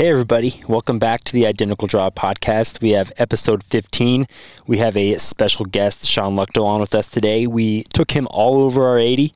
Hey, 0.00 0.08
everybody. 0.08 0.62
Welcome 0.66 0.98
back 0.98 1.24
to 1.24 1.32
the 1.34 1.44
Identical 1.44 1.86
Draw 1.86 2.08
podcast. 2.12 2.80
We 2.80 2.92
have 2.92 3.12
episode 3.18 3.62
15. 3.62 4.24
We 4.66 4.78
have 4.78 4.96
a 4.96 5.18
special 5.18 5.66
guest, 5.66 6.06
Shawn 6.06 6.36
Luchtel, 6.36 6.64
on 6.64 6.80
with 6.80 6.94
us 6.94 7.06
today. 7.06 7.46
We 7.46 7.82
took 7.92 8.12
him 8.12 8.26
all 8.30 8.62
over 8.62 8.88
our 8.88 8.96
80 8.96 9.34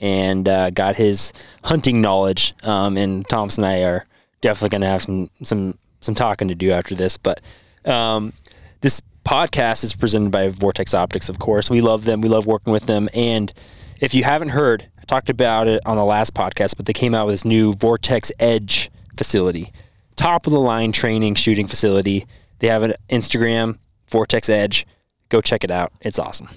and 0.00 0.48
uh, 0.48 0.70
got 0.70 0.96
his 0.96 1.32
hunting 1.62 2.00
knowledge. 2.00 2.54
Um, 2.64 2.96
and 2.96 3.24
Thomas 3.28 3.56
and 3.56 3.64
I 3.64 3.84
are 3.84 4.04
definitely 4.40 4.70
going 4.70 4.80
to 4.80 4.88
have 4.88 5.02
some, 5.02 5.30
some, 5.44 5.78
some 6.00 6.16
talking 6.16 6.48
to 6.48 6.56
do 6.56 6.72
after 6.72 6.96
this. 6.96 7.16
But 7.16 7.40
um, 7.84 8.32
this 8.80 9.00
podcast 9.24 9.84
is 9.84 9.94
presented 9.94 10.32
by 10.32 10.48
Vortex 10.48 10.92
Optics, 10.92 11.28
of 11.28 11.38
course. 11.38 11.70
We 11.70 11.80
love 11.80 12.04
them, 12.04 12.20
we 12.20 12.28
love 12.28 12.46
working 12.46 12.72
with 12.72 12.86
them. 12.86 13.08
And 13.14 13.52
if 14.00 14.12
you 14.12 14.24
haven't 14.24 14.48
heard, 14.48 14.88
I 14.98 15.04
talked 15.04 15.30
about 15.30 15.68
it 15.68 15.80
on 15.86 15.96
the 15.96 16.04
last 16.04 16.34
podcast, 16.34 16.76
but 16.76 16.86
they 16.86 16.92
came 16.92 17.14
out 17.14 17.26
with 17.26 17.34
this 17.34 17.44
new 17.44 17.72
Vortex 17.74 18.32
Edge 18.40 18.90
facility 19.16 19.72
top 20.20 20.46
of 20.46 20.52
the 20.52 20.60
line 20.60 20.92
training 20.92 21.34
shooting 21.34 21.66
facility. 21.66 22.26
They 22.58 22.66
have 22.66 22.82
an 22.82 22.92
Instagram, 23.08 23.78
Vortex 24.08 24.50
Edge. 24.50 24.86
Go 25.30 25.40
check 25.40 25.64
it 25.64 25.70
out. 25.70 25.92
It's 26.02 26.18
awesome. 26.18 26.48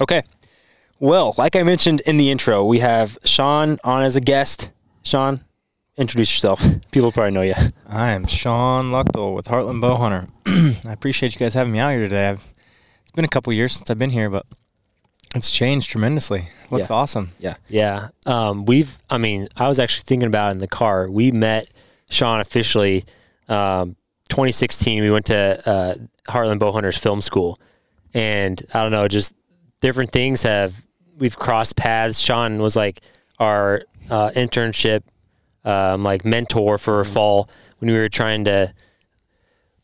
Okay. 0.00 0.22
Well, 1.00 1.34
like 1.36 1.56
I 1.56 1.64
mentioned 1.64 2.00
in 2.02 2.16
the 2.16 2.30
intro, 2.30 2.64
we 2.64 2.78
have 2.78 3.18
Shawn 3.24 3.78
on 3.82 4.04
as 4.04 4.14
a 4.14 4.20
guest. 4.20 4.70
Shawn, 5.02 5.42
introduce 5.98 6.32
yourself. 6.34 6.64
People 6.92 7.12
probably 7.12 7.32
know 7.32 7.42
you. 7.42 7.54
I 7.88 8.12
am 8.12 8.26
Shawn 8.26 8.90
Luchtel 8.92 9.34
with 9.34 9.46
Heartland 9.46 9.80
Bowhunter. 9.82 10.30
I 10.88 10.92
appreciate 10.92 11.34
you 11.34 11.38
guys 11.38 11.54
having 11.54 11.72
me 11.72 11.78
out 11.80 11.90
here 11.90 12.00
today. 12.02 12.30
I've, 12.30 12.54
it's 13.02 13.10
been 13.12 13.24
a 13.24 13.28
couple 13.28 13.52
years 13.52 13.72
since 13.72 13.90
I've 13.90 13.98
been 13.98 14.10
here, 14.10 14.30
but 14.30 14.46
it's 15.34 15.50
changed 15.50 15.90
tremendously. 15.90 16.48
Looks 16.70 16.88
Yeah. 16.88 16.96
awesome. 16.96 17.30
Yeah. 17.38 17.54
Yeah. 17.68 18.08
Um, 18.26 18.64
we've, 18.64 18.98
I 19.10 19.18
mean, 19.18 19.48
I 19.56 19.68
was 19.68 19.78
actually 19.78 20.04
thinking 20.04 20.26
about 20.28 20.48
it 20.48 20.52
in 20.52 20.58
the 20.60 20.68
car. 20.68 21.10
We 21.10 21.30
met 21.32 21.68
Shawn 22.10 22.40
officially 22.40 23.04
um, 23.48 23.96
2016. 24.30 25.02
We 25.02 25.10
went 25.10 25.26
to 25.26 25.62
uh, 25.68 25.94
Heartland 26.30 26.60
Bowhunters 26.60 26.98
Film 26.98 27.20
School. 27.20 27.58
And 28.14 28.62
I 28.72 28.82
don't 28.82 28.92
know, 28.92 29.06
just 29.08 29.34
different 29.80 30.12
things 30.12 30.42
have, 30.42 30.82
we've 31.18 31.38
crossed 31.38 31.76
paths. 31.76 32.20
Shawn 32.20 32.60
was 32.62 32.74
like 32.76 33.00
our 33.38 33.82
uh, 34.10 34.30
internship, 34.30 35.02
um, 35.68 36.02
like 36.02 36.24
mentor 36.24 36.78
for 36.78 37.00
a 37.00 37.04
fall 37.04 37.48
when 37.78 37.90
we 37.90 37.96
were 37.96 38.08
trying 38.08 38.44
to, 38.46 38.72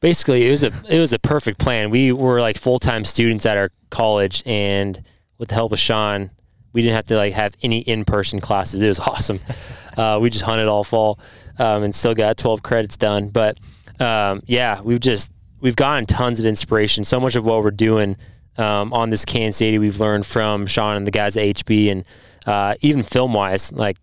basically 0.01 0.47
it 0.47 0.51
was 0.51 0.65
a 0.65 0.73
it 0.89 0.99
was 0.99 1.13
a 1.13 1.19
perfect 1.19 1.59
plan. 1.61 1.91
We 1.91 2.11
were 2.11 2.41
like 2.41 2.57
full 2.57 2.79
time 2.79 3.05
students 3.05 3.45
at 3.47 3.57
our 3.57 3.71
college, 3.91 4.43
and 4.47 5.03
with 5.39 5.51
the 5.51 5.55
help 5.55 5.73
of 5.73 5.79
Shawn, 5.79 6.31
we 6.73 6.83
didn't 6.83 6.97
have 6.97 7.07
to 7.07 7.17
like 7.17 7.35
have 7.35 7.55
any 7.63 7.81
in 7.81 8.05
person 8.05 8.41
classes. 8.41 8.83
It 8.83 8.89
was 8.89 9.01
awesome. 9.13 9.41
Uh, 9.97 10.19
we 10.21 10.31
just 10.31 10.45
hunted 10.45 10.69
all 10.69 10.85
fall, 10.85 11.21
um, 11.59 11.83
and 11.83 11.95
still 11.95 12.15
got 12.15 12.39
twelve 12.39 12.63
credits 12.63 12.97
done. 12.97 13.29
But 13.29 13.61
um, 14.01 14.43
yeah, 14.47 14.81
we've 14.81 15.01
just 15.01 15.31
we've 15.61 15.77
gotten 15.77 16.07
tons 16.07 16.41
of 16.41 16.47
inspiration. 16.47 17.05
So 17.05 17.21
much 17.21 17.37
of 17.37 17.45
what 17.45 17.63
we're 17.63 17.71
doing 17.71 18.17
um, 18.57 18.93
on 18.93 19.11
this 19.11 19.25
Kansas 19.25 19.61
80, 19.63 19.79
we've 19.79 19.99
learned 19.99 20.27
from 20.27 20.67
Shawn 20.67 20.97
and 20.97 21.07
the 21.07 21.11
guys 21.11 21.37
at 21.37 21.45
HB, 21.45 21.91
and 21.91 22.05
uh, 22.47 22.75
even 22.81 23.03
film 23.03 23.33
wise, 23.33 23.73
like 23.73 23.97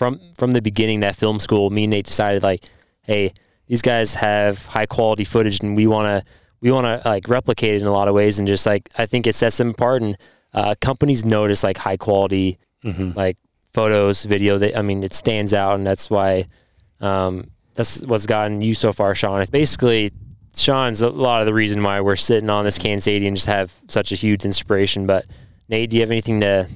from 0.00 0.18
from 0.38 0.52
the 0.52 0.62
beginning 0.62 1.00
that 1.00 1.14
film 1.14 1.38
school, 1.38 1.68
me 1.68 1.84
and 1.84 1.90
Nate 1.90 2.06
decided 2.06 2.42
like, 2.42 2.64
hey, 3.02 3.34
these 3.66 3.82
guys 3.82 4.14
have 4.14 4.64
high 4.64 4.86
quality 4.86 5.24
footage, 5.24 5.60
and 5.60 5.76
we 5.76 5.86
want 5.86 6.06
to 6.06 6.32
we 6.62 6.72
want 6.72 6.86
to 6.86 7.06
like 7.06 7.28
replicate 7.28 7.74
it 7.74 7.82
in 7.82 7.86
a 7.86 7.92
lot 7.92 8.08
of 8.08 8.14
ways, 8.14 8.38
and 8.38 8.48
just 8.48 8.64
like 8.64 8.88
I 8.96 9.04
think 9.04 9.26
it 9.26 9.34
sets 9.34 9.58
them 9.58 9.68
apart, 9.68 10.00
and 10.00 10.16
uh, 10.54 10.74
companies 10.80 11.22
notice 11.26 11.62
like 11.62 11.76
high 11.76 11.98
quality 11.98 12.58
like 13.14 13.36
photos, 13.74 14.24
video. 14.24 14.56
That 14.56 14.74
I 14.74 14.80
mean, 14.80 15.02
it 15.02 15.12
stands 15.12 15.52
out, 15.52 15.74
and 15.74 15.86
that's 15.86 16.08
why 16.08 16.46
um, 17.02 17.50
that's 17.74 18.00
what's 18.00 18.24
gotten 18.24 18.62
you 18.62 18.74
so 18.74 18.94
far, 18.94 19.14
Shawn. 19.14 19.44
Basically, 19.50 20.12
Shawn's 20.56 21.02
a 21.02 21.10
lot 21.10 21.42
of 21.42 21.46
the 21.46 21.52
reason 21.52 21.82
why 21.82 22.00
we're 22.00 22.16
sitting 22.16 22.48
on 22.48 22.64
this 22.64 22.78
Kansas 22.78 23.06
80 23.06 23.26
and 23.26 23.36
just 23.36 23.48
have 23.48 23.78
such 23.86 24.12
a 24.12 24.14
huge 24.14 24.46
inspiration. 24.46 25.06
But 25.06 25.26
Nate, 25.68 25.90
do 25.90 25.96
you 25.96 26.00
have 26.00 26.10
anything 26.10 26.40
to? 26.40 26.68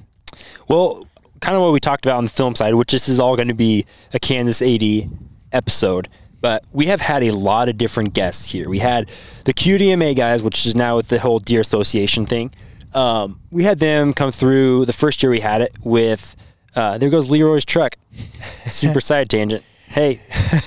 Well, 0.68 1.06
kind 1.44 1.56
of 1.56 1.62
what 1.62 1.74
we 1.74 1.80
talked 1.80 2.06
about 2.06 2.16
on 2.16 2.24
the 2.24 2.30
film 2.30 2.54
side, 2.56 2.74
which 2.74 2.90
this 2.90 3.06
is 3.06 3.20
all 3.20 3.36
going 3.36 3.48
to 3.48 3.54
be 3.54 3.84
a 4.14 4.18
Kansas 4.18 4.62
80 4.62 5.08
episode. 5.52 6.08
But 6.40 6.64
we 6.72 6.86
have 6.86 7.02
had 7.02 7.22
a 7.22 7.32
lot 7.32 7.68
of 7.68 7.76
different 7.76 8.14
guests 8.14 8.50
here. 8.50 8.68
We 8.68 8.78
had 8.78 9.10
the 9.44 9.52
QDMA 9.52 10.16
guys, 10.16 10.42
which 10.42 10.64
is 10.64 10.74
now 10.74 10.96
with 10.96 11.08
the 11.08 11.18
whole 11.18 11.38
Deer 11.38 11.60
Association 11.60 12.24
thing. 12.24 12.50
Um, 12.94 13.40
we 13.50 13.64
had 13.64 13.78
them 13.78 14.14
come 14.14 14.32
through 14.32 14.86
the 14.86 14.92
first 14.92 15.22
year 15.22 15.30
we 15.30 15.40
had 15.40 15.60
it 15.60 15.76
with, 15.82 16.34
uh, 16.74 16.96
there 16.96 17.10
goes 17.10 17.30
Leroy's 17.30 17.64
truck. 17.64 17.96
Super 18.66 19.00
side 19.00 19.28
tangent. 19.28 19.64
Hey, 19.86 20.20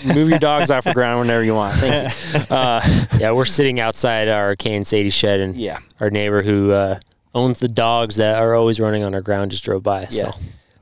move 0.05 0.29
your 0.29 0.39
dogs 0.39 0.69
off 0.69 0.83
the 0.83 0.94
ground 0.94 1.21
whenever 1.21 1.44
you 1.44 1.55
want. 1.55 1.73
Thank 1.75 2.13
you. 2.13 2.55
Uh, 2.55 2.81
Yeah, 3.19 3.31
we're 3.31 3.45
sitting 3.45 3.79
outside 3.79 4.27
our 4.27 4.55
Kansas 4.55 4.94
80 4.94 5.09
shed, 5.09 5.39
and 5.39 5.55
yeah. 5.55 5.79
our 5.99 6.09
neighbor 6.09 6.44
who 6.44 6.71
uh, 6.71 6.99
owns 7.33 7.59
the 7.59 7.67
dogs 7.67 8.17
that 8.17 8.39
are 8.39 8.53
always 8.55 8.79
running 8.79 9.03
on 9.03 9.13
our 9.15 9.21
ground 9.21 9.51
just 9.51 9.63
drove 9.63 9.83
by. 9.83 10.01
Yeah. 10.01 10.31
So 10.31 10.31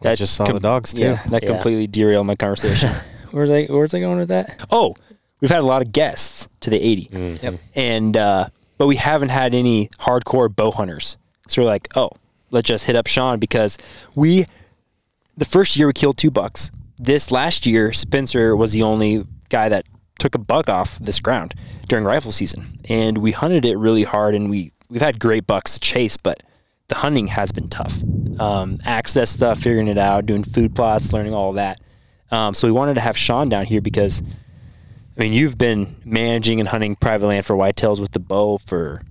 I 0.03 0.16
just 0.16 0.33
saw 0.35 0.45
com- 0.45 0.56
the 0.56 0.59
dogs 0.59 0.94
too. 0.94 1.01
Yeah, 1.03 1.22
that 1.29 1.44
Yeah. 1.44 1.50
completely 1.50 1.88
derailed 1.88 2.25
my 2.28 2.35
conversation. 2.35 2.89
where's 3.31 3.50
I 3.51 3.66
where's 3.66 3.94
I 3.94 4.00
going 4.00 4.17
with 4.19 4.29
that? 4.29 4.66
Oh, 4.72 4.95
we've 5.41 5.50
had 5.51 5.59
a 5.61 5.66
lot 5.66 5.81
of 5.81 5.91
guests 5.91 6.47
to 6.61 6.69
the 6.69 6.81
80, 6.81 7.38
Yep. 7.41 7.59
and 7.75 8.17
uh, 8.17 8.47
but 8.78 8.88
we 8.88 8.95
haven't 8.97 9.29
had 9.29 9.53
any 9.53 9.88
hardcore 10.00 10.53
bow 10.53 10.72
hunters. 10.72 11.17
So 11.47 11.61
we're 11.61 11.67
like, 11.67 11.88
oh, 11.95 12.09
let's 12.51 12.67
just 12.67 12.85
hit 12.85 12.95
up 12.95 13.07
Shawn 13.07 13.39
because 13.39 13.78
we 14.16 14.45
the 15.38 15.45
first 15.45 15.75
year 15.78 15.88
we 15.88 15.94
killed 15.94 16.17
two 16.17 16.31
bucks. 16.31 16.72
This 16.97 17.29
last 17.31 17.66
year, 17.66 17.91
Spencer 17.91 18.56
was 18.56 18.72
the 18.72 18.81
only 18.83 19.25
guy 19.50 19.67
that 19.69 19.85
took 20.17 20.33
a 20.33 20.38
buck 20.39 20.69
off 20.69 20.97
this 21.00 21.19
ground 21.19 21.53
during 21.89 22.06
rifle 22.06 22.31
season, 22.31 22.79
and 22.88 23.17
we 23.17 23.31
hunted 23.31 23.66
it 23.66 23.77
really 23.77 24.03
hard. 24.03 24.33
And 24.33 24.50
we 24.50 24.72
we've 24.89 25.01
had 25.01 25.19
great 25.19 25.45
bucks 25.45 25.73
to 25.73 25.79
chase, 25.81 26.16
but 26.17 26.41
the 26.88 26.96
hunting 26.96 27.28
has 27.28 27.51
been 27.51 27.68
tough. 27.68 28.01
Um, 28.40 28.78
access 28.85 29.31
stuff, 29.31 29.59
figuring 29.59 29.88
it 29.88 29.97
out, 29.97 30.25
doing 30.25 30.44
food 30.44 30.75
plots, 30.75 31.13
learning 31.13 31.34
all 31.34 31.53
that. 31.53 31.79
Um, 32.31 32.53
so 32.53 32.68
we 32.68 32.72
wanted 32.72 32.96
to 32.96 33.01
have 33.01 33.18
Shawn 33.18 33.50
down 33.50 33.66
here 33.66 33.81
because, 33.81 34.22
I 35.18 35.22
mean, 35.22 35.34
you've 35.34 35.57
been 35.57 35.95
managing 36.03 36.59
and 36.59 36.68
hunting 36.68 36.95
private 36.95 37.28
land 37.28 37.45
for 37.45 37.56
whitetails 37.56 38.00
with 38.00 38.12
the 38.12 38.19
bow 38.19 38.57
for 38.57 39.01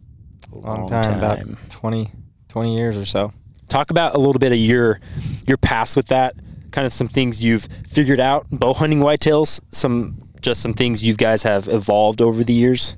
a 0.53 0.59
Long 0.59 0.89
time, 0.89 1.19
about 1.19 1.41
20, 1.71 2.11
20 2.49 2.77
years 2.77 2.97
or 2.97 3.05
so. 3.07 3.33
talk 3.69 3.91
about 3.91 4.15
a 4.15 4.19
little 4.19 4.39
bit 4.39 4.53
of 4.53 4.59
your 4.59 5.01
your 5.49 5.57
past 5.57 5.97
with 5.97 6.07
that 6.09 6.35
kind 6.71 6.87
of 6.87 6.93
some 6.93 7.09
things 7.09 7.43
you've 7.43 7.67
figured 7.89 8.21
out 8.21 8.47
bow 8.51 8.73
hunting 8.73 9.01
whitetails 9.01 9.61
some 9.73 10.19
just 10.41 10.61
some 10.61 10.75
things 10.75 11.03
you 11.03 11.15
guys 11.15 11.43
have 11.43 11.67
evolved 11.69 12.21
over 12.21 12.45
the 12.45 12.53
years 12.53 12.97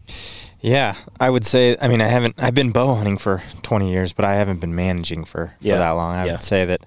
Yeah, 0.61 0.95
I 1.21 1.31
would 1.31 1.45
say. 1.45 1.77
I 1.81 1.89
mean, 1.89 2.01
I 2.01 2.07
haven't. 2.09 2.35
I've 2.39 2.55
been 2.55 2.71
bow 2.73 2.95
hunting 2.95 3.19
for 3.19 3.43
20 3.63 3.91
years, 3.91 4.13
but 4.13 4.25
I 4.25 4.35
haven't 4.35 4.61
been 4.61 4.75
managing 4.75 5.25
for, 5.25 5.49
for 5.49 5.55
Yeah, 5.67 5.77
that 5.79 5.91
long. 5.91 6.15
I 6.17 6.27
yeah. 6.27 6.33
would 6.33 6.43
say 6.43 6.65
that 6.65 6.81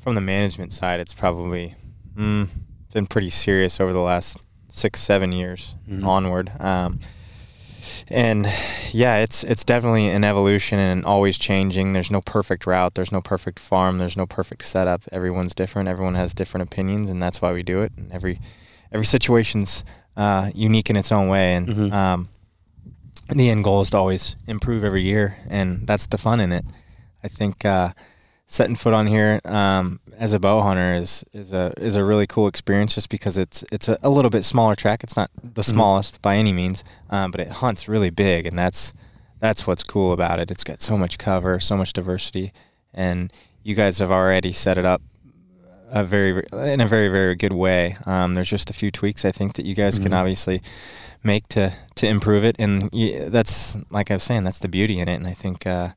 from 0.00 0.14
the 0.14 0.20
management 0.20 0.72
side, 0.72 0.98
it's 1.00 1.14
probably 1.14 1.74
mm, 2.16 2.48
been 2.92 3.06
pretty 3.06 3.30
serious 3.30 3.80
over 3.80 3.92
the 3.92 4.00
last 4.00 4.38
six, 4.68 5.00
seven 5.00 5.30
years 5.32 5.74
Mhm. 5.88 6.04
onward. 6.06 6.50
Um, 6.58 7.00
and 8.08 8.46
yeah, 8.92 9.18
it's 9.18 9.44
it's 9.44 9.64
definitely 9.64 10.08
an 10.08 10.24
evolution 10.24 10.78
and 10.78 11.04
always 11.04 11.36
changing. 11.38 11.92
There's 11.92 12.10
no 12.10 12.20
perfect 12.22 12.66
route. 12.66 12.94
There's 12.94 13.12
no 13.12 13.20
perfect 13.20 13.58
farm. 13.58 13.98
There's 13.98 14.16
no 14.16 14.26
perfect 14.26 14.64
setup. 14.64 15.02
Everyone's 15.12 15.54
different. 15.54 15.88
Everyone 15.88 16.14
has 16.14 16.32
different 16.34 16.66
opinions, 16.66 17.10
and 17.10 17.22
that's 17.22 17.42
why 17.42 17.52
we 17.52 17.62
do 17.62 17.82
it. 17.82 17.92
And 17.96 18.10
every 18.10 18.40
every 18.90 19.06
situation's 19.06 19.84
uh, 20.16 20.50
unique 20.54 20.90
in 20.90 20.96
its 20.96 21.12
own 21.12 21.28
way. 21.28 21.54
And 21.54 21.68
Mhm. 21.68 21.92
um, 21.92 22.28
the 23.28 23.50
end 23.50 23.64
goal 23.64 23.80
is 23.80 23.90
to 23.90 23.96
always 23.98 24.36
improve 24.46 24.84
every 24.84 25.02
year, 25.02 25.36
and 25.48 25.86
that's 25.86 26.06
the 26.06 26.18
fun 26.18 26.40
in 26.40 26.52
it. 26.52 26.64
I 27.24 27.28
think 27.28 27.64
uh, 27.64 27.90
setting 28.46 28.76
foot 28.76 28.92
on 28.94 29.06
here 29.06 29.40
um, 29.44 30.00
as 30.18 30.32
a 30.32 30.38
bow 30.38 30.60
hunter 30.60 30.94
is 30.94 31.24
is 31.32 31.52
a 31.52 31.72
is 31.76 31.96
a 31.96 32.04
really 32.04 32.26
cool 32.26 32.46
experience, 32.48 32.94
just 32.94 33.08
because 33.08 33.38
it's 33.38 33.64
it's 33.72 33.88
a, 33.88 33.96
a 34.02 34.08
little 34.10 34.30
bit 34.30 34.44
smaller 34.44 34.74
track. 34.74 35.02
It's 35.02 35.16
not 35.16 35.30
the 35.42 35.62
Mhm. 35.62 35.72
smallest 35.72 36.20
by 36.22 36.36
any 36.36 36.52
means, 36.52 36.84
um, 37.10 37.30
but 37.30 37.40
it 37.40 37.48
hunts 37.62 37.88
really 37.88 38.10
big, 38.10 38.46
and 38.46 38.58
that's 38.58 38.92
that's 39.40 39.66
what's 39.66 39.82
cool 39.82 40.12
about 40.12 40.38
it. 40.40 40.50
It's 40.50 40.64
got 40.64 40.82
so 40.82 40.96
much 40.98 41.18
cover, 41.18 41.58
so 41.60 41.76
much 41.76 41.92
diversity, 41.92 42.52
and 42.92 43.32
you 43.62 43.74
guys 43.74 43.98
have 43.98 44.10
already 44.10 44.52
set 44.52 44.76
it 44.78 44.84
up 44.84 45.00
a 45.94 46.04
very 46.04 46.42
in 46.52 46.80
a 46.80 46.86
very 46.86 47.08
very 47.08 47.34
good 47.34 47.52
way. 47.52 47.96
Um, 48.06 48.34
there's 48.34 48.48
just 48.50 48.70
a 48.70 48.72
few 48.72 48.90
tweaks 48.90 49.24
I 49.24 49.32
think 49.32 49.54
that 49.54 49.66
you 49.66 49.74
guys 49.74 49.98
can 49.98 50.10
Mhm. 50.12 50.16
obviously 50.20 50.60
make 51.22 51.46
to 51.48 51.72
to 51.96 52.06
improve 52.06 52.44
it, 52.44 52.56
and 52.58 52.88
y 52.92 53.26
that's 53.28 53.76
like 53.90 54.10
I 54.10 54.14
was 54.14 54.22
saying, 54.22 54.44
that's 54.44 54.58
the 54.58 54.68
beauty 54.68 54.98
in 54.98 55.08
it. 55.08 55.16
And 55.16 55.26
I 55.26 55.34
think, 55.34 55.66
uh, 55.66 55.90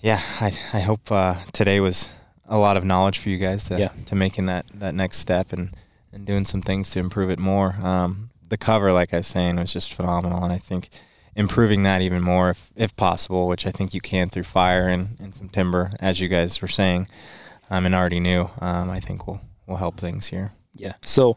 yeah, 0.00 0.20
I 0.40 0.52
I 0.72 0.80
hope 0.80 1.10
uh, 1.10 1.36
today 1.52 1.80
was 1.80 2.10
a 2.48 2.58
lot 2.58 2.76
of 2.76 2.84
knowledge 2.84 3.18
for 3.18 3.28
you 3.30 3.38
guys 3.38 3.64
to 3.64 3.78
Yeah. 3.78 3.88
to 4.06 4.14
making 4.14 4.46
that 4.46 4.66
that 4.74 4.94
next 4.94 5.18
step 5.18 5.52
and 5.52 5.70
and 6.12 6.26
doing 6.26 6.44
some 6.44 6.62
things 6.62 6.90
to 6.90 6.98
improve 7.00 7.30
it 7.30 7.38
more. 7.38 7.76
Um, 7.82 8.30
the 8.48 8.56
cover, 8.56 8.92
like 8.92 9.12
I 9.12 9.18
was 9.18 9.26
saying, 9.26 9.56
was 9.56 9.72
just 9.72 9.92
phenomenal, 9.92 10.44
and 10.44 10.52
I 10.52 10.58
think 10.58 10.88
improving 11.34 11.82
that 11.82 12.00
even 12.00 12.22
more 12.22 12.48
if, 12.50 12.70
if 12.76 12.94
possible, 12.96 13.46
which 13.48 13.66
I 13.66 13.70
think 13.70 13.92
you 13.92 14.00
can 14.00 14.30
through 14.30 14.44
fire 14.44 14.88
and, 14.88 15.16
and 15.20 15.34
some 15.34 15.50
timber, 15.50 15.90
as 16.00 16.18
you 16.20 16.28
guys 16.28 16.62
were 16.62 16.68
saying, 16.68 17.08
um, 17.70 17.86
and 17.86 17.94
already 17.94 18.20
knew. 18.20 18.50
Um, 18.60 18.90
I 18.90 19.00
think 19.00 19.26
will 19.26 19.40
will 19.66 19.76
help 19.76 19.98
things 19.98 20.26
here. 20.28 20.52
Yeah. 20.74 20.94
So, 21.02 21.36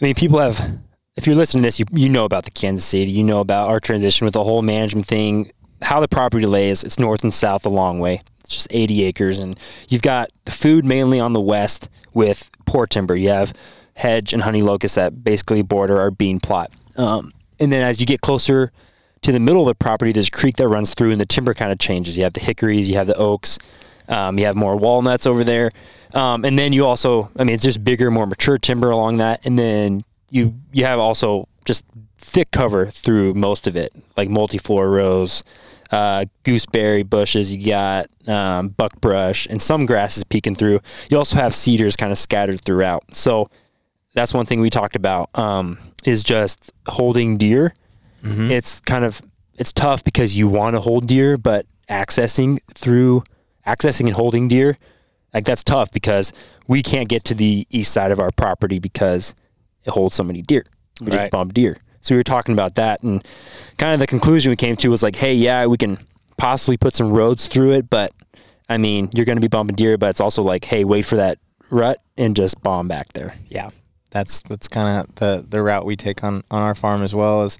I 0.00 0.04
mean, 0.04 0.14
people 0.14 0.38
have. 0.38 0.78
If 1.16 1.26
you're 1.26 1.36
listening 1.36 1.62
to 1.62 1.66
this, 1.66 1.78
you 1.78 1.86
you 1.92 2.08
know 2.08 2.24
about 2.24 2.44
the 2.44 2.50
Kansas 2.50 2.92
80. 2.94 3.10
You 3.10 3.24
know 3.24 3.40
about 3.40 3.68
our 3.68 3.80
transition 3.80 4.24
with 4.24 4.34
the 4.34 4.44
whole 4.44 4.62
management 4.62 5.06
thing. 5.06 5.52
How 5.82 6.00
the 6.00 6.08
property 6.08 6.46
lays. 6.46 6.82
It's 6.84 6.98
north 6.98 7.22
and 7.22 7.32
south 7.32 7.66
a 7.66 7.70
long 7.70 8.00
way. 8.00 8.22
It's 8.40 8.54
just 8.54 8.68
80 8.70 9.04
acres, 9.04 9.38
and 9.38 9.58
you've 9.88 10.02
got 10.02 10.30
the 10.44 10.52
food 10.52 10.84
mainly 10.84 11.20
on 11.20 11.32
the 11.32 11.40
west 11.40 11.88
with 12.14 12.50
poor 12.66 12.86
timber. 12.86 13.16
You 13.16 13.30
have 13.30 13.52
hedge 13.94 14.32
and 14.32 14.42
honey 14.42 14.62
locust 14.62 14.94
that 14.94 15.22
basically 15.22 15.62
border 15.62 16.00
our 16.00 16.10
bean 16.10 16.40
plot. 16.40 16.72
Um, 16.96 17.32
and 17.58 17.70
then 17.70 17.82
as 17.82 18.00
you 18.00 18.06
get 18.06 18.22
closer 18.22 18.72
to 19.22 19.32
the 19.32 19.40
middle 19.40 19.62
of 19.62 19.68
the 19.68 19.74
property, 19.74 20.12
there's 20.12 20.28
a 20.28 20.30
creek 20.30 20.56
that 20.56 20.68
runs 20.68 20.94
through, 20.94 21.12
and 21.12 21.20
the 21.20 21.26
timber 21.26 21.54
kind 21.54 21.70
of 21.70 21.78
changes. 21.78 22.16
You 22.16 22.24
have 22.24 22.32
the 22.32 22.40
hickories, 22.40 22.88
you 22.88 22.96
have 22.96 23.06
the 23.06 23.16
oaks, 23.16 23.58
um, 24.10 24.38
you 24.38 24.44
have 24.44 24.56
more 24.56 24.76
walnuts 24.76 25.26
over 25.26 25.44
there, 25.44 25.70
um, 26.14 26.44
and 26.44 26.58
then 26.58 26.72
you 26.72 26.84
also, 26.84 27.30
I 27.38 27.44
mean, 27.44 27.54
it's 27.54 27.64
just 27.64 27.82
bigger, 27.82 28.10
more 28.10 28.26
mature 28.26 28.58
timber 28.58 28.90
along 28.90 29.18
that, 29.18 29.46
and 29.46 29.58
then 29.58 30.02
you 30.30 30.54
you 30.72 30.84
have 30.84 30.98
also 30.98 31.48
just 31.64 31.84
thick 32.18 32.50
cover 32.50 32.86
through 32.86 33.34
most 33.34 33.66
of 33.66 33.76
it, 33.76 33.92
like 34.16 34.28
multiflora 34.28 34.92
rose, 34.92 35.42
uh, 35.90 36.24
gooseberry 36.44 37.02
bushes. 37.02 37.54
You 37.54 37.66
got 37.66 38.06
um, 38.28 38.68
buckbrush 38.68 39.46
and 39.46 39.60
some 39.60 39.86
grasses 39.86 40.24
peeking 40.24 40.54
through. 40.54 40.80
You 41.10 41.18
also 41.18 41.36
have 41.36 41.54
cedars 41.54 41.96
kind 41.96 42.12
of 42.12 42.18
scattered 42.18 42.60
throughout. 42.62 43.14
So 43.14 43.50
that's 44.14 44.34
one 44.34 44.46
thing 44.46 44.60
we 44.60 44.70
talked 44.70 44.96
about 44.96 45.30
um, 45.38 45.78
is 46.04 46.22
just 46.22 46.72
holding 46.86 47.36
deer. 47.36 47.74
Mm-hmm. 48.22 48.50
It's 48.50 48.80
kind 48.80 49.04
of 49.04 49.20
it's 49.58 49.72
tough 49.72 50.04
because 50.04 50.36
you 50.36 50.48
want 50.48 50.74
to 50.74 50.80
hold 50.80 51.06
deer, 51.06 51.36
but 51.36 51.66
accessing 51.88 52.62
through 52.74 53.24
accessing 53.66 54.06
and 54.06 54.14
holding 54.14 54.48
deer, 54.48 54.78
like 55.34 55.44
that's 55.44 55.62
tough 55.62 55.90
because 55.92 56.32
we 56.66 56.82
can't 56.82 57.08
get 57.08 57.24
to 57.24 57.34
the 57.34 57.66
east 57.70 57.92
side 57.92 58.10
of 58.10 58.18
our 58.20 58.30
property 58.30 58.78
because 58.78 59.34
it 59.84 59.90
holds 59.90 60.14
so 60.14 60.24
many 60.24 60.42
deer. 60.42 60.64
We 61.00 61.06
just 61.06 61.18
Right. 61.18 61.30
bump 61.30 61.54
deer. 61.54 61.76
So 62.02 62.14
we 62.14 62.18
were 62.18 62.24
talking 62.24 62.52
about 62.54 62.76
that, 62.76 63.02
and 63.02 63.22
kind 63.76 63.92
of 63.92 64.00
the 64.00 64.06
conclusion 64.06 64.50
we 64.50 64.56
came 64.56 64.74
to 64.76 64.88
was 64.88 65.02
like, 65.02 65.16
hey, 65.16 65.34
yeah, 65.34 65.66
we 65.66 65.76
can 65.76 65.98
possibly 66.38 66.76
put 66.78 66.96
some 66.96 67.10
roads 67.12 67.46
through 67.48 67.72
it, 67.72 67.90
but 67.90 68.12
I 68.70 68.78
mean, 68.78 69.10
you're 69.14 69.26
going 69.26 69.36
to 69.36 69.42
be 69.42 69.48
bumping 69.48 69.76
deer, 69.76 69.98
but 69.98 70.08
it's 70.10 70.20
also 70.20 70.42
like, 70.42 70.64
hey, 70.64 70.84
wait 70.84 71.02
for 71.02 71.16
that 71.16 71.38
rut 71.70 71.98
and 72.16 72.34
just 72.34 72.62
bomb 72.62 72.88
back 72.88 73.12
there. 73.12 73.34
Yeah, 73.48 73.70
that's 74.10 74.40
that's 74.42 74.66
kind 74.68 75.00
of 75.08 75.14
the 75.16 75.44
the 75.48 75.62
route 75.62 75.84
we 75.84 75.96
take 75.96 76.24
on 76.24 76.42
on 76.50 76.62
our 76.62 76.74
farm 76.74 77.02
as 77.02 77.14
well 77.14 77.42
as 77.42 77.58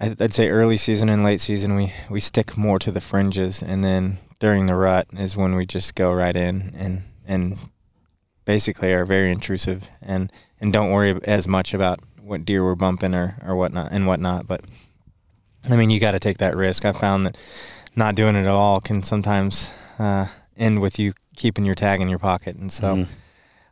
I'd 0.00 0.20
I'd 0.22 0.32
say 0.34 0.48
early 0.48 0.76
season 0.76 1.08
and 1.08 1.24
late 1.24 1.40
season 1.40 1.74
we 1.74 1.92
we 2.08 2.20
stick 2.20 2.56
more 2.56 2.78
to 2.78 2.90
the 2.92 3.00
fringes 3.00 3.62
and 3.62 3.82
then 3.84 4.18
during 4.40 4.66
the 4.66 4.74
rut 4.74 5.06
is 5.12 5.36
when 5.36 5.54
we 5.54 5.64
just 5.66 5.94
go 5.94 6.12
right 6.12 6.34
in 6.36 6.74
and 6.76 7.02
and 7.26 7.56
basically 8.44 8.92
are 8.92 9.04
very 9.04 9.30
intrusive 9.30 9.88
and 10.02 10.32
and 10.60 10.72
don't 10.72 10.90
worry 10.90 11.18
as 11.24 11.46
much 11.46 11.72
about 11.72 12.00
what 12.20 12.44
deer 12.44 12.64
we're 12.64 12.74
bumping 12.74 13.14
or 13.14 13.36
or 13.46 13.54
whatnot 13.54 13.92
and 13.92 14.06
whatnot 14.06 14.46
but 14.46 14.62
I 15.70 15.76
mean 15.76 15.90
you 15.90 16.00
got 16.00 16.12
to 16.12 16.20
take 16.20 16.38
that 16.38 16.56
risk 16.56 16.84
I 16.84 16.92
found 16.92 17.26
that 17.26 17.36
not 17.94 18.14
doing 18.14 18.34
it 18.34 18.40
at 18.40 18.46
all 18.48 18.80
can 18.80 19.02
sometimes 19.02 19.70
uh, 19.98 20.26
end 20.56 20.80
with 20.80 20.98
you 20.98 21.12
keeping 21.36 21.64
your 21.64 21.74
tag 21.74 22.00
in 22.00 22.08
your 22.08 22.18
pocket 22.18 22.56
and 22.56 22.72
so 22.72 22.96
Mhm. 22.96 23.06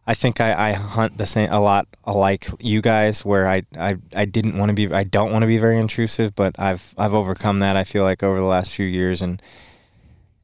I 0.06 0.14
think 0.14 0.40
I, 0.40 0.70
I 0.70 0.72
hunt 0.72 1.18
the 1.18 1.26
same 1.26 1.50
a 1.52 1.60
lot 1.60 1.86
like 2.06 2.46
you 2.60 2.80
guys, 2.80 3.26
where 3.26 3.46
I, 3.46 3.64
I, 3.78 3.96
I 4.16 4.24
didn't 4.24 4.56
want 4.56 4.70
to 4.70 4.74
be 4.74 4.90
I 4.90 5.04
don't 5.04 5.32
want 5.32 5.42
to 5.42 5.46
be 5.46 5.58
very 5.58 5.78
intrusive, 5.78 6.34
but 6.34 6.58
I've 6.58 6.94
I've 6.96 7.12
overcome 7.12 7.58
that. 7.58 7.76
I 7.76 7.84
feel 7.84 8.04
like 8.04 8.22
over 8.22 8.38
the 8.38 8.46
last 8.46 8.70
few 8.70 8.86
years, 8.86 9.20
and 9.20 9.42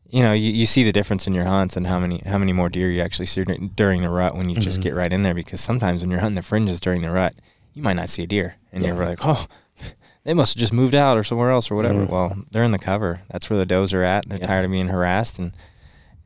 you 0.08 0.22
know 0.22 0.32
you, 0.32 0.50
you 0.52 0.66
see 0.66 0.84
the 0.84 0.92
difference 0.92 1.26
in 1.26 1.32
your 1.32 1.44
hunts 1.44 1.76
and 1.76 1.86
how 1.86 1.98
many 1.98 2.22
how 2.26 2.38
many 2.38 2.52
more 2.52 2.68
deer 2.68 2.90
you 2.90 3.00
actually 3.02 3.26
see 3.26 3.44
during 3.76 4.02
the 4.02 4.08
rut 4.10 4.34
when 4.36 4.48
you 4.50 4.56
just 4.56 4.80
Mhm. 4.80 4.84
get 4.84 4.94
right 4.94 5.12
in 5.12 5.22
there. 5.22 5.34
Because 5.34 5.60
sometimes 5.60 6.02
when 6.02 6.10
you're 6.10 6.20
hunting 6.20 6.36
the 6.36 6.42
fringes 6.42 6.80
during 6.80 7.02
the 7.02 7.10
rut, 7.10 7.34
you 7.72 7.82
might 7.82 7.94
not 7.96 8.08
see 8.08 8.22
a 8.22 8.26
deer, 8.26 8.56
and 8.72 8.84
you're 8.84 8.94
like, 8.94 9.18
oh, 9.22 9.46
they 10.24 10.34
must 10.34 10.54
have 10.54 10.60
just 10.60 10.72
moved 10.72 10.94
out 10.94 11.16
or 11.16 11.24
somewhere 11.24 11.50
else 11.50 11.70
or 11.70 11.74
whatever. 11.74 12.06
Mhm. 12.06 12.08
Well, 12.10 12.36
they're 12.50 12.64
in 12.64 12.70
the 12.72 12.78
cover. 12.78 13.20
That's 13.30 13.48
where 13.50 13.58
the 13.58 13.66
does 13.66 13.92
are 13.92 14.02
at. 14.04 14.28
They're 14.28 14.38
Yeah. 14.38 14.46
tired 14.46 14.64
of 14.64 14.70
being 14.70 14.88
harassed 14.88 15.38
and. 15.38 15.52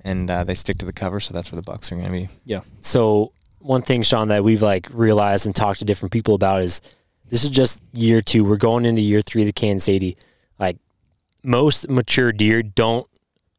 And 0.04 0.30
uh, 0.30 0.44
they 0.44 0.54
stick 0.54 0.78
to 0.78 0.86
the 0.86 0.92
cover, 0.92 1.18
so 1.18 1.34
that's 1.34 1.50
where 1.50 1.56
the 1.56 1.62
bucks 1.70 1.90
are 1.90 1.96
going 1.96 2.06
to 2.06 2.12
be. 2.12 2.28
Yeah. 2.44 2.60
So 2.80 3.32
one 3.58 3.82
thing, 3.82 4.04
Shawn, 4.04 4.28
that 4.28 4.44
we've 4.44 4.62
like 4.62 4.86
realized 4.92 5.44
and 5.44 5.54
talked 5.54 5.80
to 5.80 5.84
different 5.84 6.12
people 6.12 6.34
about 6.34 6.62
is 6.62 6.80
this 7.28 7.42
is 7.42 7.50
just 7.50 7.82
year 7.92 8.20
two. 8.22 8.44
We're 8.44 8.56
going 8.58 8.84
into 8.86 9.02
year 9.02 9.20
three 9.20 9.42
of 9.42 9.46
the 9.46 9.52
Kansas 9.52 9.88
80. 9.88 10.16
Like 10.58 10.78
most 11.42 11.88
mature 11.90 12.30
deer 12.30 12.62
don't 12.62 13.06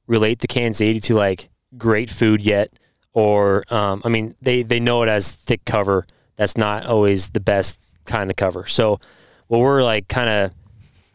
relate 0.10 0.40
the 0.40 0.48
Kansas 0.48 0.82
80 0.82 1.00
to 1.02 1.16
like 1.16 1.50
great 1.78 2.10
food 2.10 2.42
yet, 2.42 2.74
or 3.14 3.64
um, 3.74 4.02
I 4.04 4.10
mean 4.10 4.36
they 4.42 4.64
they 4.64 4.82
know 4.82 5.04
it 5.04 5.10
as 5.10 5.32
thick 5.32 5.64
cover. 5.64 6.06
That's 6.36 6.58
not 6.58 6.86
always 6.86 7.30
the 7.30 7.40
best 7.40 7.96
kind 8.06 8.30
of 8.30 8.36
cover. 8.36 8.66
So 8.66 9.00
what 9.48 9.60
we're 9.60 9.84
like 9.84 10.08
kind 10.10 10.30
of 10.30 10.54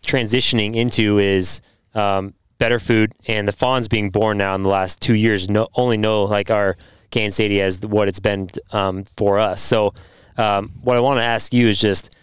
transitioning 0.06 0.74
into 0.76 1.18
is 1.18 1.60
um, 1.94 2.34
better 2.58 2.78
food, 2.78 3.12
and 3.26 3.46
the 3.46 3.52
fawns 3.52 3.88
being 3.88 4.10
born 4.10 4.38
now 4.38 4.54
in 4.54 4.62
the 4.62 4.70
last 4.70 5.02
two 5.02 5.14
years 5.14 5.50
no, 5.50 5.68
only 5.74 5.96
know 5.96 6.24
like 6.24 6.50
our 6.50 6.76
Kansas 7.10 7.40
80 7.40 7.60
as 7.60 7.80
what 7.80 8.08
it's 8.08 8.20
been 8.20 8.48
um, 8.72 9.04
for 9.16 9.38
us. 9.38 9.60
So 9.60 9.92
um, 10.36 10.72
what 10.82 10.96
I 10.96 11.00
want 11.00 11.18
to 11.18 11.24
ask 11.24 11.52
you 11.52 11.68
is 11.68 11.80
just 11.80 12.14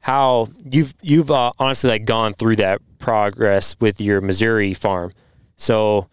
how 0.00 0.48
you've 0.64 0.94
you've 1.02 1.30
uh, 1.30 1.52
honestly 1.58 1.90
like 1.90 2.04
gone 2.04 2.34
through 2.34 2.56
that 2.56 2.80
progress 2.98 3.76
with 3.80 4.00
your 4.00 4.20
Missouri 4.20 4.74
farm. 4.74 5.10
So 5.56 6.08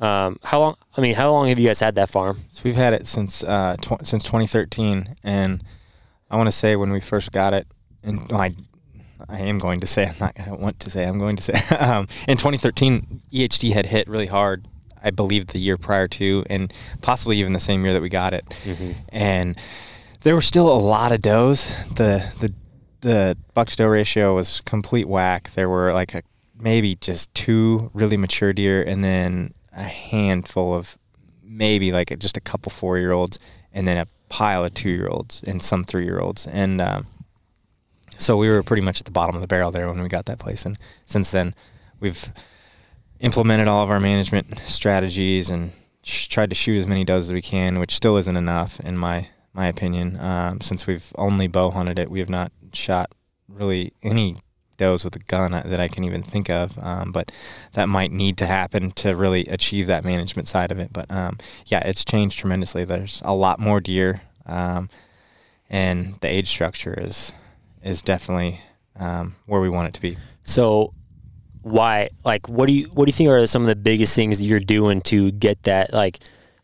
um, 0.00 0.38
how 0.42 0.60
long? 0.60 0.76
I 0.96 1.00
mean, 1.00 1.14
how 1.14 1.30
long 1.30 1.48
have 1.48 1.58
you 1.58 1.68
guys 1.68 1.80
had 1.80 1.94
that 1.96 2.08
farm? 2.08 2.40
So 2.50 2.62
we've 2.64 2.74
had 2.74 2.94
it 2.94 3.06
since 3.06 3.44
uh, 3.44 3.76
tw- 3.80 4.04
since 4.04 4.24
2013, 4.24 5.14
and 5.22 5.62
I 6.30 6.36
want 6.36 6.46
to 6.46 6.52
say 6.52 6.76
when 6.76 6.90
we 6.90 7.00
first 7.00 7.32
got 7.32 7.52
it, 7.52 7.66
and 8.02 8.26
well, 8.30 8.40
I 8.40 8.52
I 9.28 9.40
am 9.40 9.58
going 9.58 9.80
to 9.80 9.86
say 9.86 10.06
I'm 10.08 10.14
not. 10.18 10.32
I 10.38 10.44
don't 10.44 10.60
want 10.60 10.80
to 10.80 10.90
say 10.90 11.06
I'm 11.06 11.18
going 11.18 11.36
to 11.36 11.42
say 11.42 11.76
um, 11.76 12.06
in 12.26 12.36
2013 12.38 13.22
EHD 13.32 13.72
had 13.72 13.86
hit 13.86 14.08
really 14.08 14.26
hard. 14.26 14.66
I 15.02 15.10
believe 15.10 15.48
the 15.48 15.58
year 15.58 15.78
prior 15.78 16.08
to, 16.08 16.44
and 16.50 16.72
possibly 17.00 17.38
even 17.38 17.54
the 17.54 17.60
same 17.60 17.82
year 17.84 17.94
that 17.94 18.02
we 18.02 18.10
got 18.10 18.34
it, 18.34 18.44
and 19.08 19.56
there 20.22 20.34
were 20.34 20.42
still 20.42 20.70
a 20.70 20.76
lot 20.78 21.12
of 21.12 21.20
does. 21.20 21.66
The 21.88 22.24
the 22.40 22.54
the 23.00 23.36
buck 23.54 23.68
to 23.68 23.76
doe 23.76 23.86
ratio 23.86 24.34
was 24.34 24.60
complete 24.60 25.08
whack. 25.08 25.50
There 25.52 25.70
were 25.70 25.92
like 25.94 26.14
a, 26.14 26.22
maybe 26.60 26.96
just 26.96 27.32
two 27.34 27.90
really 27.94 28.16
mature 28.16 28.52
deer, 28.52 28.82
and 28.82 29.02
then 29.02 29.54
a 29.72 29.82
handful 29.82 30.74
of 30.74 30.98
maybe 31.42 31.92
like 31.92 32.16
just 32.18 32.36
a 32.36 32.40
couple 32.40 32.70
four 32.70 32.98
year 32.98 33.12
olds, 33.12 33.38
and 33.72 33.86
then 33.86 33.96
a 33.96 34.06
pile 34.28 34.64
of 34.64 34.74
two 34.74 34.90
year 34.90 35.08
olds 35.08 35.42
and 35.46 35.62
some 35.62 35.84
three 35.84 36.04
year 36.04 36.20
olds, 36.20 36.46
and 36.46 36.80
um, 36.80 37.06
so 38.20 38.36
we 38.36 38.48
were 38.48 38.62
pretty 38.62 38.82
much 38.82 39.00
at 39.00 39.06
the 39.06 39.10
bottom 39.10 39.34
of 39.34 39.40
the 39.40 39.46
barrel 39.46 39.70
there 39.70 39.88
when 39.88 40.02
we 40.02 40.08
got 40.08 40.26
that 40.26 40.38
place. 40.38 40.66
And 40.66 40.78
since 41.06 41.30
then, 41.30 41.54
we've 42.00 42.30
implemented 43.20 43.66
all 43.66 43.82
of 43.82 43.90
our 43.90 44.00
management 44.00 44.58
strategies 44.66 45.48
and 45.48 45.72
sh- 46.02 46.28
tried 46.28 46.50
to 46.50 46.54
shoot 46.56 46.78
as 46.78 46.86
many 46.86 47.04
does 47.04 47.28
as 47.28 47.32
we 47.32 47.42
can, 47.42 47.78
which 47.78 47.94
still 47.94 48.16
isn't 48.18 48.36
enough 48.36 48.78
in 48.80 48.98
my 48.98 49.28
my 49.52 49.66
opinion. 49.66 50.20
Um, 50.20 50.60
since 50.60 50.86
we've 50.86 51.10
only 51.16 51.48
bow 51.48 51.70
hunted 51.70 51.98
it, 51.98 52.10
we 52.10 52.20
have 52.20 52.28
not 52.28 52.52
shot 52.72 53.10
really 53.48 53.92
any 54.02 54.36
does 54.80 55.04
with 55.04 55.14
a 55.14 55.20
gun 55.20 55.52
that 55.52 55.78
I 55.78 55.86
can 55.86 56.02
even 56.02 56.22
think 56.22 56.50
of. 56.50 56.76
Um, 56.82 57.12
but 57.12 57.30
that 57.74 57.88
might 57.88 58.10
need 58.10 58.38
to 58.38 58.46
happen 58.46 58.90
to 58.92 59.14
really 59.14 59.46
achieve 59.46 59.86
that 59.86 60.04
management 60.04 60.48
side 60.48 60.72
of 60.72 60.78
it. 60.80 60.92
But 60.92 61.08
um, 61.10 61.38
yeah, 61.66 61.86
it's 61.86 62.04
changed 62.04 62.38
tremendously. 62.38 62.84
There's 62.84 63.22
a 63.24 63.34
lot 63.34 63.60
more 63.60 63.80
deer, 63.80 64.22
um, 64.46 64.88
and 65.68 66.14
the 66.20 66.28
age 66.28 66.48
structure 66.48 66.98
is 66.98 67.32
is 67.82 68.02
definitely 68.02 68.60
um, 68.98 69.36
where 69.46 69.60
we 69.60 69.68
want 69.68 69.88
it 69.88 69.94
to 69.94 70.00
be. 70.00 70.16
So 70.42 70.92
why 71.62 72.08
like 72.24 72.48
what 72.48 72.66
do 72.66 72.72
you 72.72 72.86
what 72.94 73.04
do 73.04 73.10
you 73.10 73.12
think 73.12 73.28
are 73.28 73.46
some 73.46 73.62
of 73.62 73.68
the 73.68 73.76
biggest 73.76 74.16
things 74.16 74.38
that 74.38 74.44
you're 74.46 74.60
doing 74.60 75.00
to 75.02 75.30
get 75.32 75.62
that 75.64 75.92
like 75.92 76.18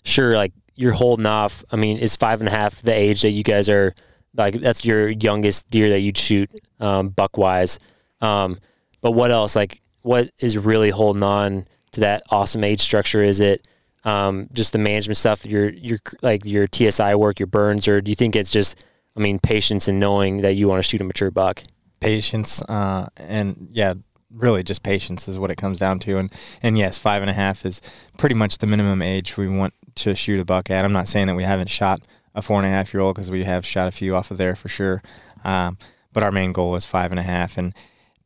sure 0.04 0.34
like 0.34 0.54
you're 0.74 0.94
holding 0.94 1.26
off 1.26 1.62
i 1.70 1.76
mean 1.76 1.98
is 1.98 2.16
five 2.16 2.40
and 2.40 2.48
a 2.48 2.50
half 2.50 2.80
the 2.80 2.94
age 2.94 3.20
that 3.20 3.32
you 3.32 3.42
guys 3.42 3.68
are 3.68 3.94
like 4.34 4.58
that's 4.62 4.86
your 4.86 5.10
youngest 5.10 5.68
deer 5.68 5.90
that 5.90 6.00
you'd 6.00 6.16
shoot 6.16 6.48
um, 6.80 7.10
buck 7.10 7.36
wise 7.36 7.78
um, 8.20 8.58
but 9.00 9.12
what 9.12 9.30
else 9.30 9.56
like 9.56 9.80
what 10.02 10.30
is 10.38 10.56
really 10.56 10.90
holding 10.90 11.22
on 11.22 11.66
to 11.92 12.00
that 12.00 12.22
awesome 12.30 12.64
age 12.64 12.80
structure 12.80 13.22
is 13.22 13.40
it 13.40 13.66
um, 14.04 14.48
just 14.52 14.72
the 14.72 14.78
management 14.78 15.16
stuff 15.16 15.44
your 15.44 15.68
your 15.70 15.98
like 16.22 16.44
your 16.44 16.66
tsi 16.66 17.14
work 17.14 17.38
your 17.38 17.46
burns 17.46 17.88
or 17.88 18.00
do 18.00 18.10
you 18.10 18.14
think 18.14 18.36
it's 18.36 18.50
just 18.50 18.82
i 19.16 19.20
mean 19.20 19.38
patience 19.38 19.88
and 19.88 19.98
knowing 19.98 20.42
that 20.42 20.54
you 20.54 20.68
want 20.68 20.82
to 20.82 20.88
shoot 20.88 21.00
a 21.00 21.04
mature 21.04 21.30
buck 21.30 21.62
patience 22.00 22.62
uh, 22.68 23.08
and 23.16 23.68
yeah 23.72 23.94
really 24.30 24.62
just 24.62 24.82
patience 24.82 25.28
is 25.28 25.38
what 25.38 25.50
it 25.50 25.56
comes 25.56 25.78
down 25.78 25.98
to 25.98 26.18
and 26.18 26.32
and 26.62 26.76
yes 26.76 26.98
five 26.98 27.22
and 27.22 27.30
a 27.30 27.34
half 27.34 27.64
is 27.64 27.80
pretty 28.18 28.34
much 28.34 28.58
the 28.58 28.66
minimum 28.66 29.00
age 29.00 29.36
we 29.36 29.48
want 29.48 29.72
to 29.94 30.14
shoot 30.14 30.38
a 30.38 30.44
buck 30.44 30.70
at 30.70 30.84
i'm 30.84 30.92
not 30.92 31.08
saying 31.08 31.26
that 31.26 31.34
we 31.34 31.42
haven't 31.42 31.70
shot 31.70 32.00
a 32.36 32.42
four 32.42 32.58
and 32.58 32.66
a 32.66 32.70
half 32.70 32.92
year 32.92 33.00
old 33.00 33.16
because 33.16 33.30
we 33.30 33.42
have 33.44 33.66
shot 33.66 33.88
a 33.88 33.90
few 33.90 34.14
off 34.14 34.30
of 34.30 34.36
there 34.36 34.54
for 34.54 34.68
sure. 34.68 35.02
Um, 35.42 35.78
but 36.12 36.22
our 36.22 36.30
main 36.30 36.52
goal 36.52 36.76
is 36.76 36.84
five 36.84 37.10
and 37.10 37.18
a 37.18 37.24
half. 37.24 37.58
And 37.58 37.74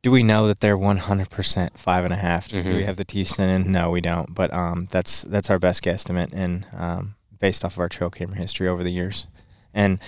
do 0.02 0.10
we 0.10 0.22
know 0.22 0.46
that 0.46 0.60
they're 0.60 0.78
100% 0.78 1.78
five 1.78 2.04
and 2.04 2.12
a 2.14 2.16
half? 2.16 2.48
Do 2.48 2.62
Mhm. 2.62 2.76
we 2.76 2.84
have 2.84 2.96
the 2.96 3.04
teeth 3.04 3.38
in? 3.38 3.70
No, 3.70 3.90
we 3.90 4.00
don't. 4.00 4.34
But 4.34 4.52
um, 4.52 4.88
that's 4.90 5.22
that's 5.22 5.50
our 5.50 5.58
best 5.58 5.82
guesstimate, 5.82 6.32
and 6.32 6.66
um, 6.76 7.14
based 7.38 7.64
off 7.64 7.74
of 7.74 7.80
our 7.80 7.88
trail 7.88 8.10
camera 8.10 8.36
history 8.36 8.66
over 8.68 8.82
the 8.82 8.90
years. 8.92 9.26
And 9.74 9.98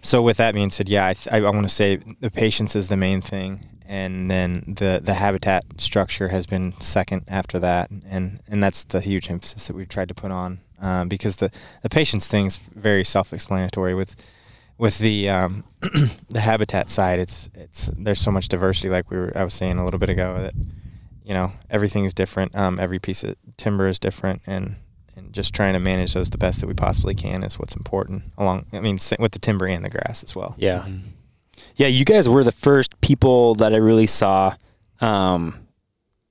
so, 0.00 0.22
with 0.22 0.36
that 0.36 0.54
being 0.54 0.70
said, 0.70 0.88
yeah, 0.88 1.06
I, 1.06 1.14
th- 1.14 1.28
I, 1.32 1.38
I 1.46 1.50
want 1.50 1.62
to 1.68 1.74
say 1.74 1.96
the 2.20 2.30
patience 2.30 2.76
is 2.76 2.88
the 2.88 2.96
main 2.96 3.20
thing, 3.20 3.64
and 3.88 4.30
then 4.30 4.74
the 4.76 5.00
the 5.02 5.14
habitat 5.14 5.64
structure 5.78 6.28
has 6.28 6.46
been 6.46 6.72
second 6.80 7.24
after 7.28 7.58
that, 7.58 7.90
and 7.90 8.40
and 8.48 8.62
that's 8.62 8.84
the 8.84 9.00
huge 9.00 9.30
emphasis 9.30 9.66
that 9.66 9.74
we've 9.74 9.88
tried 9.88 10.08
to 10.08 10.14
put 10.14 10.30
on 10.30 10.60
uh, 10.80 11.04
because 11.06 11.36
the 11.36 11.50
the 11.82 11.88
patience 11.88 12.28
thing's 12.28 12.58
very 12.74 13.02
self-explanatory 13.04 13.94
with 13.94 14.14
with 14.78 14.98
the 14.98 15.28
um, 15.30 15.64
the 16.28 16.40
habitat 16.40 16.88
side. 16.88 17.18
It's 17.18 17.48
it's 17.54 17.86
there's 17.96 18.20
so 18.20 18.30
much 18.30 18.48
diversity, 18.48 18.88
like 18.88 19.10
we 19.10 19.16
were 19.16 19.32
I 19.36 19.44
was 19.44 19.54
saying 19.54 19.78
a 19.78 19.84
little 19.84 20.00
bit 20.00 20.10
ago 20.10 20.40
that 20.40 20.54
you 21.24 21.34
know 21.34 21.52
everything 21.70 22.04
is 22.04 22.14
different. 22.14 22.54
Um, 22.56 22.78
every 22.80 22.98
piece 22.98 23.24
of 23.24 23.34
timber 23.56 23.86
is 23.88 23.98
different, 23.98 24.42
and 24.46 24.76
and 25.16 25.32
just 25.32 25.54
trying 25.54 25.74
to 25.74 25.80
manage 25.80 26.14
those 26.14 26.30
the 26.30 26.38
best 26.38 26.60
that 26.60 26.66
we 26.66 26.74
possibly 26.74 27.14
can 27.14 27.42
is 27.44 27.58
what's 27.58 27.76
important. 27.76 28.24
Along, 28.36 28.66
I 28.72 28.80
mean, 28.80 28.98
with 29.18 29.32
the 29.32 29.38
timber 29.38 29.66
and 29.66 29.84
the 29.84 29.90
grass 29.90 30.24
as 30.24 30.34
well. 30.34 30.54
Yeah. 30.58 30.80
Mm-hmm. 30.80 31.08
Yeah, 31.76 31.86
you 31.88 32.04
guys 32.04 32.28
were 32.28 32.44
the 32.44 32.52
first 32.52 33.00
people 33.00 33.54
that 33.56 33.72
I 33.72 33.76
really 33.76 34.06
saw, 34.06 34.54
um, 35.00 35.66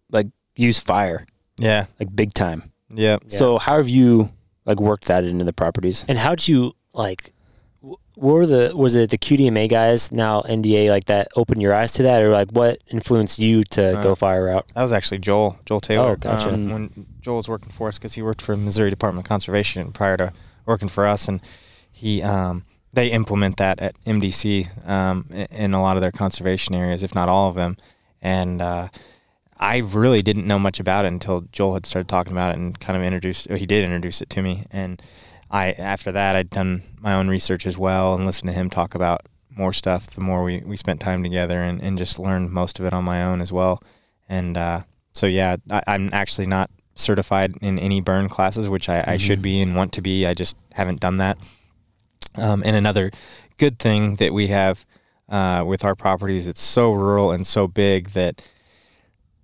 like 0.09 0.27
use 0.55 0.79
fire, 0.79 1.25
Yeah, 1.57 1.85
like 1.99 2.13
big 2.15 2.33
time. 2.33 2.71
yeah. 2.89 3.17
Yeah. 3.27 3.37
So 3.37 3.57
how 3.57 3.77
have 3.77 3.89
you 3.89 4.29
like 4.65 4.79
worked 4.79 5.05
that 5.05 5.23
into 5.23 5.43
the 5.43 5.53
properties? 5.53 6.05
And 6.07 6.17
how'd 6.17 6.47
you 6.47 6.73
like? 6.93 7.32
What 8.15 8.33
were 8.33 8.45
the 8.45 8.71
was 8.75 8.95
it 8.95 9.09
the 9.09 9.17
QDMA 9.17 9.67
guys 9.69 10.11
now 10.11 10.41
NDA 10.43 10.89
like 10.89 11.05
that 11.05 11.29
opened 11.35 11.61
your 11.61 11.73
eyes 11.73 11.91
to 11.93 12.03
that 12.03 12.21
or 12.21 12.29
like 12.29 12.51
what 12.51 12.77
influenced 12.91 13.39
you 13.39 13.63
to 13.71 13.97
Uh, 13.99 14.03
go 14.03 14.13
fire 14.15 14.45
route? 14.45 14.67
That 14.75 14.81
was 14.83 14.93
actually 14.93 15.19
Joel, 15.19 15.57
Joel 15.65 15.81
Taylor. 15.81 16.11
Oh, 16.11 16.15
gotcha. 16.15 16.53
Um, 16.53 16.69
when 16.69 17.05
Joel 17.21 17.37
was 17.37 17.49
working 17.49 17.69
for 17.69 17.87
us, 17.87 17.97
because 17.97 18.13
he 18.13 18.21
worked 18.21 18.41
for 18.41 18.55
Missouri 18.55 18.89
Department 18.91 19.25
of 19.25 19.29
Conservation 19.29 19.91
prior 19.91 20.17
to 20.17 20.33
working 20.65 20.89
for 20.89 21.07
us, 21.07 21.27
and 21.27 21.41
he 21.91 22.21
um, 22.21 22.65
they 22.93 23.07
implement 23.11 23.57
that 23.57 23.79
at 23.79 23.95
MDC 24.03 24.87
um, 24.87 25.25
in 25.51 25.73
a 25.73 25.81
lot 25.81 25.97
of 25.97 26.01
their 26.01 26.11
conservation 26.11 26.75
areas, 26.75 27.01
if 27.01 27.15
not 27.15 27.29
all 27.29 27.49
of 27.49 27.55
them. 27.55 27.77
And 28.21 28.61
uh, 28.61 28.89
I 29.59 29.77
really 29.77 30.21
didn't 30.21 30.45
know 30.45 30.59
much 30.59 30.79
about 30.79 31.05
it 31.05 31.11
until 31.11 31.41
Joel 31.51 31.73
had 31.73 31.85
started 31.87 32.07
talking 32.07 32.33
about 32.33 32.51
it 32.51 32.57
and 32.59 32.79
kind 32.79 32.95
of 32.95 33.03
introduced. 33.03 33.49
He 33.49 33.65
did 33.65 33.83
introduce 33.83 34.21
it 34.21 34.29
to 34.29 34.43
me, 34.43 34.65
and 34.71 35.01
I 35.53 35.71
after 35.73 36.11
that 36.11 36.35
I'd 36.35 36.49
done 36.49 36.81
my 36.99 37.13
own 37.13 37.29
research 37.29 37.65
as 37.65 37.77
well 37.77 38.15
and 38.15 38.25
listened 38.25 38.49
to 38.49 38.55
him 38.55 38.69
talk 38.69 38.95
about 38.95 39.21
more 39.55 39.71
stuff. 39.71 40.07
The 40.07 40.21
more 40.21 40.43
we, 40.43 40.63
we 40.65 40.75
spent 40.75 40.99
time 40.99 41.21
together 41.21 41.61
and, 41.61 41.81
and 41.81 41.97
just 41.97 42.17
learned 42.17 42.51
most 42.51 42.79
of 42.79 42.85
it 42.85 42.93
on 42.93 43.03
my 43.03 43.23
own 43.23 43.39
as 43.39 43.51
well. 43.51 43.81
And 44.27 44.57
uh, 44.57 44.81
so 45.13 45.27
yeah, 45.27 45.57
I, 45.71 45.83
I'm 45.87 46.09
actually 46.11 46.47
not 46.47 46.71
certified 46.95 47.55
in 47.61 47.77
any 47.77 48.01
burn 48.01 48.29
classes, 48.29 48.67
which 48.67 48.89
I, 48.89 49.03
I 49.05 49.17
should 49.17 49.41
be 49.41 49.61
and 49.61 49.75
want 49.75 49.93
to 49.93 50.01
be. 50.01 50.25
I 50.25 50.33
just 50.33 50.55
haven't 50.73 50.99
done 50.99 51.17
that. 51.17 51.37
Um, 52.35 52.63
and 52.65 52.75
another 52.75 53.11
good 53.57 53.77
thing 53.77 54.15
that 54.15 54.33
we 54.33 54.47
have 54.47 54.85
uh, 55.29 55.63
with 55.65 55.85
our 55.85 55.95
properties, 55.95 56.47
it's 56.47 56.61
so 56.61 56.93
rural 56.93 57.31
and 57.31 57.45
so 57.45 57.67
big 57.67 58.09
that 58.09 58.49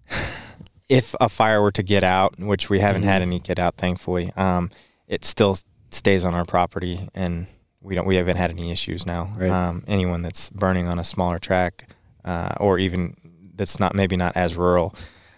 if 0.89 1.13
a 1.21 1.29
fire 1.29 1.61
were 1.61 1.71
to 1.71 1.83
get 1.83 2.03
out, 2.03 2.39
which 2.39 2.69
we 2.69 2.79
haven't 2.79 3.03
had 3.03 3.21
any 3.21 3.39
get 3.39 3.59
out, 3.59 3.75
thankfully, 3.75 4.31
um, 4.35 4.71
it 5.07 5.23
still 5.23 5.57
stays 5.93 6.23
on 6.25 6.33
our 6.33 6.45
property, 6.45 7.07
and 7.15 7.47
we 7.81 7.95
don't 7.95 8.05
we 8.05 8.15
haven't 8.15 8.37
had 8.37 8.51
any 8.51 8.71
issues 8.71 9.05
now. 9.05 9.31
Right. 9.37 9.49
Um, 9.49 9.83
anyone 9.87 10.21
that's 10.21 10.49
burning 10.49 10.87
on 10.87 10.99
a 10.99 11.03
smaller 11.03 11.39
track, 11.39 11.89
uh, 12.25 12.53
or 12.59 12.79
even 12.79 13.15
that's 13.55 13.79
not 13.79 13.95
maybe 13.95 14.15
not 14.17 14.35
as 14.35 14.55
rural, 14.55 14.95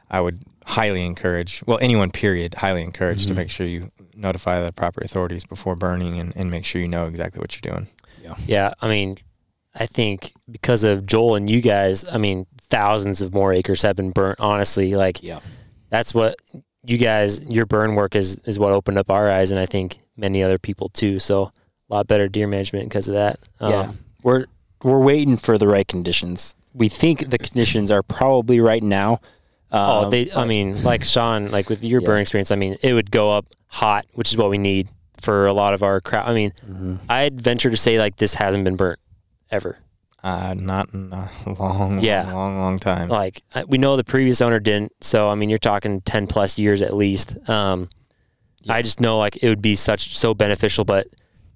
I 0.10 0.22
would 0.22 0.44
highly 0.66 1.06
encourage. 1.06 1.64
Well, 1.66 1.80
anyone 1.82 2.12
period, 2.12 2.56
highly 2.56 2.84
encourage 2.84 3.26
to 3.28 3.34
Mhm. 3.34 3.38
make 3.38 3.50
sure 3.50 3.66
you 3.68 3.92
notify 4.16 4.62
the 4.64 4.72
proper 4.72 5.02
authorities 5.04 5.44
before 5.46 5.76
burning, 5.76 6.20
and, 6.20 6.34
and 6.36 6.52
make 6.52 6.66
sure 6.66 6.82
you 6.82 6.88
know 6.88 7.06
exactly 7.08 7.40
what 7.40 7.56
you're 7.56 7.72
doing. 7.74 7.88
Yeah, 8.22 8.36
Yeah, 8.46 8.74
I 8.82 8.88
mean, 8.88 9.18
I 9.74 9.86
think 9.88 10.34
because 10.50 10.84
of 10.84 11.06
Joel 11.06 11.36
and 11.36 11.50
you 11.50 11.62
guys, 11.62 12.06
I 12.12 12.18
mean, 12.18 12.46
thousands 12.60 13.22
of 13.22 13.34
more 13.34 13.52
acres 13.54 13.82
have 13.82 13.96
been 13.96 14.12
burnt. 14.12 14.40
Honestly, 14.40 14.94
like 14.96 15.24
Yeah. 15.24 15.40
that's 15.90 16.14
what 16.14 16.36
you 16.84 16.98
guys, 16.98 17.42
your 17.44 17.66
burn 17.66 17.96
work 17.96 18.16
is 18.16 18.38
is 18.46 18.58
what 18.60 18.72
opened 18.72 18.98
up 18.98 19.10
our 19.12 19.30
eyes, 19.30 19.52
and 19.52 19.60
I 19.60 19.66
think 19.66 20.00
many 20.18 20.42
other 20.44 20.58
people 20.60 20.90
too. 20.90 21.20
So 21.20 21.52
a 21.90 21.94
lot 21.94 22.08
better 22.08 22.28
deer 22.28 22.48
management 22.48 22.86
because 22.90 23.08
of 23.08 23.14
that. 23.16 23.40
yeah, 23.60 23.68
Um, 23.82 24.00
we're 24.24 24.46
we're 24.84 25.00
waiting 25.04 25.38
for 25.38 25.58
the 25.58 25.68
right 25.68 25.88
conditions. 25.88 26.56
We 26.74 26.90
think 26.90 27.30
the 27.30 27.38
conditions 27.38 27.92
are 27.92 28.02
probably 28.02 28.60
right 28.60 28.82
now. 28.82 29.20
oh, 29.72 30.04
Um, 30.06 30.10
they. 30.10 30.32
I 30.34 30.46
mean, 30.46 30.82
like 30.84 31.04
Shawn, 31.04 31.52
like 31.52 31.70
with 31.70 31.84
your 31.84 32.02
Yeah. 32.02 32.06
burn 32.06 32.22
experience, 32.22 32.50
I 32.52 32.56
mean, 32.56 32.78
it 32.82 32.94
would 32.94 33.12
go 33.12 33.32
up 33.32 33.46
hot, 33.68 34.06
which 34.14 34.32
is 34.32 34.38
what 34.38 34.50
we 34.50 34.58
need 34.58 34.88
for 35.18 35.46
a 35.46 35.54
lot 35.54 35.74
of 35.76 35.84
our 35.84 36.02
crowd. 36.02 36.28
I 36.28 36.34
mean, 36.34 36.52
Mhm. 36.68 36.98
I'd 37.08 37.40
venture 37.40 37.70
to 37.70 37.78
say 37.78 38.00
like 38.00 38.16
this 38.18 38.34
hasn't 38.36 38.64
been 38.64 38.76
burnt 38.76 39.00
ever. 39.52 39.78
Uh, 40.24 40.54
not 40.56 40.94
in 40.94 41.12
a 41.12 41.28
long, 41.60 42.00
Yeah. 42.02 42.26
long, 42.28 42.34
long, 42.36 42.60
long 42.60 42.78
time. 42.80 43.10
like 43.10 43.42
we 43.68 43.78
know 43.80 43.98
the 43.98 44.04
previous 44.04 44.40
owner 44.42 44.60
didn't 44.60 44.92
so 45.02 45.30
i 45.30 45.36
mean 45.36 45.50
you're 45.50 45.58
talking 45.58 46.00
10 46.02 46.28
plus 46.28 46.60
years 46.60 46.82
at 46.84 46.96
least 46.96 47.38
um 47.50 47.90
i 48.70 48.84
just 48.84 49.00
know 49.02 49.18
like 49.18 49.36
it 49.42 49.50
would 49.50 49.62
be 49.64 49.76
such 49.76 50.16
so 50.16 50.36
beneficial 50.36 50.86
but 50.86 51.08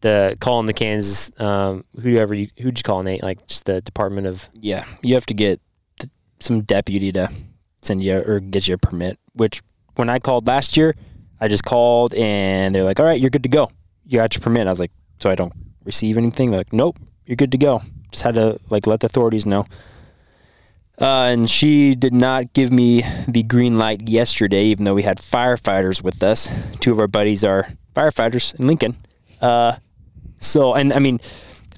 the 0.02 0.36
calling 0.40 0.66
the 0.66 0.74
kansas 0.74 1.30
um 1.40 1.84
whoever 2.02 2.34
you 2.34 2.48
who'd 2.58 2.80
you 2.80 2.84
call 2.84 3.04
nate 3.04 3.22
like 3.22 3.46
just 3.48 3.66
the 3.66 3.82
department 3.82 4.26
of 4.26 4.50
Yeah, 4.60 4.84
you 5.04 5.14
have 5.14 5.26
to 5.28 5.36
get 5.36 5.62
th- 6.00 6.12
some 6.40 6.62
deputy 6.62 7.12
to 7.12 7.30
send 7.84 8.02
you 8.04 8.18
or 8.18 8.40
get 8.40 8.68
you 8.68 8.74
a 8.74 8.78
permit. 8.80 9.20
Which 9.34 9.62
when 9.96 10.10
I 10.10 10.18
called 10.20 10.48
last 10.48 10.76
year, 10.76 10.96
I 11.40 11.48
just 11.48 11.64
called 11.64 12.14
and 12.16 12.74
they're 12.74 12.84
like, 12.84 13.00
"All 13.00 13.06
right, 13.06 13.20
you're 13.22 13.30
good 13.30 13.44
to 13.44 13.50
go. 13.50 13.70
You 14.06 14.18
got 14.20 14.34
your 14.36 14.42
permit." 14.42 14.68
I 14.68 14.72
was 14.72 14.80
like, 14.80 14.92
"So 15.20 15.30
I 15.30 15.36
don't 15.36 15.54
receive 15.84 16.18
anything?" 16.18 16.50
They're 16.52 16.60
like, 16.62 16.74
"Nope, 16.74 16.98
you're 17.26 17.36
good 17.36 17.52
to 17.52 17.58
go." 17.58 17.82
Just 18.12 18.24
had 18.24 18.36
to 18.36 18.60
like 18.70 18.88
let 18.88 19.02
the 19.02 19.08
authorities 19.08 19.46
know. 19.46 19.66
Uh, 21.00 21.28
and 21.28 21.50
she 21.50 21.94
did 21.94 22.14
not 22.14 22.54
give 22.54 22.72
me 22.72 23.04
the 23.28 23.44
green 23.44 23.78
light 23.78 24.08
yesterday, 24.08 24.66
even 24.66 24.86
though 24.86 24.94
we 24.94 25.04
had 25.04 25.18
firefighters 25.18 26.02
with 26.02 26.24
us. 26.24 26.48
Two 26.80 26.92
of 26.92 27.00
our 27.00 27.08
buddies 27.08 27.44
are 27.44 27.68
firefighters 27.94 28.58
in 28.58 28.68
Lincoln. 28.68 28.96
Uh, 29.42 29.76
so, 30.40 30.74
and 30.74 30.94
I 30.94 31.00
mean, 31.00 31.20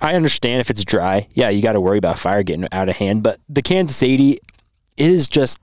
I 0.02 0.14
understand 0.14 0.62
if 0.62 0.70
it's 0.70 0.86
dry. 0.86 1.28
Yeah, 1.34 1.50
you 1.50 1.64
got 1.64 1.74
to 1.74 1.82
worry 1.82 1.98
about 1.98 2.20
fire 2.20 2.44
getting 2.44 2.68
out 2.72 2.90
of 2.90 2.98
hand. 2.98 3.24
But 3.24 3.40
the 3.50 3.64
Kansas 3.64 4.04
80 4.04 4.34
it 4.34 4.40
is 4.98 5.28
just, 5.28 5.60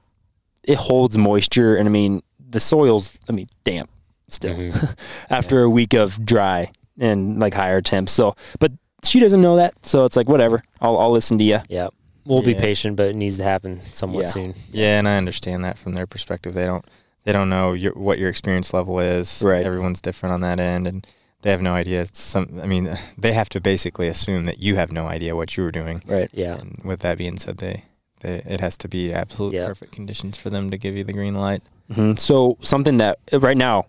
it 0.64 0.76
holds 0.76 1.16
moisture. 1.16 1.76
And 1.76 1.88
I 1.88 1.92
mean, 1.92 2.22
the 2.40 2.60
soil's, 2.60 3.18
I 3.28 3.32
mean, 3.32 3.46
damp 3.62 3.88
still 4.28 4.72
after 5.30 5.62
a 5.62 5.70
week 5.70 5.94
of 5.94 6.24
dry 6.24 6.72
and 6.98 7.38
like 7.38 7.54
higher 7.54 7.80
temps. 7.80 8.12
So, 8.12 8.34
but 8.58 8.72
she 9.06 9.20
doesn't 9.20 9.40
know 9.42 9.56
that. 9.56 9.74
So 9.86 10.04
it's 10.04 10.16
like, 10.16 10.28
whatever. 10.28 10.62
I'll, 10.80 10.98
I'll 10.98 11.12
listen 11.12 11.38
to 11.38 11.44
you. 11.44 11.60
yeah 11.68 11.88
we'll 12.26 12.40
be 12.42 12.54
patient 12.54 12.96
but 12.96 13.08
it 13.08 13.14
needs 13.16 13.36
to 13.36 13.42
happen 13.44 13.82
somewhat 13.92 14.22
Yeah. 14.22 14.28
soon 14.30 14.54
Yeah, 14.72 14.98
and 14.98 15.06
I 15.06 15.18
understand 15.18 15.62
that 15.64 15.76
from 15.76 15.92
their 15.92 16.06
perspective. 16.06 16.54
They 16.54 16.64
don't 16.64 16.84
they 17.24 17.32
don't 17.32 17.48
know 17.50 17.72
your, 17.74 17.92
what 17.92 18.18
your 18.18 18.28
experience 18.30 18.72
level 18.74 18.98
is. 18.98 19.42
Right. 19.44 19.64
Everyone's 19.64 20.00
different 20.00 20.32
on 20.34 20.40
that 20.42 20.58
end, 20.58 20.86
and 20.86 21.06
they 21.42 21.50
have 21.50 21.60
no 21.62 21.74
idea. 21.74 22.00
It's 22.02 22.20
some. 22.20 22.60
I 22.62 22.66
mean, 22.66 22.84
they 23.18 23.32
have 23.34 23.48
to 23.50 23.60
basically 23.60 24.08
assume 24.08 24.46
that 24.46 24.58
you 24.60 24.76
have 24.76 24.90
no 24.92 25.06
idea 25.06 25.34
what 25.36 25.56
you 25.56 25.62
were 25.64 25.70
doing. 25.70 26.02
Right. 26.06 26.30
yeah 26.32 26.54
And 26.56 26.80
with 26.84 27.00
that 27.00 27.18
being 27.18 27.38
said, 27.38 27.58
they, 27.58 27.84
they 28.20 28.42
it 28.46 28.60
has 28.60 28.76
to 28.78 28.88
be 28.88 29.12
absolute 29.12 29.52
Yeah. 29.54 29.66
perfect 29.66 29.92
conditions 29.92 30.36
for 30.38 30.48
them 30.50 30.70
to 30.70 30.78
give 30.78 30.96
you 30.96 31.04
the 31.04 31.12
green 31.12 31.34
light. 31.34 31.62
hmm 31.94 32.14
So 32.16 32.56
something 32.62 32.96
that 32.98 33.18
right 33.32 33.56
now 33.56 33.86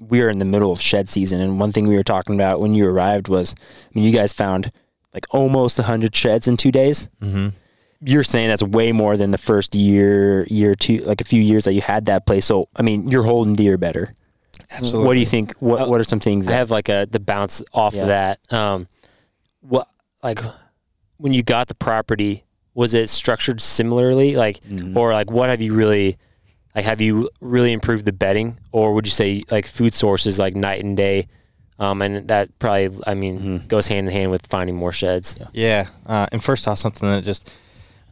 we 0.00 0.22
are 0.22 0.28
in 0.30 0.38
the 0.38 0.44
middle 0.44 0.72
of 0.72 0.80
shed 0.80 1.08
season, 1.08 1.40
and 1.40 1.60
one 1.60 1.70
thing 1.72 1.86
we 1.86 1.94
were 1.96 2.02
talking 2.02 2.34
about 2.34 2.60
when 2.60 2.72
you 2.72 2.86
arrived 2.88 3.28
was, 3.28 3.54
I 3.54 3.88
mean, 3.94 4.04
you 4.04 4.12
guys 4.12 4.32
found 4.32 4.72
like 5.14 5.26
almost 5.30 5.76
hundred 5.78 6.14
sheds 6.16 6.48
in 6.48 6.56
two 6.56 6.72
days. 6.72 7.08
Mm-hmm. 7.22 7.48
You're 8.02 8.22
saying 8.24 8.48
that's 8.48 8.62
way 8.62 8.92
more 8.92 9.16
than 9.18 9.30
the 9.30 9.38
first 9.38 9.74
year, 9.74 10.44
year 10.46 10.74
two, 10.74 10.96
like 10.98 11.20
a 11.20 11.24
few 11.24 11.42
years 11.42 11.64
that 11.64 11.74
you 11.74 11.82
had 11.82 12.06
that 12.06 12.24
place. 12.26 12.46
So 12.46 12.66
I 12.76 12.82
mean, 12.82 13.08
you're 13.08 13.24
holding 13.24 13.54
deer 13.54 13.76
better. 13.76 14.14
Absolutely. 14.70 15.06
What 15.06 15.14
do 15.14 15.20
you 15.20 15.26
think? 15.26 15.54
What 15.58 15.82
Uh, 15.82 15.86
What 15.86 16.00
are 16.00 16.04
some 16.04 16.20
things 16.20 16.46
I 16.48 16.52
that? 16.52 16.56
have 16.56 16.70
like 16.70 16.88
a 16.88 17.06
the 17.10 17.20
bounce 17.20 17.60
off 17.74 17.94
Yeah. 17.94 18.02
of 18.02 18.08
that. 18.08 18.38
Um, 18.50 18.88
what 19.60 19.86
like 20.22 20.40
when 21.18 21.34
you 21.34 21.42
got 21.42 21.68
the 21.68 21.74
property, 21.74 22.44
was 22.72 22.94
it 22.94 23.10
structured 23.10 23.60
similarly? 23.60 24.36
Like, 24.36 24.60
Mhm. 24.66 24.96
or 24.96 25.12
like 25.12 25.30
what 25.30 25.50
have 25.50 25.60
you 25.60 25.74
really 25.74 26.16
like? 26.80 26.86
Have 26.86 27.00
you 27.00 27.28
really 27.40 27.72
improved 27.72 28.04
the 28.04 28.12
bedding, 28.12 28.58
or 28.72 28.92
would 28.94 29.06
you 29.06 29.10
say 29.12 29.44
like 29.50 29.66
food 29.66 29.94
sources 29.94 30.38
like 30.38 30.54
night 30.56 30.82
and 30.84 30.96
day? 30.96 31.26
Um, 31.78 32.02
and 32.02 32.28
that 32.28 32.58
probably, 32.58 32.90
I 33.06 33.14
mean, 33.14 33.40
Mhm. 33.40 33.68
goes 33.68 33.88
hand 33.88 34.06
in 34.06 34.12
hand 34.12 34.30
with 34.30 34.46
finding 34.46 34.76
more 34.76 34.92
sheds. 34.92 35.36
Yeah, 35.54 35.86
uh, 36.06 36.26
and 36.30 36.44
first 36.44 36.68
off, 36.68 36.78
something 36.78 37.08
that 37.08 37.24
just 37.24 37.50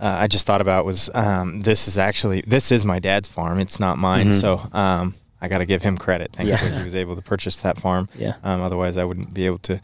uh, 0.01 0.17
I 0.21 0.27
just 0.29 0.47
thought 0.47 0.61
about 0.61 0.85
was 0.87 1.11
um, 1.15 1.61
this 1.61 1.89
is 1.89 1.99
actually 1.99 2.41
this 2.43 2.71
is 2.73 2.85
my 2.85 2.99
dad's 2.99 3.29
farm. 3.29 3.59
It's 3.59 3.79
not 3.81 3.99
mine. 3.99 4.29
Mhm. 4.31 4.41
So 4.41 4.61
um, 4.73 5.15
I 5.41 5.49
got 5.49 5.59
to 5.59 5.67
give 5.67 5.83
him 5.83 5.99
credit. 5.99 6.33
Thankfully, 6.33 6.79
he 6.79 6.85
was 6.85 6.95
able 6.95 7.15
to 7.17 7.23
purchase 7.23 7.57
that 7.63 7.79
farm. 7.79 8.09
Yeah. 8.19 8.35
Um, 8.43 8.63
otherwise, 8.63 8.97
I 8.97 9.05
wouldn't 9.05 9.35
be 9.35 9.45
able 9.47 9.59
to 9.71 9.81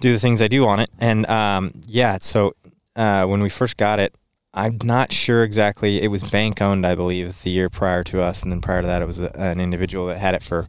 do 0.00 0.12
the 0.12 0.18
things 0.20 0.40
I 0.42 0.48
do 0.48 0.66
on 0.66 0.78
it. 0.80 0.90
And 1.00 1.26
um, 1.28 1.72
yeah, 1.86 2.18
so 2.20 2.52
uh, 2.96 3.24
when 3.26 3.42
we 3.42 3.48
first 3.48 3.76
got 3.76 3.98
it, 3.98 4.14
I'm 4.56 4.78
not 4.82 5.12
sure 5.12 5.44
exactly. 5.44 6.02
It 6.02 6.08
was 6.08 6.28
bank 6.30 6.62
owned, 6.62 6.86
I 6.86 6.94
believe, 6.94 7.42
the 7.42 7.50
year 7.50 7.68
prior 7.68 8.02
to 8.04 8.22
us, 8.22 8.42
and 8.42 8.50
then 8.50 8.62
prior 8.62 8.80
to 8.80 8.86
that, 8.86 9.02
it 9.02 9.04
was 9.06 9.18
a, 9.18 9.38
an 9.38 9.60
individual 9.60 10.06
that 10.06 10.16
had 10.16 10.34
it 10.34 10.42
for, 10.42 10.66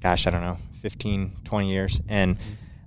gosh, 0.00 0.26
I 0.26 0.30
don't 0.30 0.42
know, 0.42 0.58
15, 0.82 1.32
20 1.42 1.70
years. 1.70 2.00
And 2.08 2.36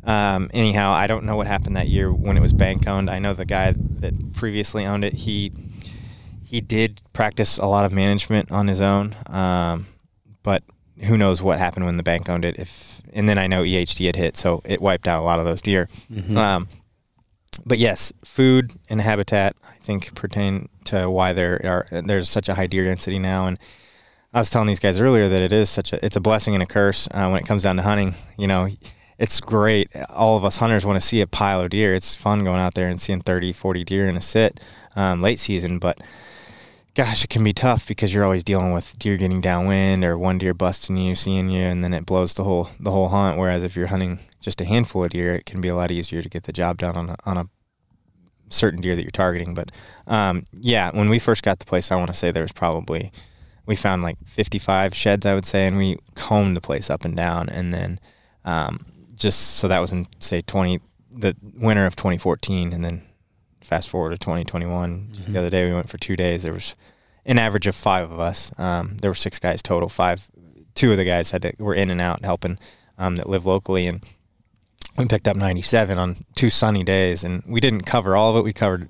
um, 0.04 0.52
anyhow, 0.54 0.92
I 0.92 1.08
don't 1.08 1.24
know 1.24 1.36
what 1.36 1.48
happened 1.48 1.76
that 1.78 1.88
year 1.88 2.14
when 2.14 2.38
it 2.38 2.42
was 2.42 2.54
bank 2.54 2.88
owned. 2.88 3.10
I 3.10 3.18
know 3.18 3.34
the 3.34 3.46
guy 3.46 3.74
that 3.78 4.34
previously 4.34 4.86
owned 4.86 5.04
it. 5.04 5.14
He 5.14 5.52
he 6.44 6.62
did 6.62 7.02
practice 7.12 7.58
a 7.58 7.66
lot 7.66 7.86
of 7.86 7.92
management 7.92 8.52
on 8.52 8.68
his 8.68 8.80
own, 8.80 9.16
um, 9.26 9.88
but 10.44 10.64
who 11.02 11.18
knows 11.18 11.42
what 11.42 11.58
happened 11.58 11.86
when 11.86 11.98
the 11.98 12.04
bank 12.04 12.30
owned 12.30 12.46
it? 12.46 12.60
If 12.60 13.02
and 13.14 13.28
then 13.28 13.40
I 13.40 13.48
know 13.48 13.64
EHD 13.64 14.06
had 14.06 14.16
hit, 14.16 14.38
so 14.38 14.62
it 14.64 14.80
wiped 14.80 15.08
out 15.08 15.22
a 15.22 15.24
lot 15.24 15.40
of 15.40 15.46
those 15.46 15.62
deer. 15.62 15.90
Mm-hmm. 16.14 16.38
Um, 16.38 16.68
but 17.66 17.78
yes, 17.78 18.12
food 18.24 18.72
and 18.90 19.02
habitat 19.02 19.56
I 19.64 19.74
think 19.74 20.16
pertain 20.16 20.70
to 20.86 21.10
why 21.10 21.34
there 21.34 21.62
are 21.92 22.02
there's 22.02 22.30
such 22.30 22.50
a 22.50 22.56
high 22.56 22.68
deer 22.68 22.84
density 22.84 23.20
now. 23.20 23.48
And 23.48 23.60
I 24.34 24.40
was 24.40 24.50
telling 24.50 24.68
these 24.68 24.80
guys 24.80 25.00
earlier 25.00 25.30
that 25.30 25.42
it 25.42 25.54
is 25.54 25.70
such 25.70 25.94
a 25.94 26.04
it's 26.06 26.16
a 26.16 26.22
blessing 26.22 26.54
and 26.54 26.64
a 26.64 26.66
curse 26.66 27.08
uh, 27.12 27.28
when 27.30 27.42
it 27.42 27.48
comes 27.48 27.64
down 27.64 27.78
to 27.78 27.84
hunting. 27.84 28.16
You 28.38 28.48
know, 28.48 28.70
it's 29.18 29.40
great. 29.40 29.90
All 30.10 30.36
of 30.36 30.44
us 30.44 30.58
hunters 30.58 30.86
want 30.86 31.00
to 31.00 31.08
see 31.08 31.22
a 31.22 31.28
pile 31.28 31.62
of 31.62 31.70
deer. 31.70 31.94
It's 31.96 32.16
fun 32.16 32.44
going 32.44 32.60
out 32.60 32.74
there 32.74 32.90
and 32.90 33.00
seeing 33.00 33.22
30, 33.22 33.54
40 33.54 33.84
deer 33.84 34.08
in 34.08 34.18
a 34.18 34.22
sit 34.22 34.60
um, 34.96 35.22
late 35.22 35.40
season, 35.40 35.80
but 35.80 36.00
gosh, 36.96 37.24
it 37.26 37.30
can 37.30 37.44
be 37.44 37.54
tough 37.54 37.88
because 37.88 38.14
you're 38.14 38.24
always 38.24 38.44
dealing 38.44 38.72
with 38.72 38.98
deer 38.98 39.18
getting 39.18 39.42
downwind 39.42 40.04
or 40.04 40.18
one 40.18 40.38
deer 40.38 40.54
busting 40.54 40.98
you, 40.98 41.14
seeing 41.14 41.50
you, 41.50 41.62
and 41.62 41.84
then 41.84 41.94
it 41.94 42.06
blows 42.06 42.34
the 42.34 42.44
whole 42.44 42.70
the 42.80 42.92
whole 42.92 43.10
hunt. 43.10 43.38
Whereas 43.38 43.64
if 43.64 43.76
you're 43.76 43.88
hunting 43.88 44.20
just 44.40 44.62
a 44.62 44.66
handful 44.66 45.04
of 45.04 45.12
deer, 45.12 45.36
it 45.36 45.46
can 45.46 45.62
be 45.62 45.68
a 45.68 45.76
lot 45.76 45.92
easier 45.92 46.22
to 46.22 46.30
get 46.30 46.44
the 46.44 46.54
job 46.54 46.78
done 46.78 46.96
on 46.96 47.10
a, 47.10 47.16
on 47.26 47.38
a 47.38 47.46
certain 48.50 48.82
deer 48.82 48.96
that 48.96 49.04
you're 49.04 49.12
targeting. 49.12 49.54
But 49.54 49.72
um, 50.08 50.46
yeah, 50.54 50.90
when 50.92 51.10
we 51.10 51.20
first 51.20 51.44
got 51.44 51.60
the 51.60 51.66
place, 51.66 51.92
I 51.92 51.98
want 51.98 52.08
to 52.08 52.14
say 52.14 52.32
there 52.32 52.44
was 52.44 52.54
probably 52.54 53.12
we 53.66 53.76
found 53.76 54.02
like 54.02 54.18
55 54.26 54.96
sheds, 54.96 55.26
I 55.26 55.36
would 55.36 55.46
say, 55.46 55.68
and 55.68 55.78
we 55.78 55.98
combed 56.16 56.56
the 56.56 56.62
place 56.62 56.90
up 56.90 57.04
and 57.04 57.16
down, 57.16 57.50
and 57.50 57.74
then 57.74 58.00
um, 58.46 58.86
just 59.16 59.58
so 59.58 59.68
that 59.68 59.80
was 59.80 59.92
in 59.92 60.08
say 60.20 60.42
20 60.42 60.80
the 61.12 61.36
winter 61.58 61.86
of 61.86 61.96
2014, 61.96 62.72
and 62.72 62.86
then 62.86 63.02
fast 63.66 63.90
forward 63.90 64.12
to 64.12 64.18
2021. 64.18 65.10
Just 65.12 65.24
Mm-hmm. 65.24 65.34
the 65.34 65.40
other 65.40 65.50
day, 65.50 65.66
we 65.66 65.74
went 65.74 65.90
for 65.90 65.98
two 65.98 66.16
days. 66.16 66.44
There 66.44 66.54
was 66.54 66.76
an 67.26 67.40
average 67.40 67.68
of 67.68 67.76
five 67.76 68.12
of 68.12 68.20
us. 68.20 68.52
Um, 68.60 68.98
there 69.02 69.10
were 69.12 69.16
six 69.16 69.40
guys 69.40 69.62
total. 69.64 69.90
Five, 69.90 70.30
two 70.76 70.92
of 70.92 70.98
the 70.98 71.06
guys 71.06 71.32
had 71.32 71.42
to 71.42 71.54
were 71.60 71.74
in 71.74 71.90
and 71.90 72.00
out 72.02 72.24
helping 72.24 72.58
um, 72.98 73.16
that 73.18 73.28
live 73.30 73.46
locally, 73.46 73.88
and 73.88 74.04
we 74.98 75.06
picked 75.06 75.28
up 75.28 75.36
97 75.36 75.98
on 75.98 76.16
two 76.36 76.50
sunny 76.50 76.84
days. 76.84 77.24
And 77.24 77.44
we 77.48 77.60
didn't 77.60 77.82
cover 77.84 78.16
all 78.16 78.32
of 78.32 78.38
it. 78.38 78.44
We 78.46 78.54
covered 78.54 78.88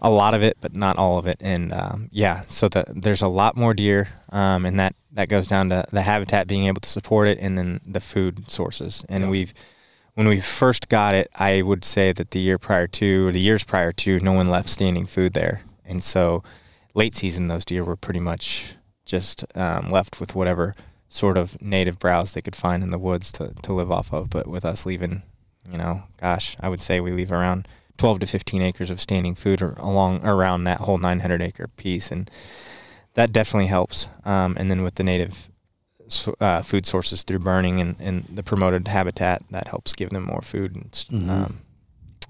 a 0.00 0.10
lot 0.10 0.34
of 0.34 0.42
it, 0.42 0.56
but 0.60 0.74
not 0.74 0.96
all 0.98 1.18
of 1.18 1.26
it. 1.26 1.36
And 1.40 1.72
um, 1.72 2.08
yeah, 2.10 2.40
so 2.48 2.68
the, 2.68 2.84
there's 2.88 3.22
a 3.22 3.28
lot 3.28 3.56
more 3.56 3.72
deer, 3.74 4.08
um, 4.30 4.66
and 4.66 4.80
that 4.80 4.96
that 5.12 5.28
goes 5.28 5.46
down 5.46 5.68
to 5.68 5.84
the 5.92 6.00
habitat 6.02 6.48
being 6.48 6.64
able 6.66 6.80
to 6.80 6.88
support 6.88 7.28
it, 7.28 7.38
and 7.38 7.56
then 7.58 7.80
the 7.86 8.00
food 8.00 8.50
sources. 8.50 9.04
And 9.10 9.30
we've 9.30 9.52
when 10.14 10.28
we 10.28 10.40
first 10.40 10.88
got 10.88 11.14
it, 11.14 11.28
I 11.34 11.62
would 11.62 11.84
say 11.84 12.12
that 12.12 12.30
the 12.30 12.40
year 12.40 12.58
prior 12.58 12.86
to, 12.86 13.28
or 13.28 13.32
the 13.32 13.40
years 13.40 13.64
prior 13.64 13.92
to, 13.92 14.20
no 14.20 14.32
one 14.32 14.46
left 14.46 14.68
standing 14.68 15.06
food 15.06 15.32
there, 15.32 15.62
and 15.84 16.04
so 16.04 16.42
late 16.94 17.14
season 17.14 17.48
those 17.48 17.64
deer 17.64 17.84
were 17.84 17.96
pretty 17.96 18.20
much 18.20 18.74
just 19.04 19.44
um, 19.56 19.88
left 19.88 20.20
with 20.20 20.34
whatever 20.34 20.74
sort 21.08 21.36
of 21.36 21.60
native 21.60 21.98
browse 21.98 22.32
they 22.32 22.40
could 22.40 22.56
find 22.56 22.82
in 22.82 22.90
the 22.90 22.98
woods 22.98 23.32
to, 23.32 23.52
to 23.62 23.72
live 23.72 23.90
off 23.90 24.12
of. 24.12 24.30
But 24.30 24.46
with 24.46 24.64
us 24.64 24.86
leaving, 24.86 25.22
you 25.70 25.76
know, 25.76 26.04
gosh, 26.18 26.56
I 26.60 26.68
would 26.68 26.80
say 26.80 27.00
we 27.00 27.12
leave 27.12 27.32
around 27.32 27.68
12 27.98 28.20
to 28.20 28.26
15 28.26 28.62
acres 28.62 28.90
of 28.90 29.00
standing 29.00 29.34
food 29.34 29.60
or 29.60 29.72
along 29.78 30.24
around 30.24 30.64
that 30.64 30.80
whole 30.80 30.98
900 30.98 31.42
acre 31.42 31.68
piece, 31.68 32.10
and 32.10 32.30
that 33.14 33.32
definitely 33.32 33.66
helps. 33.66 34.08
Um, 34.24 34.56
and 34.58 34.70
then 34.70 34.82
with 34.82 34.94
the 34.94 35.04
native 35.04 35.48
uh, 36.40 36.62
food 36.62 36.86
sources 36.86 37.22
through 37.22 37.38
burning 37.40 37.80
and, 37.80 37.96
and 38.00 38.24
the 38.24 38.42
promoted 38.42 38.88
habitat, 38.88 39.42
that 39.50 39.68
helps 39.68 39.92
give 39.94 40.10
them 40.10 40.24
more 40.24 40.42
food 40.42 40.74
and 40.76 40.90
Mhm. 41.10 41.28
um, 41.30 41.56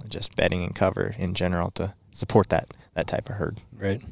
just 0.08 0.34
bedding 0.36 0.62
and 0.64 0.74
cover 0.74 1.14
in 1.18 1.34
general 1.34 1.70
to 1.72 1.94
support 2.12 2.48
that 2.50 2.66
that 2.94 3.06
type 3.06 3.30
of 3.30 3.36
herd. 3.36 3.56
Right. 3.78 4.02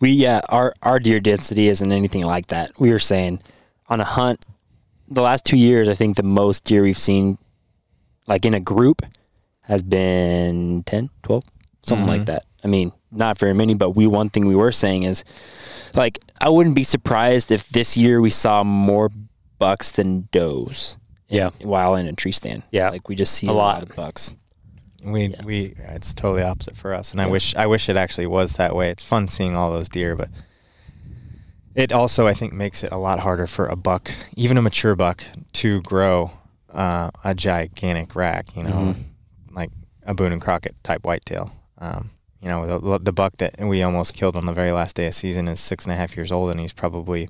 We 0.00 0.10
yeah, 0.10 0.40
our 0.50 0.74
our 0.82 0.98
deer 0.98 1.20
density 1.20 1.68
isn't 1.68 1.90
anything 1.92 2.24
like 2.24 2.48
that. 2.48 2.72
We 2.78 2.90
were 2.90 2.98
saying 2.98 3.40
on 3.88 4.00
a 4.00 4.04
hunt 4.04 4.44
the 5.08 5.22
last 5.22 5.44
2 5.46 5.56
years 5.56 5.88
I 5.88 5.94
think 5.94 6.16
the 6.16 6.22
most 6.22 6.64
deer 6.64 6.82
we've 6.82 6.98
seen 6.98 7.38
like 8.26 8.44
in 8.44 8.52
a 8.52 8.60
group 8.60 9.00
has 9.62 9.82
been 9.82 10.82
10, 10.84 11.08
12, 11.22 11.42
something 11.82 12.06
like 12.06 12.22
Mhm. 12.22 12.26
that. 12.26 12.44
I 12.64 12.68
mean, 12.68 12.92
not 13.10 13.38
very 13.38 13.54
many, 13.54 13.72
but 13.74 13.90
we 13.96 14.06
one 14.06 14.28
thing 14.28 14.46
we 14.46 14.54
were 14.54 14.72
saying 14.72 15.04
is 15.04 15.24
like 15.94 16.18
I 16.40 16.48
wouldn't 16.48 16.74
be 16.76 16.84
surprised 16.84 17.50
if 17.52 17.68
this 17.68 17.96
year 17.96 18.20
we 18.20 18.30
saw 18.30 18.62
more 18.64 19.08
bucks 19.58 19.90
than 19.92 20.28
does. 20.32 20.96
Yeah. 21.28 21.50
While 21.62 21.94
in 21.96 22.06
a 22.06 22.12
tree 22.12 22.32
stand. 22.32 22.62
Yeah. 22.70 22.90
Like 22.90 23.08
we 23.08 23.14
just 23.14 23.34
see 23.34 23.46
A 23.46 23.50
a, 23.50 23.52
lot. 23.52 23.74
lot 23.80 23.82
of 23.90 23.96
bucks. 23.96 24.34
We 25.04 25.26
Yeah. 25.28 25.40
we 25.44 25.74
it's 25.78 26.14
totally 26.14 26.42
opposite 26.42 26.76
for 26.76 26.92
us, 26.94 27.12
and 27.12 27.20
I 27.20 27.26
wish 27.26 27.54
I 27.56 27.66
wish 27.66 27.88
it 27.88 27.96
actually 27.96 28.26
was 28.26 28.54
that 28.54 28.74
way. 28.74 28.90
It's 28.90 29.04
fun 29.04 29.28
seeing 29.28 29.54
all 29.56 29.72
those 29.72 29.88
deer, 29.88 30.16
but 30.16 30.28
it 31.74 31.92
also 31.92 32.26
I 32.26 32.34
think 32.34 32.52
makes 32.52 32.82
it 32.82 32.90
a 32.92 32.96
lot 32.96 33.20
harder 33.20 33.46
for 33.46 33.66
a 33.66 33.76
buck, 33.76 34.10
even 34.36 34.56
a 34.58 34.62
mature 34.62 34.96
buck, 34.96 35.22
to 35.54 35.80
grow 35.82 36.30
uh, 36.72 37.10
a 37.24 37.34
gigantic 37.34 38.14
rack. 38.16 38.56
You 38.56 38.64
know, 38.64 38.70
Mhm. 38.70 39.04
like 39.52 39.70
a 40.04 40.14
Boone 40.14 40.32
and 40.32 40.42
Crockett 40.42 40.74
type 40.82 41.04
whitetail. 41.04 41.52
Um, 41.78 42.10
you 42.40 42.48
know, 42.48 42.78
the, 42.78 42.98
the 42.98 43.12
buck 43.12 43.36
that 43.38 43.58
we 43.60 43.82
almost 43.82 44.14
killed 44.14 44.36
on 44.36 44.46
the 44.46 44.52
very 44.52 44.72
last 44.72 44.96
day 44.96 45.06
of 45.06 45.14
season 45.14 45.48
is 45.48 45.58
six 45.60 45.84
and 45.84 45.92
a 45.92 45.96
half 45.96 46.16
years 46.16 46.30
old, 46.32 46.50
and 46.50 46.60
he's 46.60 46.72
probably 46.72 47.28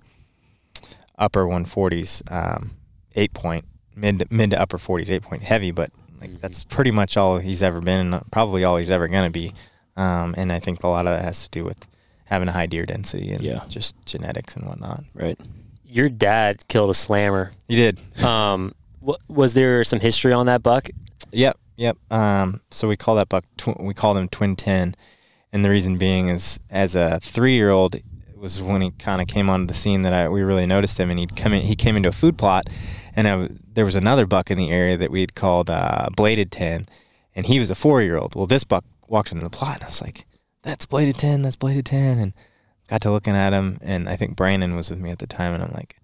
upper 1.18 1.44
140s, 1.46 2.22
um, 2.30 2.70
eight 3.16 3.32
point, 3.32 3.64
mid 3.96 4.18
to, 4.20 4.26
mid 4.30 4.50
to 4.50 4.60
upper 4.60 4.78
40s, 4.78 5.10
eight 5.10 5.22
point 5.22 5.42
heavy, 5.42 5.70
but 5.70 5.90
like 6.20 6.30
Mhm. 6.30 6.40
that's 6.40 6.64
pretty 6.64 6.90
much 6.90 7.16
all 7.16 7.38
he's 7.38 7.62
ever 7.62 7.80
been, 7.80 8.12
and 8.12 8.32
probably 8.32 8.64
all 8.64 8.76
he's 8.76 8.90
ever 8.90 9.08
gonna 9.08 9.30
be. 9.30 9.52
Um, 9.96 10.34
and 10.36 10.52
I 10.52 10.58
think 10.60 10.82
a 10.84 10.88
lot 10.88 11.06
of 11.06 11.16
that 11.16 11.24
has 11.24 11.42
to 11.44 11.50
do 11.50 11.64
with 11.64 11.86
having 12.26 12.48
a 12.48 12.52
high 12.52 12.66
deer 12.66 12.84
density 12.86 13.30
and 13.32 13.42
Yeah. 13.42 13.62
just 13.68 13.96
genetics 14.04 14.54
and 14.56 14.66
whatnot. 14.66 15.02
Right. 15.14 15.38
Your 15.84 16.08
dad 16.08 16.68
killed 16.68 16.90
a 16.90 16.94
slammer. 16.94 17.52
You 17.66 17.76
did. 17.78 18.22
Um, 18.24 18.74
wa- 19.00 19.16
was 19.28 19.54
there 19.54 19.82
some 19.84 20.00
history 20.00 20.32
on 20.32 20.46
that 20.46 20.62
buck? 20.62 20.90
Yep, 21.32 21.56
yep. 21.78 21.96
Um, 22.10 22.60
so 22.70 22.86
we 22.86 22.96
call 22.98 23.14
that 23.14 23.30
buck. 23.30 23.46
Tw- 23.56 23.80
we 23.80 23.94
called 23.94 24.18
him 24.18 24.28
Twin 24.28 24.54
Ten, 24.56 24.94
and 25.50 25.64
the 25.64 25.70
reason 25.70 25.96
being 25.96 26.28
is 26.28 26.60
as 26.70 26.94
a 26.94 27.18
three-year-old 27.20 27.96
was 28.36 28.60
when 28.62 28.82
he 28.82 28.90
kind 28.92 29.20
of 29.20 29.26
came 29.26 29.48
onto 29.48 29.66
the 29.66 29.74
scene 29.74 30.02
that 30.02 30.12
I 30.12 30.28
we 30.28 30.42
really 30.42 30.66
noticed 30.66 30.98
him, 31.00 31.08
and 31.10 31.18
he'd 31.18 31.36
come 31.36 31.52
in. 31.52 31.62
He 31.62 31.74
came 31.74 31.96
into 31.96 32.10
a 32.10 32.12
food 32.12 32.36
plot, 32.36 32.68
and 33.16 33.26
I 33.26 33.48
there 33.72 33.84
was 33.84 33.94
another 33.94 34.26
buck 34.26 34.50
in 34.50 34.58
the 34.58 34.70
area 34.70 34.96
that 34.96 35.10
we'd 35.10 35.34
called 35.34 35.70
uh, 35.70 36.08
Bladed 36.14 36.52
Ten, 36.52 36.86
and 37.34 37.46
he 37.46 37.58
was 37.58 37.70
a 37.70 37.74
four-year-old. 37.74 38.34
Well, 38.34 38.46
this 38.46 38.64
buck 38.64 38.84
walked 39.08 39.32
into 39.32 39.44
the 39.44 39.50
plot, 39.50 39.76
and 39.76 39.84
I 39.84 39.86
was 39.86 40.02
like, 40.02 40.26
"That's 40.62 40.86
Bladed 40.86 41.16
Ten. 41.16 41.42
That's 41.42 41.56
Bladed 41.56 41.86
10. 41.86 42.18
and 42.18 42.32
got 42.88 43.00
to 43.02 43.10
looking 43.10 43.34
at 43.34 43.52
him, 43.52 43.78
and 43.82 44.08
I 44.08 44.16
think 44.16 44.36
Brandon 44.36 44.76
was 44.76 44.90
with 44.90 45.00
me 45.00 45.10
at 45.10 45.18
the 45.18 45.26
time, 45.26 45.54
and 45.54 45.62
I'm 45.62 45.72
like. 45.72 45.96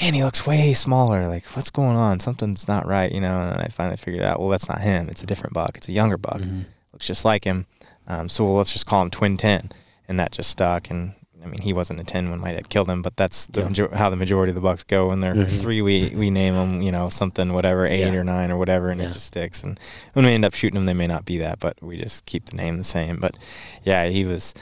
Man, 0.00 0.14
he 0.14 0.22
looks 0.22 0.46
way 0.46 0.74
smaller. 0.74 1.26
Like, 1.28 1.44
what's 1.56 1.70
going 1.70 1.96
on? 1.96 2.20
Something's 2.20 2.68
not 2.68 2.86
right, 2.86 3.10
you 3.10 3.20
know. 3.20 3.40
And 3.40 3.52
then 3.52 3.60
I 3.60 3.66
finally 3.68 3.96
figured 3.96 4.22
out, 4.22 4.38
well, 4.38 4.48
that's 4.48 4.68
not 4.68 4.80
him. 4.80 5.08
It's 5.08 5.22
a 5.22 5.26
different 5.26 5.54
buck. 5.54 5.76
It's 5.76 5.88
a 5.88 5.92
younger 5.92 6.16
buck. 6.16 6.38
Mhm. 6.40 6.66
Looks 6.92 7.06
just 7.06 7.24
like 7.24 7.44
him. 7.44 7.66
Um, 8.06 8.28
so 8.28 8.44
well, 8.44 8.54
let's 8.54 8.72
just 8.72 8.86
call 8.86 9.02
him 9.02 9.10
Twin 9.10 9.36
Ten, 9.36 9.70
and 10.08 10.18
that 10.20 10.32
just 10.32 10.50
stuck. 10.50 10.88
And 10.90 11.14
I 11.42 11.46
mean, 11.46 11.60
he 11.62 11.72
wasn't 11.72 12.00
a 12.00 12.04
ten 12.04 12.30
when 12.30 12.40
my 12.40 12.52
dad 12.52 12.68
killed 12.68 12.88
him, 12.88 13.02
but 13.02 13.16
that's 13.16 13.46
the 13.46 13.60
Yeah. 13.62 13.68
major- 13.68 13.94
how 13.94 14.08
the 14.10 14.16
majority 14.16 14.50
of 14.50 14.54
the 14.54 14.60
bucks 14.60 14.82
go. 14.84 15.08
When 15.08 15.20
they're 15.20 15.34
Mhm. 15.34 15.60
three, 15.60 15.82
we 15.82 16.10
we 16.14 16.30
name 16.30 16.54
them, 16.54 16.80
you 16.82 16.90
know, 16.92 17.08
something 17.10 17.52
whatever, 17.52 17.86
eight 17.86 18.00
Yeah. 18.00 18.12
or 18.18 18.24
nine 18.24 18.50
or 18.50 18.56
whatever, 18.56 18.90
and 18.90 19.00
Yeah. 19.00 19.08
it 19.08 19.12
just 19.12 19.26
sticks. 19.26 19.62
And 19.62 19.78
when 20.14 20.24
we 20.24 20.32
end 20.32 20.44
up 20.44 20.54
shooting 20.54 20.74
them, 20.76 20.86
they 20.86 20.94
may 20.94 21.06
not 21.06 21.24
be 21.24 21.38
that, 21.38 21.58
but 21.60 21.76
we 21.82 21.96
just 22.00 22.24
keep 22.26 22.46
the 22.46 22.56
name 22.56 22.78
the 22.78 22.84
same. 22.84 23.18
But 23.20 23.36
yeah, 23.84 24.06
he 24.06 24.24
was 24.24 24.54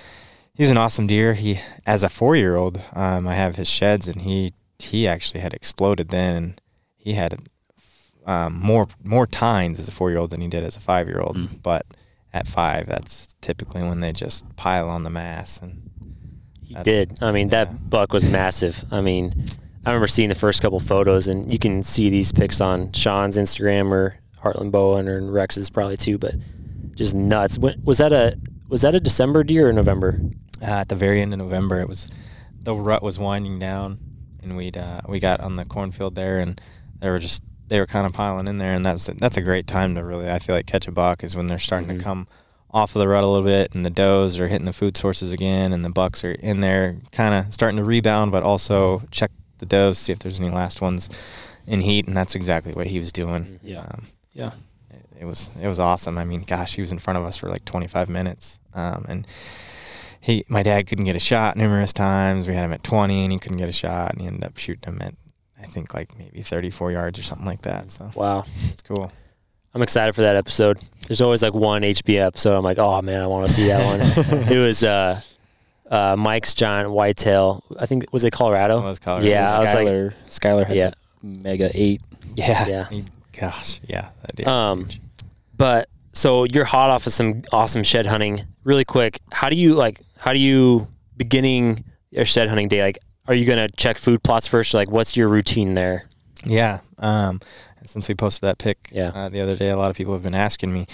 he's 0.54 0.70
an 0.70 0.76
awesome 0.78 1.06
deer. 1.06 1.34
He 1.34 1.60
as 1.86 2.02
a 2.02 2.08
four 2.08 2.36
year 2.36 2.56
old, 2.56 2.80
um, 2.94 3.28
I 3.28 3.34
have 3.36 3.56
his 3.56 3.68
sheds, 3.68 4.08
and 4.08 4.22
he 4.22 4.52
he 4.78 5.06
actually 5.06 5.40
had 5.40 5.54
exploded 5.54 6.08
then. 6.08 6.36
And 6.36 6.60
he 6.96 7.14
had 7.14 7.36
um, 8.26 8.58
more 8.60 8.88
more 9.02 9.26
tines 9.26 9.78
as 9.78 9.88
a 9.88 9.92
four 9.92 10.10
year 10.10 10.18
old 10.18 10.30
than 10.30 10.40
he 10.40 10.48
did 10.48 10.64
as 10.64 10.76
a 10.76 10.80
five 10.80 11.08
year 11.08 11.20
old. 11.20 11.36
Mm. 11.36 11.62
But 11.62 11.86
at 12.32 12.46
five, 12.46 12.86
that's 12.86 13.34
typically 13.40 13.82
when 13.82 14.00
they 14.00 14.12
just 14.12 14.44
pile 14.56 14.88
on 14.88 15.04
the 15.04 15.10
mass. 15.10 15.58
And 15.60 15.90
He 16.62 16.74
did. 16.74 17.22
I 17.22 17.32
mean, 17.32 17.48
that 17.48 17.88
buck 17.88 18.12
was 18.12 18.24
massive. 18.24 18.84
I 18.90 19.00
mean, 19.00 19.46
I 19.84 19.90
remember 19.90 20.08
seeing 20.08 20.28
the 20.28 20.34
first 20.34 20.62
couple 20.62 20.80
photos, 20.80 21.28
and 21.28 21.50
you 21.52 21.58
can 21.58 21.82
see 21.82 22.10
these 22.10 22.32
pics 22.32 22.60
on 22.60 22.92
Shawn's 22.92 23.38
Instagram 23.38 23.92
or 23.92 24.16
Heartland 24.42 24.72
Bowhunter 24.72 25.22
or 25.22 25.30
Rex's 25.30 25.70
probably 25.70 25.96
too. 25.96 26.18
But 26.18 26.34
just 26.94 27.14
nuts. 27.14 27.58
Was 27.58 27.98
that 27.98 28.12
a 28.12 28.38
was 28.68 28.82
that 28.82 28.94
a 28.94 29.00
December 29.00 29.44
deer 29.44 29.68
or 29.68 29.72
November? 29.72 30.20
uh, 30.62 30.66
at 30.66 30.88
the 30.88 30.94
very 30.94 31.20
end 31.20 31.32
of 31.32 31.38
November, 31.38 31.80
it 31.80 31.88
was 31.88 32.08
the 32.62 32.74
rut 32.74 33.02
was 33.02 33.18
winding 33.18 33.58
down, 33.58 33.98
and 34.46 34.56
we'd 34.56 34.76
uh, 34.76 35.00
we 35.08 35.18
got 35.20 35.40
on 35.40 35.56
the 35.56 35.64
cornfield 35.64 36.14
there, 36.14 36.38
and 36.38 36.60
they 37.00 37.10
were 37.10 37.18
just 37.18 37.42
they 37.68 37.80
were 37.80 37.86
kind 37.86 38.06
of 38.06 38.12
piling 38.12 38.46
in 38.46 38.58
there, 38.58 38.72
and 38.74 38.84
that's 38.86 39.06
that's 39.06 39.36
a 39.36 39.42
great 39.42 39.66
time 39.66 39.94
to 39.96 40.04
really 40.04 40.30
I 40.30 40.38
feel 40.38 40.54
like 40.54 40.66
catch 40.66 40.86
a 40.88 40.92
buck 40.92 41.22
is 41.24 41.36
when 41.36 41.48
they're 41.48 41.58
starting 41.58 41.88
Mhm. 41.88 41.98
to 41.98 42.04
come 42.04 42.28
off 42.72 42.94
of 42.94 43.00
the 43.00 43.08
rut 43.08 43.24
a 43.24 43.26
little 43.26 43.44
bit, 43.46 43.74
and 43.74 43.84
the 43.84 43.90
does 43.90 44.38
are 44.38 44.48
hitting 44.48 44.66
the 44.66 44.72
food 44.72 44.96
sources 44.96 45.32
again, 45.32 45.72
and 45.72 45.84
the 45.84 45.90
bucks 45.90 46.22
are 46.24 46.32
in 46.32 46.60
there, 46.60 46.96
kind 47.12 47.34
of 47.34 47.52
starting 47.52 47.76
to 47.78 47.84
rebound, 47.84 48.30
but 48.32 48.42
also 48.42 49.02
check 49.10 49.30
the 49.58 49.66
does, 49.66 49.98
see 49.98 50.12
if 50.12 50.18
there's 50.18 50.38
any 50.38 50.50
last 50.50 50.80
ones 50.80 51.08
in 51.66 51.80
heat, 51.80 52.06
and 52.06 52.16
that's 52.16 52.34
exactly 52.34 52.72
what 52.72 52.86
he 52.86 52.98
was 52.98 53.12
doing. 53.12 53.58
Yeah. 53.62 53.80
Um, 53.80 54.06
Yeah. 54.34 54.50
it, 54.90 55.22
it 55.22 55.24
was 55.24 55.48
it 55.60 55.66
was 55.66 55.80
awesome. 55.80 56.18
I 56.18 56.24
mean, 56.24 56.42
gosh, 56.42 56.74
he 56.74 56.82
was 56.82 56.92
in 56.92 56.98
front 56.98 57.18
of 57.18 57.24
us 57.24 57.36
for 57.38 57.48
like 57.48 57.64
25 57.64 58.08
minutes, 58.10 58.58
um, 58.74 59.06
and 59.08 59.26
he 60.26 60.44
my 60.48 60.62
dad 60.62 60.86
couldn't 60.86 61.04
get 61.04 61.16
a 61.16 61.20
shot 61.20 61.56
numerous 61.56 61.92
times. 61.92 62.46
We 62.48 62.54
had 62.54 62.64
him 62.64 62.72
at 62.72 62.82
20, 62.82 63.22
and 63.24 63.32
he 63.32 63.38
couldn't 63.38 63.58
get 63.58 63.68
a 63.68 63.72
shot, 63.72 64.12
and 64.12 64.20
he 64.20 64.26
ended 64.26 64.44
up 64.44 64.56
shooting 64.58 64.92
him 64.94 65.00
at 65.02 65.14
I 65.62 65.66
think 65.66 65.94
like 65.94 66.16
maybe 66.18 66.42
34 66.42 66.92
yards 66.92 67.18
or 67.18 67.22
something 67.22 67.46
like 67.46 67.62
that. 67.62 67.90
So 67.90 68.10
Wow. 68.14 68.44
it's 68.70 68.82
cool. 68.82 69.10
I'm 69.74 69.82
excited 69.82 70.14
for 70.14 70.22
that 70.22 70.36
episode. 70.36 70.78
There's 71.06 71.20
always 71.20 71.42
like 71.42 71.54
one 71.54 71.82
HB 71.82 72.18
episode. 72.20 72.56
I'm 72.56 72.64
like, 72.64 72.78
oh 72.78 73.00
man, 73.02 73.20
I 73.22 73.26
want 73.26 73.46
to 73.48 73.54
see 73.54 73.68
that 73.68 73.84
one. 73.84 74.00
it 74.52 74.58
was 74.58 74.82
uh, 74.82 75.20
uh, 75.90 76.16
Mike's 76.18 76.54
giant 76.54 76.90
whitetail. 76.90 77.62
I 77.78 77.86
think 77.86 78.04
was 78.12 78.24
it 78.24 78.32
Colorado? 78.32 78.78
It 78.80 78.84
was 78.84 78.98
Colorado. 78.98 79.28
Yeah, 79.28 79.54
I 79.54 79.60
was 79.60 79.74
like- 79.74 79.86
Skylar, 79.88 80.14
Skylar 80.28 80.66
had 80.66 80.76
Yeah. 80.76 80.90
the 81.22 81.38
mega 81.38 81.70
eight. 81.74 82.00
yeah, 82.34 82.66
Yeah. 82.66 82.88
He- 82.88 83.04
gosh, 83.38 83.80
yeah. 83.86 84.08
That 84.22 84.36
deer 84.36 84.48
Um, 84.48 84.80
huge. 84.84 85.00
But 85.56 85.88
so 86.12 86.44
you're 86.44 86.64
hot 86.64 86.90
off 86.90 87.06
of 87.06 87.12
some 87.12 87.42
awesome 87.52 87.82
shed 87.82 88.06
hunting. 88.06 88.42
Really 88.64 88.84
quick, 88.84 89.20
how 89.32 89.48
do 89.50 89.56
you 89.56 89.74
like? 89.74 90.00
How 90.26 90.32
do 90.32 90.40
you 90.40 90.88
beginning 91.16 91.84
your 92.10 92.24
shed 92.24 92.48
hunting 92.48 92.66
day? 92.66 92.82
Like, 92.82 92.98
are 93.28 93.34
you 93.34 93.44
gonna 93.44 93.68
check 93.68 93.96
food 93.96 94.24
plots 94.24 94.48
first? 94.48 94.74
Like, 94.74 94.90
what's 94.90 95.16
your 95.16 95.28
routine 95.28 95.74
there? 95.74 96.08
Yeah. 96.44 96.80
Um, 96.98 97.40
since 97.84 98.08
we 98.08 98.16
posted 98.16 98.40
that 98.40 98.58
pic 98.58 98.88
Yeah. 98.90 99.12
uh, 99.14 99.28
the 99.28 99.40
other 99.40 99.54
day, 99.54 99.70
a 99.70 99.76
lot 99.76 99.88
of 99.88 99.96
people 99.96 100.14
have 100.14 100.24
been 100.24 100.34
asking 100.34 100.74
me 100.74 100.88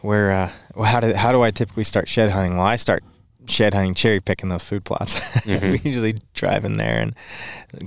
where, 0.00 0.30
uh, 0.30 0.50
well, 0.76 0.84
how 0.84 1.00
do 1.00 1.12
how 1.12 1.32
do 1.32 1.42
I 1.42 1.50
typically 1.50 1.82
start 1.82 2.06
shed 2.08 2.30
hunting? 2.30 2.56
Well, 2.56 2.66
I 2.68 2.76
start 2.76 3.02
shed 3.48 3.74
hunting, 3.74 3.94
cherry 3.94 4.20
picking 4.20 4.48
those 4.48 4.62
food 4.62 4.84
plots. 4.84 5.18
Mhm. 5.48 5.72
we 5.72 5.80
usually 5.82 6.14
drive 6.34 6.64
in 6.64 6.76
there 6.76 7.00
and 7.00 7.16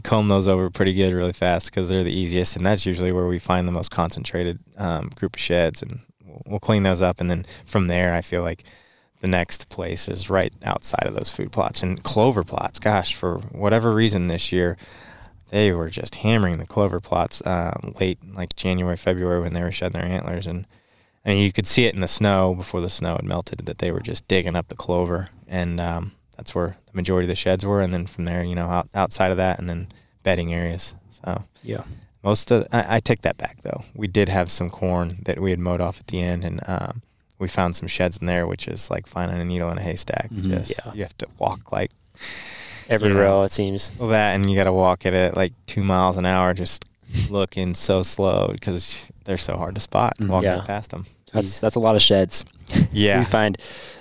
comb 0.03 0.27
those 0.27 0.45
over 0.49 0.69
pretty 0.69 0.93
good, 0.93 1.13
really 1.13 1.31
fast 1.31 1.67
because 1.67 1.87
they're 1.87 2.03
the 2.03 2.11
easiest, 2.11 2.57
and 2.57 2.65
that's 2.65 2.85
usually 2.85 3.13
where 3.13 3.27
we 3.27 3.39
find 3.39 3.65
the 3.65 3.71
most 3.71 3.91
concentrated 3.91 4.59
um, 4.77 5.09
group 5.15 5.37
of 5.37 5.41
sheds, 5.41 5.81
and 5.81 6.01
we'll, 6.25 6.41
we'll 6.47 6.59
clean 6.59 6.83
those 6.83 7.01
up, 7.01 7.21
and 7.21 7.31
then 7.31 7.45
from 7.63 7.87
there, 7.87 8.13
I 8.13 8.19
feel 8.21 8.41
like. 8.41 8.65
The 9.21 9.27
next 9.27 9.69
place 9.69 10.07
is 10.07 10.29
right 10.29 10.51
outside 10.63 11.05
of 11.07 11.13
those 11.15 11.33
food 11.33 11.51
plots 11.51 11.81
and 11.83 12.01
clover 12.03 12.43
plots. 12.43 12.79
Gosh, 12.79 13.13
for 13.15 13.37
whatever 13.37 13.93
reason 13.93 14.27
this 14.27 14.51
year, 14.51 14.77
they 15.49 15.71
were 15.71 15.89
just 15.89 16.15
hammering 16.15 16.57
the 16.57 16.65
clover 16.65 16.99
plots 16.99 17.41
um, 17.45 17.93
late, 17.99 18.17
like 18.35 18.55
January, 18.55 18.97
February, 18.97 19.41
when 19.41 19.53
they 19.53 19.61
were 19.61 19.71
shedding 19.71 20.01
their 20.01 20.09
antlers, 20.09 20.47
and 20.47 20.65
I 21.25 21.29
mean 21.29 21.43
you 21.43 21.51
could 21.51 21.67
see 21.67 21.85
it 21.85 21.93
in 21.93 21.99
the 22.01 22.07
snow 22.07 22.55
before 22.55 22.81
the 22.81 22.89
snow 22.89 23.15
had 23.15 23.25
melted 23.25 23.59
that 23.67 23.77
they 23.77 23.91
were 23.91 23.99
just 23.99 24.27
digging 24.27 24.55
up 24.55 24.69
the 24.69 24.75
clover, 24.75 25.29
and 25.47 25.79
um, 25.79 26.13
that's 26.35 26.55
where 26.55 26.77
the 26.87 26.95
majority 26.95 27.25
of 27.25 27.29
the 27.29 27.35
sheds 27.35 27.65
were, 27.65 27.81
and 27.81 27.93
then 27.93 28.07
from 28.07 28.25
there, 28.25 28.43
you 28.43 28.55
know, 28.55 28.67
out, 28.67 28.89
outside 28.95 29.29
of 29.29 29.37
that, 29.37 29.59
and 29.59 29.69
then 29.69 29.89
bedding 30.23 30.53
areas. 30.53 30.95
So 31.09 31.43
Yeah. 31.63 31.83
most 32.23 32.49
of 32.49 32.67
I, 32.71 32.95
I 32.95 32.99
take 33.01 33.21
that 33.21 33.37
back 33.37 33.61
though. 33.61 33.83
We 33.93 34.07
did 34.07 34.29
have 34.29 34.49
some 34.49 34.69
corn 34.71 35.17
that 35.25 35.39
we 35.39 35.51
had 35.51 35.59
mowed 35.59 35.81
off 35.81 35.99
at 35.99 36.07
the 36.07 36.21
end, 36.21 36.43
and 36.43 36.59
um, 36.67 37.01
we 37.41 37.47
found 37.49 37.75
some 37.75 37.87
sheds 37.87 38.17
in 38.19 38.27
there, 38.27 38.45
which 38.47 38.67
is 38.67 38.89
like 38.91 39.07
finding 39.07 39.39
a 39.41 39.43
needle 39.45 39.69
in 39.71 39.77
a 39.77 39.81
haystack. 39.81 40.29
Mhm. 40.31 40.49
Just 40.59 40.71
Yeah. 40.85 40.93
you 40.93 41.01
have 41.03 41.17
to 41.17 41.27
walk 41.39 41.71
like 41.71 41.91
Every 42.89 43.07
You 43.09 43.13
know. 43.15 43.21
row, 43.21 43.43
it 43.43 43.51
seems. 43.53 43.91
well, 43.97 44.09
that, 44.09 44.35
and 44.35 44.49
you 44.49 44.55
got 44.55 44.65
to 44.65 44.73
walk 44.73 45.05
at 45.05 45.13
it 45.13 45.35
like 45.37 45.53
two 45.65 45.81
miles 45.83 46.17
an 46.17 46.25
hour, 46.25 46.53
just 46.53 46.83
looking 47.29 47.73
so 47.73 48.01
slow 48.03 48.49
because 48.51 49.09
they're 49.25 49.37
so 49.37 49.55
hard 49.55 49.75
to 49.75 49.81
spot 49.81 50.13
Mhm. 50.19 50.27
walking 50.29 50.49
Yeah. 50.49 50.55
right 50.57 50.67
past 50.67 50.91
them. 50.91 51.05
That's 51.33 51.59
that's 51.59 51.75
a 51.75 51.79
lot 51.79 51.95
of 51.95 52.01
sheds. 52.01 52.43
Yeah. 52.91 53.19
we 53.19 53.25
find 53.25 53.57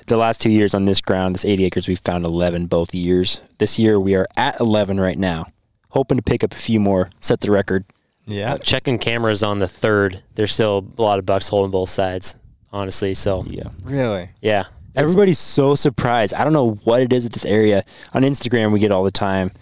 the 0.08 0.16
last 0.16 0.40
two 0.40 0.50
years 0.50 0.74
on 0.74 0.84
this 0.86 1.00
ground, 1.00 1.34
this 1.36 1.44
80 1.44 1.64
acres, 1.66 1.86
we 1.88 1.94
found 1.94 2.24
11 2.24 2.66
both 2.66 2.92
years. 2.94 3.40
This 3.58 3.78
year 3.78 3.98
we 4.00 4.14
are 4.16 4.26
at 4.36 4.58
11 4.60 4.98
right 5.00 5.18
now. 5.18 5.46
Hoping 5.90 6.16
to 6.18 6.22
pick 6.22 6.42
up 6.44 6.52
a 6.52 6.56
few 6.56 6.80
more, 6.80 7.10
set 7.20 7.40
the 7.42 7.50
record. 7.50 7.84
yeah, 8.26 8.54
Uh, 8.54 8.58
checking 8.58 8.98
cameras 8.98 9.42
on 9.42 9.58
the 9.60 9.66
third. 9.68 10.22
There's 10.36 10.52
still 10.52 10.84
a 10.98 11.02
lot 11.02 11.18
of 11.18 11.26
bucks 11.26 11.48
holding 11.48 11.70
both 11.70 11.90
sides. 11.90 12.36
Honestly, 12.72 13.14
so 13.14 13.44
Yeah. 13.48 13.68
really. 13.84 14.30
yeah. 14.40 14.64
Everybody's 14.96 15.38
so 15.38 15.74
surprised. 15.76 16.34
I 16.34 16.42
don't 16.44 16.52
know 16.52 16.72
what 16.84 17.00
it 17.00 17.12
is 17.12 17.24
at 17.24 17.32
this 17.32 17.44
area. 17.44 17.84
On 18.12 18.22
Instagram, 18.22 18.72
we 18.72 18.80
get 18.80 18.90
all 18.90 19.04
the 19.04 19.10
time. 19.12 19.52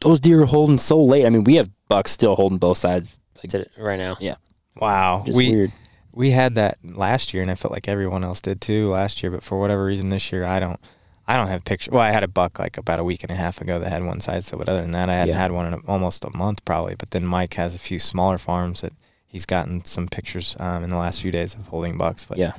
Those 0.00 0.18
deer 0.20 0.42
are 0.42 0.46
holding 0.46 0.78
so 0.78 1.02
late. 1.02 1.26
I 1.26 1.30
mean, 1.30 1.44
we 1.44 1.56
have 1.56 1.68
bucks 1.88 2.10
still 2.10 2.36
holding 2.36 2.58
both 2.58 2.78
sides. 2.78 3.10
Did 3.42 3.54
it 3.54 3.70
right 3.78 3.98
now. 3.98 4.16
Yeah. 4.20 4.36
Wow, 4.76 5.24
Just 5.26 5.36
we 5.36 5.54
weird. 5.54 5.72
we 6.12 6.30
had 6.30 6.54
that 6.54 6.78
last 6.82 7.32
year, 7.34 7.42
and 7.42 7.50
I 7.50 7.54
felt 7.54 7.72
like 7.72 7.86
everyone 7.88 8.24
else 8.24 8.40
did 8.40 8.60
too 8.60 8.88
last 8.90 9.22
year. 9.22 9.30
But 9.30 9.42
for 9.42 9.60
whatever 9.60 9.84
reason, 9.84 10.08
this 10.08 10.32
year 10.32 10.44
I 10.44 10.58
don't. 10.60 10.80
I 11.26 11.36
don't 11.36 11.48
have 11.48 11.62
pictures. 11.64 11.92
Well, 11.92 12.00
I 12.02 12.10
had 12.10 12.24
a 12.24 12.28
buck 12.28 12.58
like 12.58 12.78
about 12.78 12.98
a 12.98 13.04
week 13.04 13.22
and 13.22 13.30
a 13.30 13.34
half 13.34 13.60
ago 13.60 13.78
that 13.78 13.90
had 13.92 14.02
one 14.04 14.20
side 14.20 14.44
so, 14.44 14.56
but 14.56 14.68
other 14.68 14.80
than 14.80 14.92
that, 14.92 15.10
I 15.10 15.14
hadn't 15.14 15.34
Yeah. 15.34 15.40
had 15.40 15.52
one 15.52 15.66
in 15.66 15.74
a, 15.74 15.78
almost 15.86 16.24
a 16.24 16.34
month 16.36 16.64
probably. 16.64 16.94
But 16.96 17.10
then 17.10 17.26
Mike 17.26 17.52
has 17.54 17.74
a 17.74 17.78
few 17.78 17.98
smaller 17.98 18.38
farms 18.38 18.80
that 18.80 18.94
he's 19.28 19.46
gotten 19.46 19.84
some 19.84 20.08
pictures 20.08 20.56
um, 20.58 20.82
in 20.82 20.90
the 20.90 20.96
last 20.96 21.22
few 21.22 21.30
days 21.30 21.54
of 21.54 21.68
holding 21.68 21.96
bucks. 21.96 22.24
But 22.24 22.38
Yeah. 22.38 22.52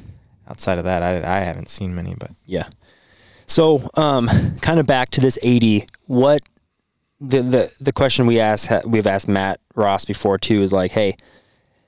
outside 0.50 0.78
of 0.78 0.86
that, 0.86 1.04
I, 1.04 1.18
I 1.18 1.40
haven't 1.42 1.68
seen 1.70 1.94
many. 1.94 2.16
But 2.18 2.32
Yeah. 2.46 2.68
So, 3.48 3.90
um, 3.96 4.28
kind 4.62 4.80
of 4.80 4.86
back 4.86 5.10
to 5.12 5.22
this 5.22 5.38
80. 5.42 5.86
What 6.06 6.42
the 7.20 7.42
the 7.42 7.72
the 7.82 7.92
question 7.92 8.28
we 8.28 8.40
asked 8.40 8.70
we've 8.86 9.08
asked 9.08 9.28
Matt 9.28 9.60
Ross 9.76 10.06
before 10.06 10.38
too 10.38 10.62
is 10.62 10.72
like, 10.72 10.92
hey, 10.92 11.16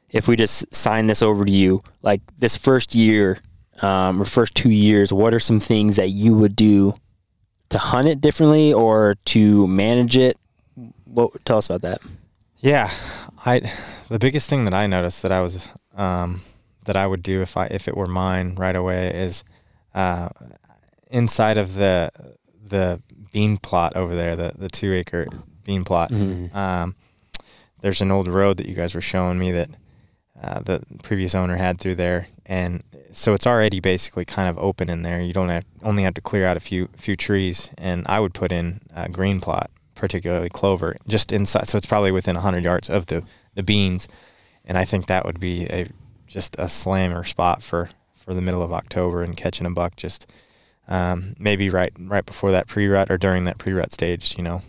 if 0.10 0.28
we 0.28 0.36
just 0.36 0.74
sign 0.76 1.06
this 1.08 1.22
over 1.22 1.46
to 1.46 1.52
you, 1.52 1.82
like 2.02 2.22
this 2.40 2.58
first 2.58 2.96
year, 2.96 3.38
um, 3.82 4.22
or 4.22 4.26
first 4.26 4.56
two 4.56 4.72
years, 4.72 5.14
what 5.14 5.34
are 5.34 5.40
some 5.40 5.60
things 5.60 5.96
that 5.96 6.10
you 6.10 6.36
would 6.36 6.56
do 6.56 6.94
to 7.70 7.78
hunt 7.78 8.08
it 8.08 8.20
differently 8.20 8.74
or 8.74 9.16
to 9.26 9.68
manage 9.68 10.18
it? 10.18 10.38
What 11.06 11.46
tell 11.46 11.58
us 11.60 11.68
about 11.68 11.82
that? 11.84 12.02
Yeah, 12.62 12.92
I 13.46 13.60
the 14.10 14.20
biggest 14.20 14.50
thing 14.50 14.66
that 14.66 14.74
I 14.74 14.88
noticed 14.88 15.22
that 15.24 15.32
I 15.32 15.42
was 15.42 15.68
um, 15.96 16.42
that 16.86 16.96
I 16.96 17.08
would 17.08 17.24
do 17.24 17.42
if 17.42 17.58
I 17.58 17.66
if 17.66 17.88
it 17.88 17.98
were 17.98 18.08
mine 18.08 18.56
right 18.56 18.76
away 18.76 19.08
is 19.14 19.44
uh, 19.96 20.30
inside 21.10 21.58
of 21.58 21.74
the 21.76 22.12
the 22.64 23.02
bean 23.34 23.58
plot 23.58 23.96
over 23.96 24.16
there, 24.16 24.36
the 24.36 24.54
the 24.56 24.70
two 24.70 24.94
acre 24.94 25.26
bean 25.64 25.84
plot. 25.84 26.12
Mhm. 26.12 26.54
Um, 26.56 26.96
there's 27.82 28.02
an 28.02 28.12
old 28.12 28.28
road 28.28 28.58
that 28.58 28.68
you 28.68 28.76
guys 28.76 28.94
were 28.94 29.02
showing 29.02 29.40
me 29.40 29.52
that 29.52 29.70
uh, 30.42 30.60
the 30.60 30.82
previous 31.02 31.34
owner 31.34 31.56
had 31.56 31.80
through 31.80 31.96
there, 31.96 32.28
and 32.46 32.84
so 33.12 33.34
it's 33.34 33.48
already 33.48 33.80
basically 33.80 34.24
kind 34.26 34.48
of 34.50 34.58
open 34.60 34.88
in 34.90 35.02
there. 35.02 35.20
You 35.20 35.34
don't 35.34 35.50
have 35.50 35.66
only 35.82 36.04
have 36.04 36.14
to 36.14 36.22
clear 36.22 36.46
out 36.46 36.58
a 36.58 36.62
few 36.62 36.90
few 36.96 37.16
trees, 37.16 37.72
and 37.80 38.06
I 38.08 38.20
would 38.20 38.36
put 38.36 38.52
in 38.52 38.82
a 38.96 39.10
green 39.10 39.42
plot, 39.42 39.72
particularly 40.02 40.50
clover, 40.50 40.98
just 41.08 41.32
inside. 41.32 41.68
So 41.70 41.78
it's 41.78 41.86
probably 41.88 42.12
within 42.12 42.36
hundred 42.36 42.64
yards 42.66 42.90
of 42.90 43.06
the 43.06 43.24
the 43.56 43.64
beans, 43.64 44.08
and 44.66 44.78
I 44.78 44.84
think 44.84 45.06
that 45.06 45.26
would 45.26 45.40
be 45.40 45.66
a 45.68 45.88
just 46.28 46.56
a 46.60 46.68
slammer 46.68 47.24
spot 47.24 47.62
for 47.64 47.90
for 48.16 48.34
the 48.34 48.42
middle 48.42 48.62
of 48.64 48.74
October 48.74 49.22
and 49.24 49.38
catching 49.38 49.66
a 49.68 49.72
buck 49.72 49.96
just 49.96 50.30
um, 50.88 51.36
maybe 51.40 51.70
right 51.70 51.94
right 52.00 52.26
before 52.26 52.52
that 52.52 52.68
pre 52.68 52.88
rut 52.88 53.10
or 53.12 53.18
during 53.18 53.46
that 53.46 53.58
pre 53.60 53.74
rut 53.74 53.94
stage. 53.94 54.36
You 54.38 54.44
know, 54.44 54.62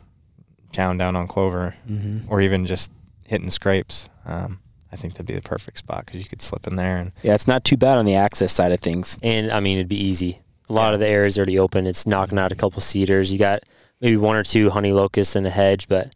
chowing 0.73 0.99
down 0.99 1.17
on 1.17 1.27
clover 1.27 1.75
Mm-hmm. 1.91 2.31
or 2.33 2.41
even 2.41 2.67
just 2.67 2.93
hitting 3.27 3.51
scrapes. 3.51 4.09
Um, 4.27 4.61
I 4.93 4.97
think 4.97 5.15
that'd 5.15 5.27
be 5.27 5.35
the 5.35 5.41
perfect 5.41 5.79
spot 5.79 6.05
because 6.05 6.21
you 6.23 6.29
could 6.29 6.43
slip 6.43 6.67
in 6.67 6.77
there 6.77 6.99
and 6.99 7.13
Yeah, 7.23 7.33
it's 7.35 7.49
not 7.49 7.65
too 7.65 7.79
bad 7.79 7.97
on 7.97 8.05
the 8.05 8.15
access 8.15 8.53
side 8.53 8.73
of 8.73 8.81
things. 8.81 9.19
And 9.23 9.51
I 9.51 9.59
mean, 9.61 9.79
it'd 9.79 9.89
be 9.89 9.97
easy. 10.03 10.41
A 10.69 10.73
lot 10.75 10.93
of 10.93 11.01
the 11.01 11.09
area's 11.09 11.39
already 11.39 11.59
open. 11.59 11.87
It's 11.87 12.07
knocking 12.07 12.39
out 12.39 12.53
a 12.53 12.55
couple 12.55 12.81
cedars. 12.83 13.33
You 13.33 13.39
got 13.39 13.63
maybe 14.03 14.17
one 14.19 14.37
or 14.37 14.43
two 14.43 14.69
honey 14.69 14.93
locusts 14.93 15.35
in 15.37 15.47
a 15.47 15.51
hedge, 15.51 15.89
but 15.89 16.13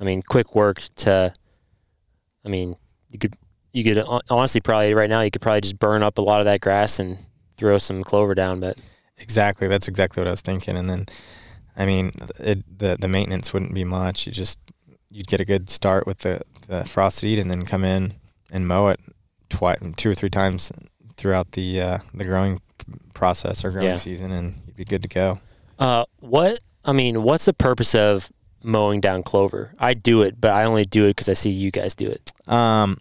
I 0.00 0.04
mean, 0.04 0.22
quick 0.22 0.54
work 0.54 0.80
to. 0.96 1.34
I 2.44 2.48
mean, 2.48 2.76
you 3.10 3.18
could 3.18 3.34
you 3.72 3.84
could 3.84 4.02
honestly 4.30 4.60
probably 4.62 4.94
right 4.94 5.10
now 5.10 5.20
you 5.20 5.30
could 5.30 5.42
probably 5.42 5.60
just 5.60 5.78
burn 5.78 6.02
up 6.02 6.16
a 6.16 6.22
lot 6.22 6.40
of 6.40 6.46
that 6.46 6.60
grass 6.60 6.98
and 6.98 7.18
throw 7.58 7.76
some 7.78 8.02
clover 8.04 8.34
down. 8.34 8.60
But 8.60 8.78
exactly 9.18 9.66
that's 9.68 9.88
exactly 9.88 10.20
what 10.22 10.28
I 10.28 10.30
was 10.30 10.40
thinking. 10.42 10.76
And 10.76 10.88
then, 10.88 11.06
I 11.76 11.84
mean, 11.84 12.12
it, 12.38 12.78
the 12.78 12.96
the 12.98 13.08
maintenance 13.08 13.52
wouldn't 13.52 13.74
be 13.74 13.84
much. 13.84 14.26
You 14.26 14.32
just 14.32 14.58
you'd 15.10 15.26
get 15.26 15.40
a 15.40 15.44
good 15.44 15.68
start 15.68 16.06
with 16.06 16.18
the 16.20 16.40
the 16.68 16.84
frost 16.84 17.18
seed 17.18 17.38
and 17.38 17.50
then 17.50 17.64
come 17.64 17.84
in 17.84 18.12
and 18.52 18.68
mow 18.68 18.88
it 18.88 19.00
twice, 19.48 19.78
two 19.96 20.10
or 20.10 20.14
three 20.14 20.30
times 20.30 20.70
throughout 21.16 21.52
the 21.52 21.80
uh, 21.80 21.98
the 22.14 22.24
growing 22.24 22.60
process 23.14 23.64
or 23.64 23.70
growing 23.72 23.88
Yeah. 23.88 23.96
season, 23.96 24.30
and 24.30 24.54
you'd 24.66 24.76
be 24.76 24.84
good 24.84 25.02
to 25.02 25.08
go. 25.08 25.40
uh, 25.78 26.04
what 26.20 26.60
I 26.86 26.92
mean, 26.92 27.24
what's 27.24 27.44
the 27.44 27.52
purpose 27.52 27.94
of 27.94 28.30
mowing 28.62 29.00
down 29.00 29.24
clover? 29.24 29.72
I 29.78 29.94
do 29.94 30.22
it, 30.22 30.40
but 30.40 30.52
I 30.52 30.64
only 30.64 30.84
do 30.84 31.06
it 31.06 31.10
because 31.10 31.28
I 31.28 31.32
see 31.32 31.50
you 31.50 31.72
guys 31.72 31.94
do 31.94 32.06
it. 32.06 32.32
Um, 32.46 33.00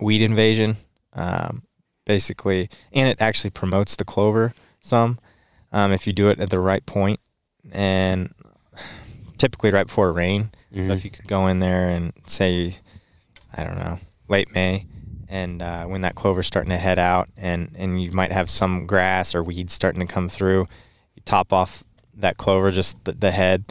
weed 0.00 0.22
invasion, 0.22 0.76
um, 1.12 1.62
basically, 2.04 2.68
and 2.92 3.08
it 3.08 3.20
actually 3.20 3.50
promotes 3.50 3.94
the 3.94 4.04
clover 4.04 4.54
some 4.80 5.20
um, 5.70 5.92
if 5.92 6.06
you 6.06 6.12
do 6.12 6.28
it 6.28 6.40
at 6.40 6.50
the 6.50 6.58
right 6.58 6.84
point, 6.84 7.20
and 7.70 8.34
typically 9.38 9.70
right 9.70 9.86
before 9.86 10.12
rain. 10.12 10.50
So 10.74 10.92
if 10.92 11.04
you 11.04 11.10
could 11.10 11.28
go 11.28 11.46
in 11.46 11.60
there 11.60 11.88
and 11.88 12.12
say, 12.26 12.76
I 13.54 13.62
don't 13.62 13.78
know, 13.78 13.98
late 14.28 14.52
May, 14.52 14.86
and 15.28 15.62
uh, 15.62 15.84
when 15.84 16.00
that 16.00 16.14
clover's 16.14 16.46
starting 16.46 16.70
to 16.70 16.76
head 16.76 16.98
out, 16.98 17.28
and 17.36 17.70
and 17.78 18.02
you 18.02 18.10
might 18.10 18.32
have 18.32 18.50
some 18.50 18.86
grass 18.86 19.34
or 19.34 19.42
weeds 19.42 19.72
starting 19.72 20.00
to 20.00 20.12
come 20.12 20.28
through, 20.28 20.66
you 21.14 21.22
top 21.24 21.52
off 21.52 21.84
that 22.14 22.36
clover, 22.36 22.70
just 22.70 23.04
the, 23.04 23.12
the 23.12 23.30
head, 23.30 23.64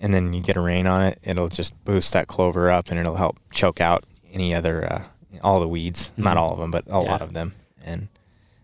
and 0.00 0.12
then 0.14 0.32
you 0.32 0.42
get 0.42 0.56
a 0.56 0.60
rain 0.60 0.86
on 0.86 1.02
it. 1.02 1.18
It'll 1.22 1.48
just 1.48 1.72
boost 1.84 2.12
that 2.12 2.26
clover 2.26 2.70
up, 2.70 2.90
and 2.90 2.98
it'll 2.98 3.16
help 3.16 3.38
choke 3.52 3.80
out 3.80 4.04
any 4.32 4.54
other 4.54 4.84
uh, 4.92 5.02
all 5.42 5.60
the 5.60 5.68
weeds. 5.68 6.12
Not 6.16 6.36
Mhm. 6.36 6.40
all 6.40 6.52
of 6.52 6.58
them, 6.58 6.70
but 6.70 6.84
a 6.88 6.98
lot 7.00 7.22
of 7.22 7.32
them, 7.34 7.54
and 7.84 8.08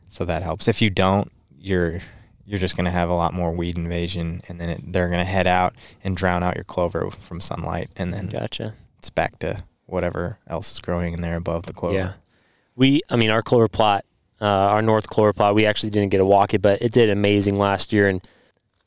so 0.09 0.25
that 0.25 0.43
helps. 0.43 0.69
If 0.69 0.81
you 0.83 0.91
don't, 0.91 1.31
you're 1.59 2.01
you're 2.47 2.59
just 2.59 2.77
going 2.77 2.87
to 2.87 2.91
have 2.91 3.11
a 3.11 3.15
lot 3.15 3.35
more 3.35 3.53
weed 3.53 3.77
invasion, 3.77 4.41
and 4.49 4.59
then 4.59 4.71
it, 4.71 4.81
they're 4.87 5.09
going 5.09 5.19
to 5.19 5.25
head 5.31 5.47
out 5.47 5.75
and 6.03 6.17
drown 6.17 6.43
out 6.43 6.55
your 6.55 6.65
clover 6.65 7.11
from 7.11 7.43
sunlight, 7.43 7.91
and 7.97 8.11
then 8.15 8.27
Gotcha. 8.29 8.73
it's 8.99 9.11
back 9.11 9.39
to 9.41 9.65
whatever 9.85 10.39
else 10.47 10.73
is 10.73 10.81
growing 10.81 11.13
in 11.13 11.21
there 11.21 11.37
above 11.37 11.67
the 11.67 11.75
clover. 11.75 11.95
Yeah. 11.95 12.13
We, 12.75 13.03
I 13.11 13.17
mean, 13.17 13.29
our 13.31 13.43
clover 13.43 13.69
plot, 13.69 14.07
uh, 14.41 14.47
our 14.47 14.81
north 14.81 15.09
clover 15.11 15.35
plot, 15.35 15.55
we 15.55 15.67
actually 15.67 15.91
didn't 15.91 16.09
get 16.11 16.19
to 16.19 16.25
walk 16.25 16.55
it, 16.55 16.63
but 16.63 16.81
it 16.81 16.91
did 16.93 17.11
amazing 17.11 17.59
last 17.59 17.93
year 17.93 18.09
and 18.09 18.27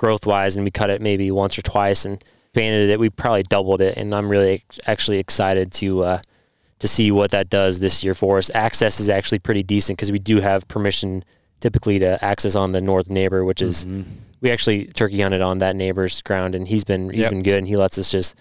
growth 0.02 0.26
wise. 0.26 0.58
And 0.58 0.66
we 0.66 0.72
cut 0.72 0.90
it 0.90 1.00
maybe 1.02 1.30
once 1.32 1.58
or 1.58 1.62
twice 1.62 2.04
and 2.06 2.22
expanded 2.50 2.90
it. 2.90 3.00
We 3.00 3.10
probably 3.12 3.44
doubled 3.44 3.82
it. 3.82 3.96
And 3.98 4.14
I'm 4.14 4.28
really 4.30 4.64
actually 4.88 5.20
excited 5.20 5.72
to, 5.74 6.04
uh, 6.04 6.22
to 6.80 6.88
see 6.88 7.12
what 7.12 7.30
that 7.32 7.48
does 7.50 7.80
this 7.80 8.04
year 8.04 8.16
for 8.16 8.40
us. 8.40 8.50
Access 8.56 9.00
is 9.00 9.08
actually 9.10 9.38
pretty 9.40 9.62
decent 9.64 9.98
because 10.00 10.12
we 10.12 10.18
do 10.20 10.40
have 10.40 10.68
permission 10.68 11.24
typically 11.60 12.00
to 12.00 12.24
access 12.26 12.56
on 12.56 12.72
the 12.72 12.82
north 12.82 13.08
neighbor, 13.10 13.46
which 13.46 13.62
is 13.62 13.86
Mhm. 13.86 14.04
we 14.42 14.50
actually 14.50 14.86
turkey 14.86 15.22
hunted 15.22 15.42
on 15.42 15.60
that 15.60 15.76
neighbor's 15.76 16.24
ground, 16.24 16.56
and 16.56 16.68
he's 16.68 16.84
been 16.84 17.12
he's 17.12 17.22
Yep. 17.26 17.30
been 17.30 17.44
good, 17.44 17.58
and 17.60 17.68
he 17.68 17.78
lets 17.78 18.00
us 18.00 18.10
just, 18.12 18.34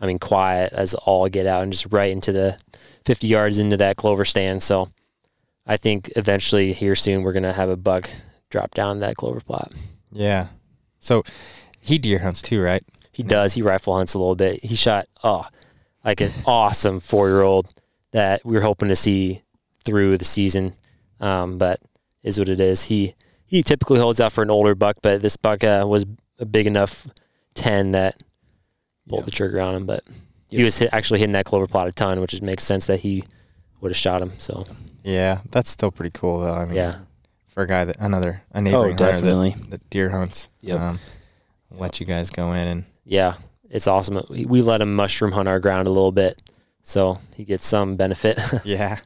I 0.00 0.06
mean, 0.06 0.20
quiet 0.20 0.72
as 0.72 0.94
all 0.94 1.28
get 1.28 1.44
out 1.48 1.64
and 1.64 1.72
just 1.72 1.88
right 1.92 2.12
into 2.12 2.30
the 2.30 2.56
50 3.04 3.26
yards 3.26 3.58
into 3.58 3.76
that 3.78 3.96
clover 3.96 4.24
stand. 4.24 4.62
So 4.62 4.90
I 5.66 5.76
think 5.76 6.12
eventually 6.14 6.72
here 6.72 6.94
soon 6.94 7.24
we're 7.24 7.32
gonna 7.32 7.52
have 7.52 7.68
a 7.68 7.76
buck 7.76 8.08
drop 8.48 8.72
down 8.74 9.00
that 9.00 9.16
clover 9.16 9.40
plot. 9.40 9.72
Yeah. 10.12 10.46
So 10.98 11.22
he 11.80 11.98
deer 11.98 12.18
hunts 12.20 12.42
too, 12.42 12.60
right? 12.62 12.82
He 13.12 13.22
does. 13.22 13.54
He 13.54 13.62
rifle 13.62 13.96
hunts 13.96 14.14
a 14.14 14.18
little 14.18 14.36
bit. 14.36 14.64
He 14.64 14.76
shot 14.76 15.06
oh, 15.24 15.46
like 16.04 16.20
an 16.20 16.30
awesome 16.46 17.00
four 17.00 17.28
year 17.28 17.42
old 17.42 17.74
that 18.12 18.44
we 18.44 18.54
were 18.54 18.62
hoping 18.62 18.88
to 18.88 18.96
see 18.96 19.42
through 19.84 20.18
the 20.18 20.24
season, 20.24 20.74
um, 21.20 21.58
but 21.58 21.80
is 22.22 22.38
what 22.38 22.48
it 22.48 22.60
is. 22.60 22.84
He 22.84 23.14
he 23.46 23.62
typically 23.62 23.98
holds 23.98 24.20
out 24.20 24.32
for 24.32 24.42
an 24.42 24.50
older 24.50 24.74
buck, 24.74 24.96
but 25.02 25.22
this 25.22 25.36
buck 25.36 25.64
uh, 25.64 25.84
was 25.88 26.04
a 26.38 26.44
big 26.46 26.66
enough 26.66 27.08
ten 27.54 27.92
that 27.92 28.22
pulled 29.08 29.20
Yep. 29.22 29.24
the 29.26 29.30
trigger 29.32 29.60
on 29.60 29.74
him. 29.74 29.86
But 29.86 30.04
he 30.48 30.58
Yep. 30.58 30.64
was 30.64 30.78
hit, 30.78 30.90
actually 30.92 31.18
hitting 31.20 31.32
that 31.32 31.44
clover 31.46 31.66
plot 31.66 31.88
a 31.88 31.92
ton, 31.92 32.20
which 32.20 32.40
makes 32.42 32.64
sense 32.64 32.86
that 32.86 33.00
he 33.00 33.24
would 33.80 33.90
have 33.90 33.96
shot 33.96 34.20
him. 34.22 34.32
So 34.38 34.64
Yeah, 35.02 35.40
that's 35.50 35.70
still 35.70 35.90
pretty 35.90 36.10
cool 36.12 36.40
though. 36.40 36.54
I 36.54 36.66
mean, 36.66 36.74
yeah, 36.76 37.00
for 37.58 37.64
a 37.64 37.66
guy 37.66 37.84
that 37.84 37.96
another 37.98 38.40
a 38.52 38.60
neighboring 38.62 38.90
hunter 38.96 39.04
Oh, 39.04 39.10
definitely. 39.12 39.50
that, 39.50 39.70
that 39.70 39.90
deer 39.90 40.10
hunts, 40.10 40.46
Yep. 40.60 40.80
um, 40.80 41.00
let 41.72 41.98
you 41.98 42.06
guys 42.06 42.30
go 42.30 42.52
in 42.52 42.68
and 42.68 42.84
yeah, 43.04 43.34
it's 43.68 43.88
awesome. 43.88 44.22
We, 44.30 44.62
let 44.62 44.80
him 44.80 44.94
mushroom 44.94 45.32
hunt 45.32 45.48
our 45.48 45.58
ground 45.58 45.88
a 45.88 45.90
little 45.90 46.12
bit, 46.12 46.40
so 46.84 47.18
he 47.34 47.44
gets 47.44 47.66
some 47.66 47.96
benefit. 47.96 48.38
yeah. 48.64 48.98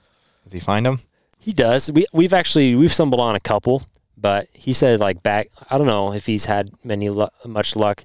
Does 0.45 0.53
he 0.53 0.61
find 0.61 0.85
them? 0.85 1.01
He 1.39 1.55
does. 1.55 1.91
We 1.91 2.05
we've 2.13 2.35
actually 2.35 2.75
we've 2.75 2.93
stumbled 2.93 3.21
on 3.23 3.35
a 3.37 3.41
couple, 3.41 3.85
but 4.19 4.49
he 4.53 4.75
said 4.75 5.01
like 5.01 5.23
back. 5.23 5.49
I 5.71 5.79
don't 5.79 5.87
know 5.87 6.13
if 6.13 6.27
he's 6.27 6.45
had 6.45 6.71
many 6.85 7.09
lu- 7.09 7.29
much 7.47 7.75
luck 7.75 8.05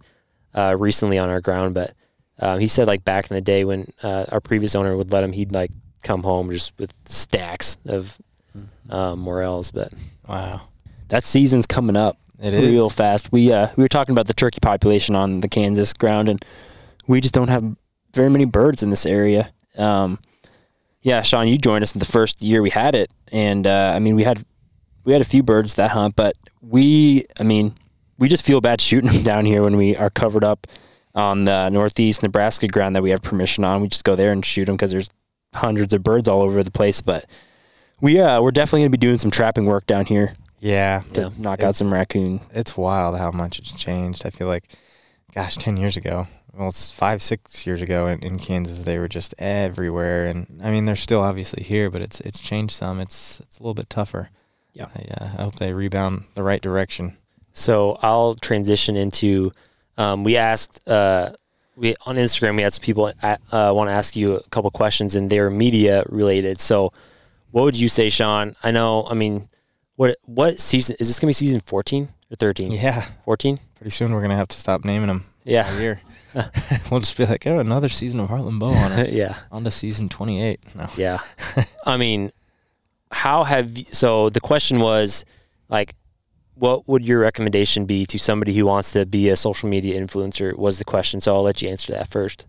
uh, 0.55 0.77
recently 0.79 1.17
on 1.17 1.29
our 1.29 1.41
ground, 1.41 1.73
but 1.75 1.93
um, 2.39 2.59
he 2.59 2.69
said 2.69 2.87
like 2.87 3.03
back 3.03 3.29
in 3.29 3.35
the 3.35 3.41
day 3.41 3.65
when 3.65 3.91
uh, 4.01 4.25
our 4.29 4.39
previous 4.39 4.75
owner 4.75 4.95
would 4.95 5.11
let 5.11 5.25
him, 5.25 5.33
he'd 5.33 5.51
like 5.51 5.71
come 6.03 6.23
home 6.23 6.51
just 6.51 6.71
with 6.79 6.93
stacks 7.05 7.77
of 7.85 8.17
um, 8.89 9.19
morels. 9.19 9.71
But 9.71 9.93
Wow, 10.27 10.61
That 11.07 11.23
season's 11.23 11.65
coming 11.65 11.95
up 11.95 12.17
it 12.39 12.53
is 12.53 12.61
real 12.61 12.89
fast. 12.89 13.31
We 13.31 13.51
uh 13.51 13.69
we 13.75 13.83
were 13.83 13.87
talking 13.87 14.13
about 14.13 14.27
the 14.27 14.33
turkey 14.33 14.59
population 14.61 15.15
on 15.15 15.41
the 15.41 15.47
Kansas 15.47 15.93
ground, 15.93 16.29
and 16.29 16.43
we 17.07 17.21
just 17.21 17.33
don't 17.33 17.49
have 17.49 17.75
very 18.13 18.29
many 18.29 18.45
birds 18.45 18.83
in 18.83 18.89
this 18.89 19.05
area. 19.05 19.51
Um, 19.77 20.19
yeah, 21.01 21.21
Shawn, 21.21 21.47
you 21.47 21.57
joined 21.57 21.83
us 21.83 21.95
in 21.95 21.99
the 21.99 22.05
first 22.05 22.43
year 22.43 22.61
we 22.61 22.69
had 22.69 22.95
it, 22.95 23.11
and 23.31 23.65
uh, 23.65 23.93
I 23.95 23.99
mean 23.99 24.15
we 24.15 24.23
had 24.23 24.43
we 25.03 25.13
had 25.13 25.21
a 25.21 25.25
few 25.25 25.41
birds 25.41 25.75
that 25.75 25.91
hunt, 25.91 26.15
but 26.15 26.35
we, 26.61 27.25
I 27.39 27.43
mean, 27.43 27.75
we 28.19 28.27
just 28.27 28.45
feel 28.45 28.59
bad 28.59 28.81
shooting 28.81 29.09
them 29.13 29.23
down 29.23 29.45
here 29.45 29.63
when 29.63 29.77
we 29.77 29.95
are 29.95 30.09
covered 30.09 30.43
up 30.43 30.67
on 31.15 31.45
the 31.45 31.69
northeast 31.69 32.21
Nebraska 32.21 32.67
ground 32.67 32.95
that 32.95 33.01
we 33.01 33.09
have 33.11 33.21
permission 33.21 33.63
on. 33.63 33.81
We 33.81 33.87
just 33.87 34.03
go 34.03 34.15
there 34.15 34.31
and 34.31 34.45
shoot 34.45 34.65
them 34.65 34.75
because 34.75 34.91
there's 34.91 35.09
hundreds 35.55 35.93
of 35.93 36.03
birds 36.03 36.27
all 36.27 36.43
over 36.43 36.61
the 36.61 36.71
place. 36.71 37.01
But 37.01 37.25
we 38.01 38.19
uh 38.19 38.41
we're 38.41 38.51
definitely 38.51 38.81
gonna 38.81 38.89
be 38.91 38.97
doing 38.97 39.17
some 39.19 39.31
trapping 39.31 39.65
work 39.65 39.85
down 39.87 40.05
here 40.05 40.33
Yeah, 40.59 41.01
to 41.13 41.21
Yeah. 41.21 41.29
knock 41.37 41.63
out 41.63 41.75
some 41.75 41.93
raccoon. 41.93 42.41
it's 42.53 42.75
wild 42.77 43.17
how 43.17 43.31
much 43.31 43.59
it's 43.59 43.73
changed. 43.77 44.25
I 44.25 44.29
feel 44.31 44.47
like, 44.47 44.65
gosh, 45.33 45.55
ten 45.57 45.77
years 45.77 45.97
ago, 45.97 46.27
well, 46.53 46.69
it's 46.69 46.89
five, 46.91 47.21
six 47.21 47.67
years 47.67 47.81
ago 47.83 48.07
in, 48.07 48.19
in 48.21 48.39
Kansas, 48.39 48.83
they 48.83 48.97
were 48.97 49.07
just 49.07 49.35
everywhere, 49.37 50.25
and 50.25 50.59
I 50.63 50.71
mean, 50.71 50.85
they're 50.85 50.95
still 50.95 51.21
obviously 51.21 51.61
here, 51.63 51.89
but 51.91 52.01
it's 52.01 52.19
it's 52.21 52.39
changed 52.39 52.73
some. 52.75 52.99
It's 52.99 53.39
it's 53.41 53.59
a 53.59 53.63
little 53.63 53.75
bit 53.75 53.89
tougher. 53.89 54.29
Yeah. 54.73 54.87
I, 54.95 54.99
uh, 55.23 55.29
I 55.39 55.41
hope 55.43 55.55
they 55.55 55.73
rebound 55.73 56.23
the 56.35 56.43
right 56.43 56.61
direction. 56.61 57.17
So 57.53 57.97
I'll 58.01 58.35
transition 58.35 58.95
into. 58.95 59.51
Um, 59.97 60.23
we 60.23 60.37
asked 60.37 60.87
uh, 60.87 61.31
we 61.75 61.95
on 62.05 62.15
Instagram. 62.15 62.55
We 62.55 62.61
had 62.63 62.73
some 62.73 62.83
people 62.83 63.11
uh, 63.23 63.37
want 63.75 63.89
to 63.89 63.93
ask 63.93 64.15
you 64.15 64.35
a 64.35 64.43
couple 64.49 64.69
questions, 64.71 65.15
and 65.15 65.29
they're 65.31 65.49
media 65.49 66.03
related. 66.09 66.59
So, 66.59 66.91
what 67.51 67.63
would 67.63 67.77
you 67.79 67.89
say, 67.89 68.09
Shawn? 68.09 68.55
I 68.63 68.71
know. 68.71 69.07
I 69.09 69.13
mean, 69.13 69.49
what 69.95 70.17
what 70.25 70.59
season 70.59 70.95
is 70.99 71.07
this 71.07 71.19
going 71.19 71.27
to 71.33 71.39
be? 71.39 71.45
Season 71.45 71.59
fourteen 71.59 72.09
or 72.31 72.35
thirteen? 72.35 72.71
Yeah, 72.71 73.01
Fourteen. 73.25 73.59
pretty 73.75 73.91
soon 73.91 74.13
we're 74.13 74.21
gonna 74.21 74.35
have 74.35 74.47
to 74.49 74.57
stop 74.59 74.83
naming 74.85 75.07
them 75.07 75.23
Yeah. 75.43 75.79
year. 75.79 76.01
we'll 76.91 76.99
just 76.99 77.17
be 77.17 77.25
like, 77.25 77.47
oh, 77.47 77.59
another 77.59 77.89
season 77.89 78.19
of 78.19 78.29
Heartland 78.29 78.59
Bowhunter. 78.61 79.11
yeah. 79.11 79.37
on 79.51 79.63
to 79.63 79.71
season 79.71 80.09
twenty 80.09 80.43
eight. 80.43 80.59
No. 80.75 80.87
Yeah. 80.97 81.19
I 81.85 81.97
mean, 81.97 82.31
how 83.11 83.43
have 83.45 83.77
you, 83.77 83.85
so 83.91 84.29
the 84.29 84.41
question 84.41 84.79
was 84.79 85.25
like 85.69 85.95
what 86.55 86.87
would 86.87 87.07
your 87.07 87.19
recommendation 87.19 87.85
be 87.85 88.03
to 88.07 88.17
somebody 88.17 88.53
who 88.55 88.65
wants 88.65 88.91
to 88.91 89.05
be 89.05 89.29
a 89.29 89.35
social 89.35 89.69
media 89.69 89.99
influencer 90.01 90.57
was 90.57 90.79
the 90.79 90.83
question. 90.85 91.21
So 91.21 91.35
I'll 91.35 91.43
let 91.43 91.61
you 91.61 91.69
answer 91.69 91.93
that 91.93 92.07
first. 92.09 92.47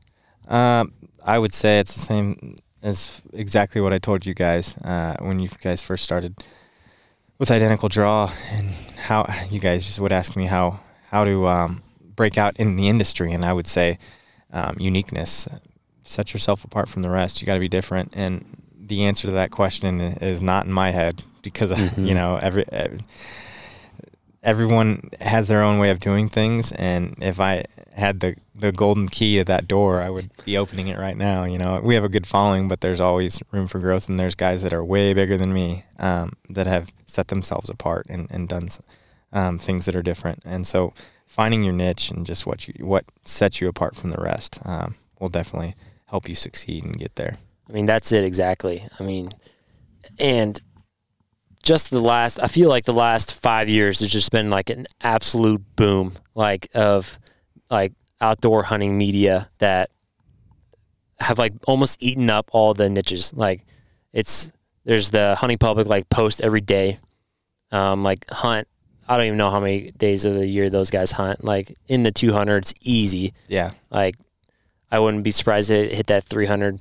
Um, 0.48 0.92
I 1.22 1.38
would 1.38 1.52
say 1.52 1.78
it's 1.78 1.92
the 1.92 2.00
same 2.00 2.56
as 2.82 3.22
exactly 3.32 3.80
what 3.80 3.92
I 3.92 3.98
told 3.98 4.24
you 4.26 4.34
guys 4.34 4.76
uh, 4.78 5.16
when 5.20 5.40
you 5.40 5.48
guys 5.60 5.82
first 5.82 6.04
started 6.04 6.34
with 7.38 7.50
identical 7.50 7.88
draw, 7.88 8.30
and 8.52 8.68
how 9.06 9.24
you 9.50 9.60
guys 9.60 9.86
just 9.86 10.00
would 10.00 10.12
ask 10.12 10.36
me 10.36 10.46
how 10.46 10.80
how 11.10 11.24
to 11.24 11.46
um, 11.48 11.82
break 12.16 12.36
out 12.38 12.56
in 12.58 12.76
the 12.76 12.88
industry, 12.88 13.32
and 13.32 13.44
I 13.44 13.52
would 13.52 13.66
say 13.66 13.98
um, 14.52 14.76
uniqueness. 14.78 15.48
Set 16.04 16.32
yourself 16.32 16.64
apart 16.64 16.88
from 16.88 17.02
the 17.02 17.10
rest. 17.10 17.40
You 17.40 17.46
got 17.46 17.54
to 17.54 17.60
be 17.60 17.68
different, 17.68 18.12
and 18.16 18.44
the 18.76 19.04
answer 19.04 19.26
to 19.28 19.32
that 19.34 19.50
question 19.50 20.00
is 20.00 20.40
not 20.40 20.66
in 20.66 20.72
my 20.72 20.90
head 20.90 21.22
because 21.42 21.70
Mhm. 21.72 22.06
you 22.08 22.14
know 22.14 22.36
every. 22.42 22.64
every 22.72 23.00
everyone 24.42 25.10
has 25.20 25.48
their 25.48 25.62
own 25.62 25.80
way 25.80 25.90
of 25.90 25.98
doing 25.98 26.28
things 26.28 26.70
and 26.72 27.16
if 27.20 27.40
i 27.40 27.64
had 27.98 28.20
the 28.20 28.36
the 28.54 28.72
golden 28.72 29.08
key 29.08 29.36
to 29.36 29.44
that 29.44 29.68
door 29.68 30.00
i 30.00 30.08
would 30.08 30.30
be 30.44 30.56
opening 30.56 30.88
it 30.88 30.98
right 30.98 31.16
now 31.16 31.44
you 31.44 31.58
know. 31.58 31.80
We 31.82 31.94
have 31.94 32.04
a 32.04 32.08
good 32.08 32.26
following 32.26 32.68
but 32.68 32.80
there's 32.80 33.00
always 33.00 33.40
room 33.52 33.66
for 33.66 33.78
growth 33.78 34.08
and 34.08 34.18
there's 34.18 34.34
guys 34.34 34.62
that 34.62 34.72
are 34.72 34.84
way 34.84 35.14
bigger 35.14 35.36
than 35.36 35.52
me 35.52 35.84
um, 35.98 36.32
that 36.48 36.66
have 36.66 36.92
set 37.06 37.28
themselves 37.28 37.68
apart 37.68 38.06
and, 38.08 38.30
and 38.30 38.48
done 38.48 38.68
um, 39.32 39.58
things 39.58 39.86
that 39.86 39.96
are 39.96 40.02
different. 40.02 40.42
And 40.44 40.66
so 40.66 40.92
finding 41.26 41.64
your 41.64 41.72
niche 41.72 42.10
and 42.10 42.24
just 42.24 42.46
what 42.46 42.68
you 42.68 42.74
what 42.84 43.04
sets 43.24 43.60
you 43.60 43.68
apart 43.68 43.96
from 43.96 44.10
the 44.10 44.20
rest 44.20 44.58
um, 44.64 44.94
will 45.20 45.28
definitely 45.28 45.74
help 46.06 46.28
you 46.28 46.34
succeed 46.34 46.84
and 46.84 46.98
get 46.98 47.16
there. 47.16 47.36
I 47.68 47.72
mean, 47.72 47.86
that's 47.86 48.12
it 48.12 48.24
exactly. 48.24 48.86
I 48.98 49.02
mean, 49.02 49.30
and 50.18 50.60
just 51.62 51.90
the 51.90 52.00
last, 52.00 52.40
I 52.42 52.46
feel 52.46 52.70
like 52.70 52.84
the 52.86 52.94
last 52.94 53.34
five 53.34 53.68
years 53.68 54.00
has 54.00 54.10
just 54.10 54.30
been 54.30 54.48
like 54.48 54.70
an 54.70 54.86
absolute 55.02 55.76
boom, 55.76 56.14
like 56.34 56.68
of 56.74 57.18
like 57.70 57.92
outdoor 58.20 58.64
hunting 58.64 58.98
media 58.98 59.50
that 59.58 59.90
have 61.20 61.38
like 61.38 61.54
almost 61.66 62.02
eaten 62.02 62.30
up 62.30 62.48
all 62.52 62.74
the 62.74 62.88
niches. 62.88 63.34
Like 63.34 63.64
it's 64.12 64.52
there's 64.84 65.10
the 65.10 65.36
hunting 65.36 65.58
public 65.58 65.86
like 65.86 66.08
post 66.08 66.40
every 66.40 66.60
day, 66.60 66.98
um, 67.70 68.02
like 68.02 68.28
hunt. 68.30 68.68
I 69.08 69.16
don't 69.16 69.26
even 69.26 69.38
know 69.38 69.50
how 69.50 69.60
many 69.60 69.90
days 69.92 70.24
of 70.24 70.34
the 70.34 70.46
year 70.46 70.68
those 70.68 70.90
guys 70.90 71.12
hunt. 71.12 71.42
Like 71.44 71.76
in 71.88 72.02
the 72.02 72.12
200s, 72.12 72.74
easy. 72.82 73.32
yeah 73.48 73.72
Like 73.90 74.16
I 74.90 74.98
wouldn't 74.98 75.24
be 75.24 75.30
surprised 75.30 75.68
to 75.68 75.88
hit 75.88 76.06
that 76.08 76.24
300 76.24 76.80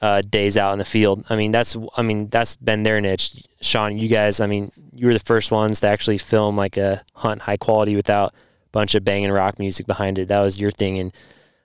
uh, 0.00 0.22
days 0.22 0.56
out 0.56 0.72
in 0.72 0.78
the 0.78 0.84
field. 0.84 1.24
I 1.28 1.36
mean, 1.36 1.52
that's 1.52 1.76
I 1.96 2.02
mean 2.02 2.28
that's 2.28 2.56
been 2.56 2.82
their 2.82 3.00
niche. 3.00 3.44
Shawn, 3.60 3.98
you 3.98 4.08
guys, 4.08 4.40
I 4.40 4.46
mean, 4.46 4.70
you 4.92 5.06
were 5.06 5.12
the 5.12 5.18
first 5.18 5.50
ones 5.50 5.80
to 5.80 5.88
actually 5.88 6.18
film 6.18 6.56
like 6.56 6.76
a 6.76 7.02
hunt 7.14 7.42
high 7.42 7.56
quality 7.56 7.96
without 7.96 8.34
bunch 8.76 8.94
of 8.94 9.04
banging 9.04 9.32
rock 9.32 9.58
music 9.58 9.86
behind 9.86 10.18
it. 10.18 10.28
That 10.28 10.42
was 10.42 10.60
your 10.60 10.70
thing, 10.70 10.98
and 10.98 11.14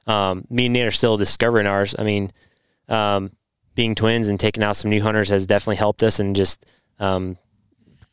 um, 0.08 0.45
me 0.50 0.67
and 0.67 0.74
Nate 0.74 0.88
are 0.88 0.91
still 0.91 1.17
discovering 1.17 1.67
ours. 1.67 1.93
I 2.00 2.04
mean, 2.04 2.32
um, 2.88 3.32
being 3.76 3.95
twins 3.95 4.30
and 4.30 4.39
taking 4.39 4.63
out 4.63 4.78
some 4.78 4.89
new 4.89 5.02
hunters 5.02 5.28
has 5.28 5.45
definitely 5.45 5.76
helped 5.76 6.04
us, 6.04 6.19
and 6.19 6.34
just 6.34 6.65
um, 7.00 7.38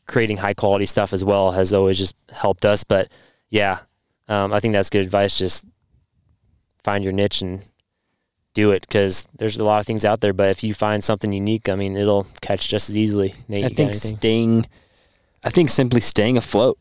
creating 0.05 0.37
high 0.37 0.53
quality 0.53 0.85
stuff 0.85 1.13
as 1.13 1.23
well 1.23 1.51
has 1.51 1.71
always 1.71 1.97
just 1.97 2.13
helped 2.29 2.65
us. 2.65 2.83
But 2.83 3.09
yeah, 3.49 3.79
um, 4.27 4.51
I 4.51 4.59
think 4.59 4.73
that's 4.73 4.89
good 4.89 5.05
advice. 5.05 5.37
Just 5.37 5.65
find 6.83 7.01
your 7.01 7.13
niche 7.13 7.41
and 7.41 7.61
do 8.53 8.71
it 8.71 8.81
because 8.81 9.29
there's 9.37 9.55
a 9.55 9.63
lot 9.63 9.79
of 9.79 9.85
things 9.85 10.03
out 10.03 10.19
there. 10.19 10.33
But 10.33 10.49
if 10.49 10.61
you 10.61 10.73
find 10.73 11.01
something 11.01 11.31
unique, 11.31 11.69
I 11.69 11.75
mean, 11.75 11.95
it'll 11.95 12.27
catch 12.41 12.67
just 12.67 12.89
as 12.89 12.97
easily. 12.97 13.33
Nate, 13.47 13.63
I 13.63 13.69
think 13.69 13.93
staying, 13.93 14.65
I 15.41 15.49
think 15.49 15.69
simply 15.69 16.01
staying 16.01 16.35
afloat 16.35 16.77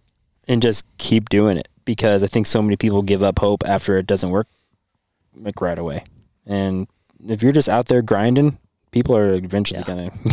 and 0.49 0.61
just 0.61 0.85
keep 0.99 1.29
doing 1.29 1.57
it 1.59 1.69
because 1.89 2.23
I 2.23 2.27
think 2.27 2.47
so 2.47 2.61
many 2.61 2.77
people 2.77 3.01
give 3.01 3.23
up 3.23 3.39
hope 3.39 3.63
after 3.67 3.97
it 3.97 4.07
doesn't 4.07 4.29
work 4.29 4.47
like 5.35 5.63
right 5.63 5.79
away. 5.79 6.05
And 6.45 6.87
if 7.27 7.43
you're 7.43 7.51
just 7.51 7.67
out 7.67 7.87
there 7.87 8.03
grinding, 8.03 8.59
people 8.91 9.17
are 9.17 9.33
eventually 9.33 9.81
Yeah. 9.81 9.87
gonna. 9.87 10.11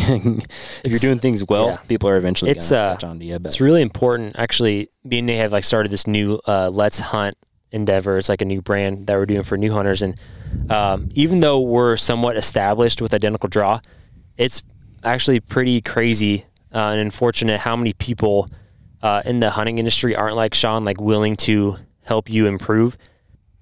if 0.84 0.90
you're 0.90 0.98
doing 0.98 1.18
things 1.18 1.46
well, 1.48 1.68
yeah. 1.68 1.76
people 1.88 2.10
are 2.10 2.18
eventually 2.18 2.50
It's, 2.50 2.68
gonna 2.68 2.82
uh, 2.82 2.90
catch 2.92 3.04
on 3.04 3.18
to 3.20 3.24
you. 3.24 3.38
But 3.38 3.48
It's 3.48 3.62
really 3.62 3.80
important. 3.80 4.36
Actually, 4.38 4.90
me 5.02 5.20
and 5.20 5.26
Nate 5.28 5.38
have 5.38 5.52
like 5.52 5.64
started 5.64 5.90
this 5.90 6.06
new 6.06 6.38
uh, 6.46 6.68
Let's 6.70 6.98
Hunt 6.98 7.36
endeavor. 7.72 8.18
It's 8.18 8.28
like 8.28 8.42
a 8.42 8.44
new 8.44 8.60
brand 8.60 9.06
that 9.06 9.16
we're 9.16 9.24
doing 9.24 9.42
for 9.42 9.56
new 9.56 9.72
hunters. 9.72 10.02
And 10.02 10.20
um, 10.68 11.08
even 11.14 11.38
though 11.40 11.58
we're 11.58 11.96
somewhat 11.96 12.36
established 12.36 13.00
with 13.00 13.14
Identical 13.14 13.48
Draw, 13.48 13.80
it's 14.36 14.62
actually 15.02 15.40
pretty 15.40 15.80
crazy 15.80 16.44
uh, 16.74 16.90
and 16.92 17.00
unfortunate 17.00 17.60
how 17.60 17.76
many 17.76 17.94
people 17.94 18.46
uh, 19.06 19.22
in 19.24 19.38
the 19.38 19.50
hunting 19.50 19.78
industry 19.78 20.16
aren't 20.16 20.34
like 20.34 20.52
Shawn, 20.52 20.84
like 20.84 21.00
willing 21.00 21.36
to 21.36 21.76
help 22.04 22.28
you 22.28 22.48
improve. 22.48 22.96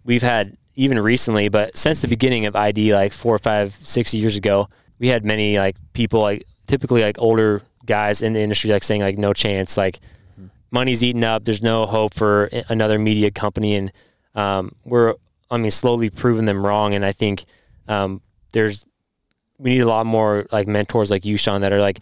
We've 0.03 0.23
had 0.23 0.57
even 0.75 0.99
recently, 0.99 1.51
but 1.51 1.77
since 1.77 2.01
the 2.01 2.09
beginning 2.09 2.47
of 2.47 2.57
ID, 2.57 2.95
like 2.95 3.13
four 3.13 3.35
or 3.35 3.39
five, 3.39 3.75
six 3.75 4.15
years 4.15 4.39
ago, 4.39 4.69
we 4.99 5.09
had 5.09 5.23
many 5.23 5.59
like 5.59 5.77
people 5.93 6.23
like 6.23 6.45
typically 6.67 7.03
like 7.03 7.17
older 7.19 7.61
guys 7.85 8.23
in 8.23 8.33
the 8.33 8.41
industry 8.41 8.71
like 8.71 8.85
saying 8.85 9.03
like 9.03 9.19
no 9.19 9.35
chance, 9.35 9.77
like 9.77 10.01
money's 10.71 11.05
eaten 11.05 11.23
up. 11.23 11.45
There's 11.45 11.63
no 11.63 11.85
hope 11.85 12.15
for 12.15 12.49
another 12.71 12.99
media 12.99 13.31
company, 13.31 13.77
and 13.77 13.93
um, 14.35 14.73
we're 14.83 15.15
I 15.51 15.59
mean 15.59 15.71
slowly 15.71 16.09
proving 16.09 16.47
them 16.47 16.65
wrong. 16.65 16.95
And 16.95 17.05
I 17.05 17.13
think 17.13 17.45
um, 17.87 18.23
there's 18.53 18.87
we 19.59 19.75
need 19.75 19.81
a 19.81 19.89
lot 19.89 20.07
more 20.07 20.47
like 20.51 20.69
mentors 20.69 21.11
like 21.11 21.27
you, 21.27 21.37
Shawn, 21.37 21.61
that 21.61 21.73
are 21.73 21.81
like 21.81 22.01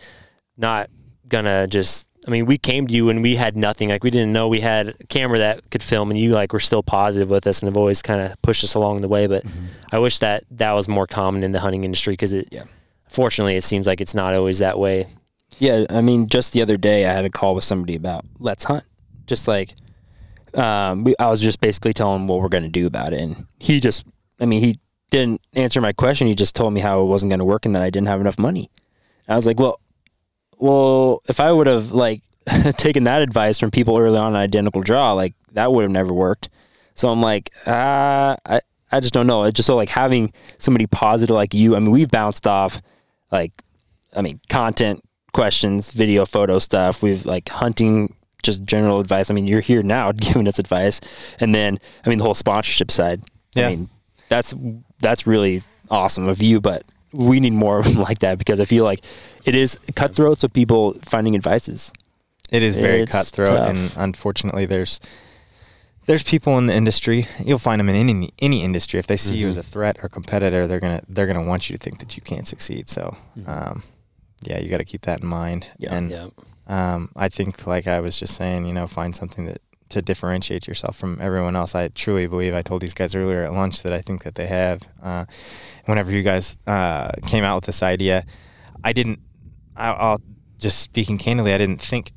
not 0.56 0.90
gonna 1.26 1.66
just. 1.66 2.06
I 2.26 2.30
mean, 2.30 2.46
we 2.46 2.56
came 2.56 2.86
to 2.86 2.94
you 2.94 3.08
and 3.08 3.22
we 3.22 3.36
had 3.36 3.56
nothing. 3.56 3.88
Like 3.88 4.04
we 4.04 4.10
didn't 4.10 4.32
know 4.32 4.46
we 4.46 4.60
had 4.60 4.88
a 5.00 5.06
camera 5.08 5.38
that 5.38 5.70
could 5.70 5.82
film, 5.82 6.10
and 6.10 6.18
you 6.18 6.30
like 6.30 6.52
were 6.52 6.60
still 6.60 6.82
positive 6.82 7.28
with 7.28 7.46
us 7.46 7.60
and 7.60 7.66
have 7.68 7.76
always 7.76 8.00
kind 8.00 8.20
of 8.20 8.40
pushed 8.42 8.62
us 8.62 8.74
along 8.74 9.00
the 9.00 9.08
way. 9.08 9.26
But 9.26 9.44
I 9.92 9.98
wish 9.98 10.18
that 10.20 10.44
that 10.52 10.72
was 10.72 10.88
more 10.88 11.06
common 11.06 11.42
in 11.42 11.52
the 11.52 11.60
hunting 11.60 11.84
industry 11.84 12.12
because 12.12 12.32
it. 12.32 12.48
Yeah. 12.50 12.64
Fortunately, 13.08 13.56
it 13.56 13.64
seems 13.64 13.86
like 13.86 14.00
it's 14.00 14.14
not 14.14 14.32
always 14.32 14.58
that 14.58 14.78
way. 14.78 15.06
Yeah, 15.58 15.84
I 15.90 16.00
mean, 16.00 16.28
just 16.28 16.54
the 16.54 16.62
other 16.62 16.78
day 16.78 17.04
I 17.04 17.12
had 17.12 17.26
a 17.26 17.30
call 17.30 17.54
with 17.54 17.64
somebody 17.64 17.94
about 17.94 18.24
let's 18.38 18.64
hunt. 18.64 18.84
Just 19.26 19.46
like, 19.46 19.72
um, 20.54 21.04
we, 21.04 21.14
I 21.18 21.28
was 21.28 21.42
just 21.42 21.60
basically 21.60 21.92
telling 21.92 22.22
him 22.22 22.26
what 22.26 22.40
we're 22.40 22.48
going 22.48 22.62
to 22.62 22.70
do 22.70 22.86
about 22.86 23.12
it, 23.12 23.20
and 23.20 23.46
he 23.58 23.80
just, 23.80 24.06
I 24.40 24.46
mean, 24.46 24.60
he 24.60 24.78
didn't 25.10 25.42
answer 25.52 25.80
my 25.80 25.92
question. 25.92 26.26
He 26.26 26.34
just 26.34 26.56
told 26.56 26.72
me 26.72 26.80
how 26.80 27.02
it 27.02 27.04
wasn't 27.04 27.30
going 27.30 27.38
to 27.38 27.44
work 27.44 27.66
and 27.66 27.76
that 27.76 27.82
I 27.82 27.90
didn't 27.90 28.08
have 28.08 28.20
enough 28.20 28.38
money. 28.38 28.70
I 29.28 29.36
was 29.36 29.46
like, 29.46 29.60
well, 29.60 29.78
well, 30.62 31.22
if 31.28 31.40
I 31.40 31.50
would 31.50 31.66
have 31.66 31.90
like 31.90 32.22
taken 32.76 33.02
that 33.04 33.20
advice 33.20 33.58
from 33.58 33.72
people 33.72 33.98
early 33.98 34.16
on 34.16 34.32
in 34.32 34.36
Identical 34.36 34.80
Draw, 34.80 35.12
like 35.14 35.34
that 35.54 35.72
would 35.72 35.82
have 35.82 35.90
never 35.90 36.14
worked. 36.14 36.48
So 36.94 37.08
I'm 37.08 37.20
like, 37.20 37.50
ah, 37.66 38.36
I, 38.46 38.60
I 38.92 39.00
just 39.00 39.12
don't 39.12 39.26
know. 39.26 39.42
It's 39.42 39.56
just 39.56 39.66
so 39.66 39.74
like 39.74 39.88
having 39.88 40.32
somebody 40.58 40.86
positive 40.86 41.34
like 41.34 41.52
you. 41.52 41.74
I 41.74 41.80
mean, 41.80 41.90
we've 41.90 42.08
bounced 42.08 42.46
off 42.46 42.80
like, 43.32 43.50
I 44.14 44.22
mean, 44.22 44.40
content 44.48 45.02
questions, 45.32 45.90
video, 45.90 46.24
photo 46.24 46.60
stuff. 46.60 47.02
We've 47.02 47.26
like 47.26 47.48
hunting, 47.48 48.14
just 48.44 48.62
general 48.62 49.00
advice. 49.00 49.32
I 49.32 49.34
mean, 49.34 49.48
you're 49.48 49.62
here 49.62 49.82
now 49.82 50.12
giving 50.16 50.46
us 50.46 50.60
advice, 50.60 51.00
and 51.40 51.52
then 51.52 51.80
I 52.06 52.08
mean 52.08 52.18
the 52.18 52.24
whole 52.24 52.34
sponsorship 52.34 52.92
side. 52.92 53.22
Yeah. 53.56 53.66
I 53.66 53.70
mean, 53.70 53.88
that's 54.28 54.54
that's 55.00 55.26
really 55.26 55.62
awesome 55.90 56.28
of 56.28 56.40
you, 56.40 56.60
but 56.60 56.84
we 57.12 57.40
need 57.40 57.52
more 57.52 57.78
of 57.78 57.84
them 57.86 57.94
like 58.08 58.18
that 58.20 58.38
because 58.38 58.60
I 58.60 58.64
feel 58.64 58.84
like 58.84 59.00
it 59.44 59.54
is 59.54 59.78
cutthroat. 59.94 60.40
So 60.40 60.48
people 60.48 60.94
finding 61.02 61.34
advices. 61.34 61.92
It 62.50 62.62
is 62.62 62.76
very 62.76 63.02
It's 63.02 63.12
cutthroat, 63.12 63.48
tough. 63.48 63.68
and 63.70 63.92
unfortunately, 63.96 64.66
there's 64.66 65.00
there's 66.06 66.22
people 66.22 66.58
in 66.58 66.66
the 66.66 66.74
industry. 66.74 67.26
You'll 67.44 67.58
find 67.58 67.78
them 67.80 67.88
in 67.88 67.94
any 67.96 68.30
any 68.40 68.62
industry. 68.62 68.98
If 68.98 69.06
they 69.06 69.16
see 69.16 69.36
you 69.36 69.48
as 69.48 69.54
Mm-hmm. 69.56 69.60
a 69.60 69.72
threat 69.72 69.96
or 70.02 70.08
competitor, 70.08 70.66
they're 70.66 70.80
gonna 70.80 71.00
they're 71.08 71.26
gonna 71.26 71.44
want 71.46 71.70
you 71.70 71.76
to 71.78 71.82
think 71.82 71.98
that 72.00 72.16
you 72.16 72.22
can't 72.22 72.46
succeed. 72.46 72.88
So, 72.88 73.16
um, 73.46 73.82
yeah, 74.42 74.58
you 74.58 74.68
got 74.68 74.78
to 74.78 74.84
keep 74.84 75.02
that 75.02 75.20
in 75.22 75.28
mind. 75.28 75.62
Mm-hmm. 75.64 75.82
Yeah. 75.84 75.94
and 75.94 76.10
Yeah. 76.10 76.26
um, 76.94 77.10
I 77.16 77.28
think, 77.28 77.66
like 77.66 77.86
I 77.86 78.00
was 78.00 78.18
just 78.18 78.34
saying, 78.34 78.66
you 78.66 78.74
know, 78.74 78.86
find 78.86 79.14
something 79.16 79.46
that 79.46 79.60
to 79.92 80.02
differentiate 80.02 80.66
yourself 80.66 80.96
from 80.96 81.18
everyone 81.20 81.56
else. 81.56 81.74
I 81.74 81.88
truly 81.88 82.26
believe. 82.26 82.54
I 82.54 82.62
told 82.62 82.82
these 82.82 82.94
guys 82.94 83.14
earlier 83.14 83.44
at 83.44 83.52
lunch 83.52 83.82
that 83.82 83.92
I 83.92 84.00
think 84.00 84.24
that 84.24 84.34
they 84.34 84.46
have. 84.46 84.82
Uh, 85.02 85.24
whenever 85.86 86.10
you 86.10 86.22
guys 86.22 86.56
uh, 86.66 87.12
came 87.26 87.44
out 87.44 87.56
with 87.56 87.64
this 87.64 87.82
idea, 87.82 88.24
I 88.84 88.92
didn't. 88.92 89.20
I, 89.76 89.90
I'll 89.92 90.20
just 90.58 90.80
speaking 90.80 91.18
candidly, 91.18 91.52
I 91.54 91.58
didn't 91.58 91.80
think 91.80 92.12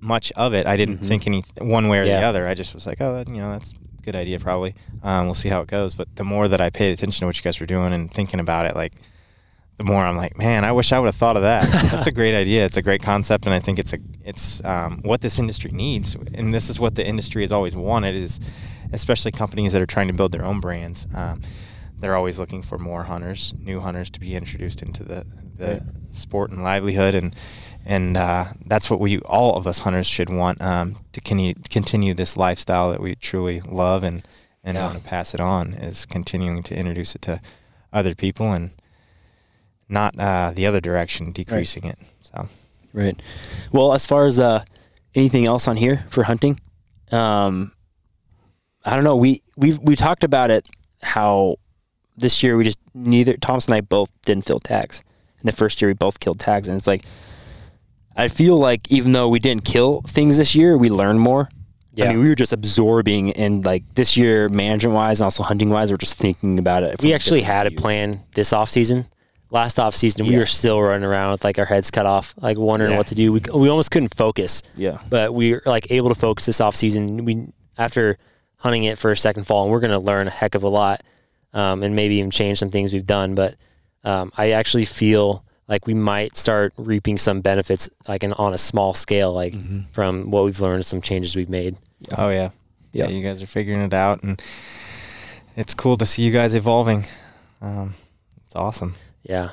much 0.00 0.32
of 0.32 0.52
it. 0.54 0.66
I 0.66 0.76
didn't 0.76 0.98
Mhm. 1.00 1.06
think 1.06 1.26
any 1.26 1.44
one 1.58 1.88
way 1.88 1.98
or 1.98 2.04
the 2.04 2.12
other. 2.22 2.46
I 2.46 2.54
just 2.54 2.74
was 2.74 2.86
like, 2.86 3.00
oh, 3.00 3.22
you 3.28 3.36
know, 3.36 3.52
that's 3.52 3.72
a 3.72 4.02
good 4.02 4.14
idea, 4.16 4.38
probably. 4.38 4.74
Um, 5.02 5.26
we'll 5.26 5.34
see 5.34 5.48
how 5.48 5.60
it 5.62 5.68
goes. 5.68 5.94
But 5.94 6.14
the 6.16 6.24
more 6.24 6.48
that 6.48 6.60
I 6.60 6.70
paid 6.70 6.92
attention 6.92 7.20
to 7.20 7.26
what 7.26 7.36
you 7.36 7.42
guys 7.42 7.58
were 7.60 7.66
doing 7.66 7.92
and 7.92 8.10
thinking 8.12 8.40
about 8.40 8.66
it, 8.66 8.74
like 8.76 8.92
the 9.76 9.84
more 9.84 10.04
I'm 10.04 10.16
like, 10.16 10.38
man, 10.38 10.64
I 10.64 10.72
wish 10.72 10.92
I 10.92 10.98
would 10.98 11.06
have 11.06 11.16
thought 11.16 11.36
of 11.36 11.42
that. 11.42 11.64
That's 11.90 12.06
a 12.06 12.12
great 12.12 12.34
idea. 12.34 12.64
It's 12.64 12.76
a 12.76 12.82
great 12.82 13.02
concept, 13.02 13.44
and 13.46 13.54
I 13.54 13.58
think 13.60 13.78
it's 13.78 13.92
a 13.92 13.98
it's 14.24 14.64
um, 14.64 15.00
what 15.02 15.20
this 15.20 15.38
industry 15.38 15.70
needs, 15.72 16.14
and 16.34 16.52
this 16.54 16.70
is 16.70 16.78
what 16.78 16.94
the 16.94 17.06
industry 17.06 17.42
has 17.42 17.52
always 17.52 17.74
wanted. 17.76 18.14
Is 18.14 18.38
especially 18.92 19.32
companies 19.32 19.72
that 19.72 19.82
are 19.82 19.86
trying 19.86 20.06
to 20.08 20.14
build 20.14 20.32
their 20.32 20.44
own 20.44 20.60
brands. 20.60 21.06
Um, 21.14 21.40
they're 21.98 22.14
always 22.16 22.38
looking 22.38 22.62
for 22.62 22.76
more 22.78 23.04
hunters, 23.04 23.54
new 23.58 23.80
hunters 23.80 24.10
to 24.10 24.20
be 24.20 24.34
introduced 24.36 24.82
into 24.82 25.02
the 25.02 25.24
the 25.56 25.66
Right. 25.66 25.82
sport 26.12 26.50
and 26.50 26.62
livelihood, 26.62 27.14
and 27.14 27.34
and 27.86 28.16
uh, 28.16 28.44
that's 28.66 28.88
what 28.90 29.00
we 29.00 29.18
all 29.20 29.56
of 29.56 29.66
us 29.66 29.80
hunters 29.80 30.06
should 30.06 30.28
want 30.30 30.60
um, 30.62 30.96
to 31.12 31.20
continue 31.20 31.54
continue 31.70 32.14
this 32.14 32.36
lifestyle 32.36 32.90
that 32.92 33.00
we 33.00 33.14
truly 33.16 33.60
love 33.62 34.02
and 34.04 34.26
and 34.62 34.76
Yeah. 34.76 34.86
want 34.86 34.98
to 34.98 35.04
pass 35.04 35.34
it 35.34 35.40
on. 35.40 35.74
Is 35.74 36.04
continuing 36.06 36.62
to 36.64 36.76
introduce 36.78 37.14
it 37.14 37.22
to 37.22 37.40
other 37.92 38.14
people 38.14 38.52
and 38.52 38.70
not 39.94 40.18
uh, 40.18 40.52
the 40.54 40.66
other 40.66 40.80
direction, 40.80 41.32
decreasing 41.32 41.84
it. 41.84 41.96
So 42.22 42.48
Right. 42.92 43.20
Well, 43.72 43.92
as 43.92 44.06
far 44.06 44.26
as 44.26 44.38
uh, 44.38 44.64
anything 45.14 45.46
else 45.46 45.66
on 45.66 45.76
here 45.76 46.04
for 46.10 46.22
hunting, 46.22 46.60
um, 47.10 47.72
I 48.84 48.94
don't 48.94 49.04
know. 49.04 49.16
We 49.16 49.42
we 49.56 49.72
we 49.82 49.96
talked 49.96 50.22
about 50.22 50.50
it 50.50 50.68
how 51.02 51.56
this 52.16 52.42
year 52.42 52.56
we 52.56 52.64
just 52.64 52.78
neither 52.94 53.36
Thomas 53.36 53.66
and 53.66 53.74
I 53.74 53.80
both 53.80 54.10
didn't 54.24 54.44
fill 54.44 54.60
tags. 54.60 55.02
In 55.42 55.46
the 55.46 55.52
first 55.52 55.82
year, 55.82 55.88
we 55.88 55.94
both 55.94 56.20
killed 56.20 56.38
tags, 56.38 56.68
and 56.68 56.78
it's 56.78 56.86
like 56.86 57.02
I 58.16 58.28
feel 58.28 58.56
like 58.56 58.90
even 58.92 59.12
though 59.12 59.28
we 59.28 59.40
didn't 59.40 59.64
kill 59.64 60.02
things 60.02 60.36
this 60.36 60.54
year, 60.54 60.78
we 60.78 60.88
learned 60.88 61.20
more. 61.20 61.48
Yeah. 61.94 62.06
I 62.06 62.08
mean, 62.10 62.20
we 62.20 62.28
were 62.28 62.34
just 62.34 62.52
absorbing, 62.52 63.32
and 63.32 63.64
like 63.64 63.82
this 63.94 64.16
year, 64.16 64.48
management 64.48 64.94
wise 64.94 65.20
and 65.20 65.24
also 65.24 65.42
hunting 65.42 65.70
wise, 65.70 65.90
we're 65.90 65.96
just 65.96 66.16
thinking 66.16 66.58
about 66.58 66.82
it. 66.82 67.00
from 67.00 67.08
we 67.08 67.14
actually 67.14 67.42
had 67.42 67.66
a 67.66 67.70
views. 67.70 67.80
plan 67.80 68.20
this 68.34 68.52
off 68.52 68.68
season. 68.68 69.06
Last 69.54 69.78
off 69.78 69.94
season, 69.94 70.26
we 70.26 70.32
Yeah. 70.32 70.40
were 70.40 70.46
still 70.46 70.82
running 70.82 71.04
around 71.04 71.30
with 71.30 71.44
like 71.44 71.60
our 71.60 71.64
heads 71.64 71.90
cut 71.92 72.06
off, 72.06 72.34
like 72.42 72.58
wondering 72.58 72.90
Yeah. 72.90 72.98
what 72.98 73.06
to 73.06 73.14
do. 73.14 73.32
We, 73.32 73.40
we 73.54 73.68
almost 73.68 73.92
couldn't 73.92 74.12
focus, 74.14 74.62
Yeah. 74.74 74.98
but 75.08 75.32
we 75.32 75.52
were 75.52 75.62
like 75.64 75.86
able 75.90 76.08
to 76.08 76.16
focus 76.16 76.46
this 76.46 76.60
off 76.60 76.74
season. 76.74 77.24
We 77.24 77.52
after 77.78 78.18
hunting 78.56 78.82
it 78.82 78.98
for 78.98 79.12
a 79.12 79.16
second 79.16 79.44
fall, 79.46 79.62
and 79.62 79.70
we're 79.70 79.78
going 79.80 79.92
to 79.92 79.98
learn 80.00 80.26
a 80.26 80.30
heck 80.30 80.56
of 80.56 80.64
a 80.64 80.68
lot, 80.68 81.02
um, 81.52 81.84
and 81.84 81.94
maybe 81.94 82.16
even 82.16 82.32
change 82.32 82.58
some 82.58 82.70
things 82.70 82.92
we've 82.92 83.06
done. 83.06 83.36
But 83.36 83.54
um, 84.02 84.32
I 84.36 84.50
actually 84.50 84.86
feel 84.86 85.44
like 85.68 85.86
we 85.86 85.94
might 85.94 86.36
start 86.36 86.72
reaping 86.76 87.16
some 87.16 87.40
benefits, 87.40 87.88
like 88.08 88.24
in, 88.24 88.32
on 88.32 88.54
a 88.54 88.58
small 88.58 88.92
scale, 88.92 89.32
like 89.32 89.52
Mm-hmm. 89.54 89.80
from 89.92 90.30
what 90.32 90.44
we've 90.44 90.60
learned, 90.60 90.84
some 90.84 91.00
changes 91.00 91.36
we've 91.36 91.48
made. 91.48 91.76
oh 92.18 92.28
yeah, 92.28 92.50
yeah, 92.92 93.06
Yeah. 93.06 93.08
you 93.10 93.22
guys 93.22 93.40
are 93.40 93.46
figuring 93.46 93.82
it 93.82 93.94
out, 93.94 94.22
and 94.24 94.42
it's 95.56 95.74
cool 95.74 95.96
to 95.98 96.06
see 96.06 96.22
you 96.24 96.32
guys 96.32 96.54
evolving. 96.56 97.06
Um, 97.62 97.94
it's 98.46 98.56
awesome. 98.56 98.94
Yeah. 99.24 99.50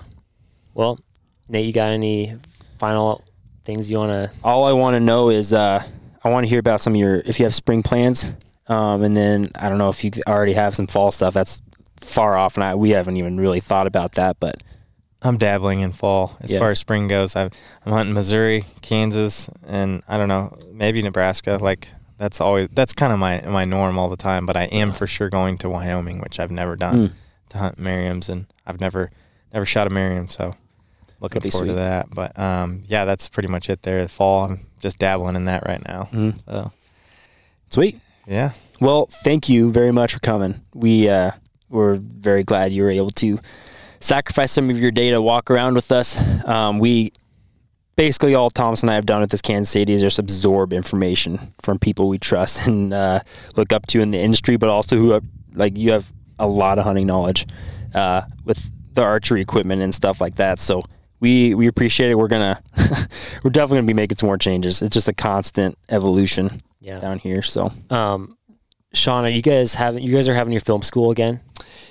Well, 0.74 1.00
Nate, 1.50 1.66
you 1.66 1.74
got 1.74 1.90
any 1.90 2.36
final 2.78 3.24
things 3.66 3.90
you 3.92 3.98
want 3.98 4.12
to? 4.12 4.32
all 4.44 4.64
I 4.66 4.72
want 4.74 4.96
to 4.96 5.00
know 5.00 5.30
is 5.30 5.54
uh, 5.54 5.84
I 6.24 6.30
want 6.30 6.46
to 6.46 6.50
hear 6.50 6.60
about 6.60 6.82
some 6.82 6.94
of 6.94 7.00
your 7.00 7.16
if 7.26 7.40
you 7.40 7.46
have 7.46 7.56
spring 7.56 7.84
plans, 7.84 8.34
um, 8.68 9.02
and 9.04 9.16
then 9.18 9.50
I 9.56 9.70
don't 9.70 9.78
know 9.78 9.90
if 9.90 10.04
you 10.04 10.12
already 10.28 10.54
have 10.54 10.76
some 10.76 10.88
fall 10.88 11.12
stuff. 11.12 11.34
That's 11.34 11.62
far 12.00 12.36
off, 12.38 12.56
and 12.56 12.64
I 12.64 12.76
we 12.76 12.92
haven't 12.92 13.18
even 13.18 13.40
really 13.40 13.60
thought 13.60 13.88
about 13.88 14.14
that. 14.14 14.38
But 14.40 14.62
I'm 15.22 15.38
dabbling 15.38 15.82
in 15.82 15.92
fall 15.94 16.36
as 16.42 16.52
Yeah. 16.52 16.60
far 16.60 16.72
as 16.72 16.80
spring 16.80 17.08
goes. 17.08 17.36
I'm, 17.36 17.50
I'm 17.86 17.92
hunting 17.94 18.14
Missouri, 18.14 18.64
Kansas, 18.82 19.50
and 19.68 20.02
I 20.08 20.18
don't 20.18 20.28
know, 20.30 20.56
maybe 20.72 21.02
Nebraska. 21.02 21.58
Like 21.62 21.88
that's 22.18 22.40
always 22.42 22.70
that's 22.74 22.94
kind 22.94 23.12
of 23.14 23.20
my 23.20 23.42
my 23.48 23.66
norm 23.66 23.98
all 24.00 24.10
the 24.10 24.18
time. 24.18 24.46
But 24.46 24.56
I 24.56 24.64
am 24.66 24.92
for 24.92 25.08
sure 25.08 25.30
going 25.30 25.58
to 25.60 25.70
Wyoming, 25.70 26.20
which 26.22 26.40
I've 26.40 26.52
never 26.52 26.76
done 26.76 26.96
Mm. 27.10 27.12
to 27.50 27.58
hunt 27.58 27.80
Merriams, 27.80 28.30
and 28.30 28.48
I've 28.66 28.80
never 28.80 29.12
never 29.54 29.66
shot 29.66 29.88
a 29.88 29.90
Merriam, 29.90 30.30
so 30.30 30.56
looking 31.20 31.40
That'd 31.40 31.52
forward 31.52 31.70
to 31.70 31.76
that. 31.76 32.08
But 32.10 32.38
um, 32.38 32.84
yeah, 32.88 33.06
that's 33.06 33.30
pretty 33.30 33.50
much 33.50 33.70
it 33.70 33.84
there. 33.84 34.08
Fall, 34.08 34.46
I'm 34.46 34.68
just 34.80 34.98
dabbling 34.98 35.36
in 35.36 35.46
that 35.46 35.66
right 35.66 35.86
now. 35.88 36.10
Mm. 36.12 36.40
So 36.50 36.72
Sweet. 37.70 38.00
yeah, 38.28 38.52
Well, 38.80 39.08
thank 39.24 39.48
you 39.48 39.72
very 39.72 39.92
much 39.92 40.14
for 40.14 40.20
coming. 40.20 40.62
We 40.74 41.10
uh, 41.10 41.32
we're 41.70 41.96
very 41.96 42.44
glad 42.44 42.74
you 42.74 42.84
were 42.84 42.90
able 42.90 43.12
to 43.12 43.40
sacrifice 44.00 44.52
some 44.52 44.70
of 44.70 44.80
your 44.80 44.92
day 44.92 45.12
to 45.12 45.22
walk 45.22 45.50
around 45.50 45.76
with 45.76 45.92
us. 45.92 46.18
Um, 46.46 46.80
we 46.80 47.14
basically 47.96 48.36
all 48.36 48.50
Thomas 48.50 48.82
and 48.82 48.90
I 48.90 48.96
have 48.96 49.06
done 49.06 49.22
at 49.22 49.30
this 49.30 49.42
Kansas 49.42 49.76
80 49.76 49.94
is 49.94 50.02
just 50.02 50.20
absorb 50.20 50.74
information 50.74 51.54
from 51.62 51.78
people 51.78 52.08
we 52.10 52.18
trust 52.18 52.66
and 52.68 52.94
uh, 52.94 53.22
look 53.56 53.72
up 53.72 53.86
to 53.88 54.02
in 54.02 54.12
the 54.12 54.20
industry, 54.20 54.58
but 54.58 54.70
also 54.70 54.98
who 54.98 55.12
have, 55.12 55.24
like 55.54 55.78
you 55.78 55.92
have 55.92 56.12
a 56.40 56.48
lot 56.48 56.80
of 56.80 56.84
hunting 56.84 57.06
knowledge 57.08 57.46
uh, 57.94 58.24
with 58.44 58.72
the 58.94 59.02
archery 59.04 59.42
equipment 59.42 59.82
and 59.82 59.94
stuff 59.94 60.20
like 60.22 60.36
that. 60.36 60.60
So 60.60 60.82
we 61.20 61.54
we 61.56 61.68
appreciate 61.68 62.12
it. 62.12 62.16
We're 62.16 62.28
gonna 62.28 62.62
we're 63.44 63.52
definitely 63.52 63.78
gonna 63.78 63.88
be 63.88 63.94
making 63.94 64.18
some 64.18 64.28
more 64.28 64.38
changes. 64.38 64.82
It's 64.82 64.94
just 64.94 65.08
a 65.08 65.14
constant 65.14 65.78
evolution 65.90 66.60
Yeah. 66.80 67.00
down 67.00 67.20
here. 67.20 67.42
So 67.42 67.72
Um, 67.90 68.38
Shawn, 68.94 69.24
are 69.26 69.30
you 69.30 69.42
guys 69.42 69.76
having? 69.76 70.04
You 70.04 70.14
guys 70.14 70.28
are 70.28 70.34
having 70.34 70.52
your 70.52 70.62
film 70.62 70.82
school 70.82 71.12
again? 71.12 71.40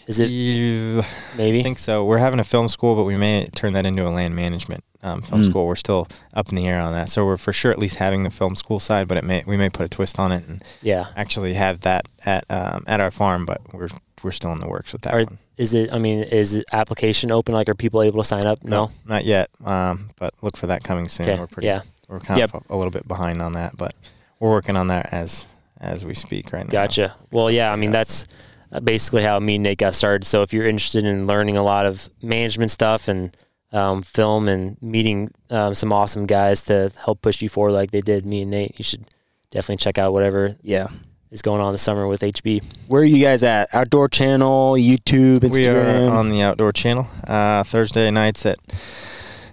Is 0.07 0.19
it 0.21 0.29
You- 0.29 1.03
maybe? 1.37 1.61
I 1.61 1.63
think 1.63 1.79
so. 1.79 2.05
We're 2.05 2.19
having 2.19 2.41
a 2.41 2.45
film 2.45 2.69
school, 2.69 2.95
but 2.97 3.05
we 3.05 3.17
may 3.17 3.47
turn 3.55 3.73
that 3.75 3.87
into 3.87 4.07
a 4.07 4.11
land 4.11 4.35
management 4.37 4.83
um, 5.03 5.23
film 5.23 5.43
Mm. 5.43 5.47
school. 5.47 5.67
We're 5.67 5.77
still 5.77 6.09
up 6.35 6.49
in 6.51 6.57
the 6.57 6.67
air 6.67 6.81
on 6.81 6.93
that. 6.93 7.09
So 7.09 7.25
we're 7.25 7.37
for 7.39 7.53
sure 7.55 7.71
at 7.71 7.79
least 7.79 7.97
having 7.97 8.25
the 8.25 8.31
film 8.31 8.55
school 8.57 8.81
side, 8.81 9.09
but 9.09 9.17
it 9.17 9.25
may 9.25 9.43
we 9.47 9.57
may 9.57 9.71
put 9.71 9.87
a 9.87 9.89
twist 9.89 10.19
on 10.19 10.33
it 10.33 10.47
and 10.47 10.63
yeah. 10.83 11.07
actually 11.17 11.55
have 11.55 11.81
that 11.81 12.05
at 12.27 12.45
um, 12.51 12.85
at 12.87 13.01
our 13.01 13.11
farm. 13.11 13.47
But 13.47 13.61
we're 13.73 13.89
we're 14.23 14.33
still 14.33 14.53
in 14.53 14.61
the 14.61 14.69
works 14.69 14.93
with 14.93 15.03
that 15.03 15.15
Are- 15.15 15.25
one. 15.25 15.39
Is 15.57 15.75
it? 15.75 15.93
I 15.93 15.99
mean, 15.99 16.23
is 16.23 16.55
it 16.55 16.65
application 16.73 17.31
open? 17.31 17.55
Like, 17.55 17.69
are 17.69 17.75
people 17.75 18.03
able 18.03 18.23
to 18.23 18.27
sign 18.29 18.47
up? 18.47 18.65
No. 18.65 18.91
not 19.07 19.25
yet. 19.27 19.51
Um, 19.65 20.11
but 20.19 20.33
look 20.43 20.57
for 20.57 20.67
that 20.69 20.83
coming 20.83 21.09
soon. 21.09 21.29
Okay. 21.29 21.39
We're 21.39 21.47
pretty. 21.47 21.67
Yeah. 21.67 21.83
We're 22.09 22.21
kind 22.21 22.41
Yep. 22.41 22.55
of 22.55 22.65
a, 22.71 22.75
a 22.75 22.77
little 22.77 22.91
bit 22.91 23.07
behind 23.07 23.43
on 23.43 23.53
that, 23.53 23.77
but 23.77 23.95
we're 24.39 24.51
working 24.51 24.77
on 24.77 24.87
that 24.89 25.13
as 25.13 25.47
as 25.79 26.05
we 26.05 26.15
speak 26.15 26.53
right 26.53 26.65
now. 26.67 26.73
Gotcha. 26.73 27.15
Well, 27.31 27.51
yeah. 27.51 27.73
I 27.73 27.77
mean, 27.77 27.91
that's 27.91 28.25
uh, 28.73 28.81
basically 28.81 29.23
how 29.23 29.39
me 29.39 29.57
and 29.57 29.63
Nate 29.65 29.79
got 29.79 29.95
started. 29.95 30.27
So 30.27 30.43
if 30.43 30.53
you're 30.53 30.67
interested 30.67 31.05
in 31.05 31.27
learning 31.27 31.57
a 31.57 31.63
lot 31.63 31.85
of 31.87 32.09
management 32.23 32.71
stuff 32.71 33.07
and 33.09 33.37
um, 33.73 34.03
film 34.03 34.49
and 34.49 34.81
meeting 34.83 35.31
um, 35.51 35.75
some 35.75 35.93
awesome 35.93 36.27
guys 36.27 36.63
to 36.63 36.91
help 37.05 37.21
push 37.23 37.41
you 37.43 37.49
forward, 37.49 37.73
like 37.73 37.91
they 37.93 38.01
did 38.01 38.25
me 38.27 38.43
and 38.43 38.51
Nate, 38.51 38.79
you 38.79 38.83
should 38.83 39.05
definitely 39.51 39.77
check 39.83 39.99
out 39.99 40.13
whatever 40.13 40.57
yeah. 40.63 40.89
Is 41.31 41.43
going 41.43 41.61
on 41.61 41.73
this 41.73 41.83
summer 41.83 42.07
with 42.07 42.21
HB. 42.23 42.63
Where 42.89 43.03
are 43.03 43.05
you 43.05 43.25
guys 43.25 43.43
at? 43.43 43.73
Outdoor 43.75 44.09
channel, 44.09 44.73
YouTube, 44.75 45.39
Instagram. 45.39 45.53
We 45.53 45.67
are 45.67 46.11
on 46.11 46.29
the 46.29 46.43
outdoor 46.43 46.73
channel 46.73 47.07
uh, 47.27 47.63
Thursday 47.63 48.11
nights 48.11 48.45
at 48.47 48.59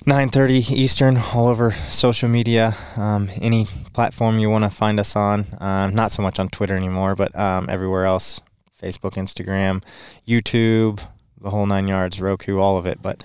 9:30 0.06 0.72
Eastern, 0.72 1.18
all 1.18 1.48
over 1.48 1.72
social 1.72 2.30
media, 2.30 2.76
um, 2.96 3.30
any 3.42 3.66
platform 3.94 4.40
you 4.40 4.50
want 4.50 4.64
to 4.64 4.70
find 4.70 5.00
us 5.00 5.16
on. 5.16 5.46
Um, 5.60 5.94
not 5.94 6.12
so 6.12 6.22
much 6.22 6.40
on 6.40 6.48
Twitter 6.50 6.76
anymore, 6.76 7.16
but 7.16 7.38
um, 7.38 7.68
everywhere 7.70 8.06
else: 8.06 8.40
Facebook, 8.82 9.14
Instagram, 9.14 9.84
YouTube, 10.28 11.06
the 11.42 11.50
whole 11.50 11.66
nine 11.66 11.88
yards, 11.88 12.22
Roku, 12.22 12.58
all 12.60 12.78
of 12.78 12.86
it. 12.86 13.02
But 13.02 13.22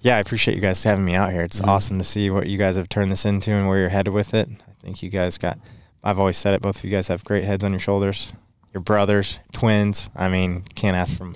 yeah, 0.00 0.16
I 0.16 0.20
appreciate 0.20 0.54
you 0.54 0.60
guys 0.60 0.82
having 0.82 1.04
me 1.04 1.14
out 1.14 1.30
here. 1.32 1.42
It's 1.42 1.60
Mhm. 1.60 1.68
awesome 1.68 1.98
to 1.98 2.04
see 2.04 2.30
what 2.30 2.48
you 2.48 2.58
guys 2.58 2.76
have 2.76 2.88
turned 2.88 3.12
this 3.12 3.24
into 3.24 3.52
and 3.52 3.68
where 3.68 3.78
you're 3.78 3.88
headed 3.90 4.12
with 4.14 4.32
it. 4.34 4.48
I 4.50 4.84
think 4.84 5.02
you 5.02 5.10
guys 5.10 5.38
got. 5.38 5.58
I've 6.04 6.18
always 6.18 6.36
said 6.36 6.54
it. 6.54 6.62
Both 6.62 6.78
of 6.78 6.84
you 6.84 6.90
guys 6.90 7.08
have 7.08 7.24
great 7.24 7.44
heads 7.44 7.64
on 7.64 7.70
your 7.72 7.80
shoulders. 7.80 8.32
Your 8.74 8.80
brothers, 8.82 9.38
twins. 9.52 10.08
I 10.16 10.28
mean, 10.28 10.62
can't 10.74 10.96
ask 10.96 11.16
for 11.16 11.30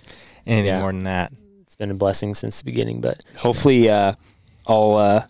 anything 0.46 0.66
Yeah. 0.66 0.80
more 0.80 0.92
than 0.92 1.04
that. 1.04 1.32
It's 1.62 1.76
been 1.76 1.90
a 1.90 1.94
blessing 1.94 2.34
since 2.34 2.58
the 2.58 2.64
beginning, 2.64 3.00
but 3.00 3.20
Hopefully, 3.38 3.88
uh, 3.90 4.14
I'll 4.66 4.94
uh, 4.96 5.26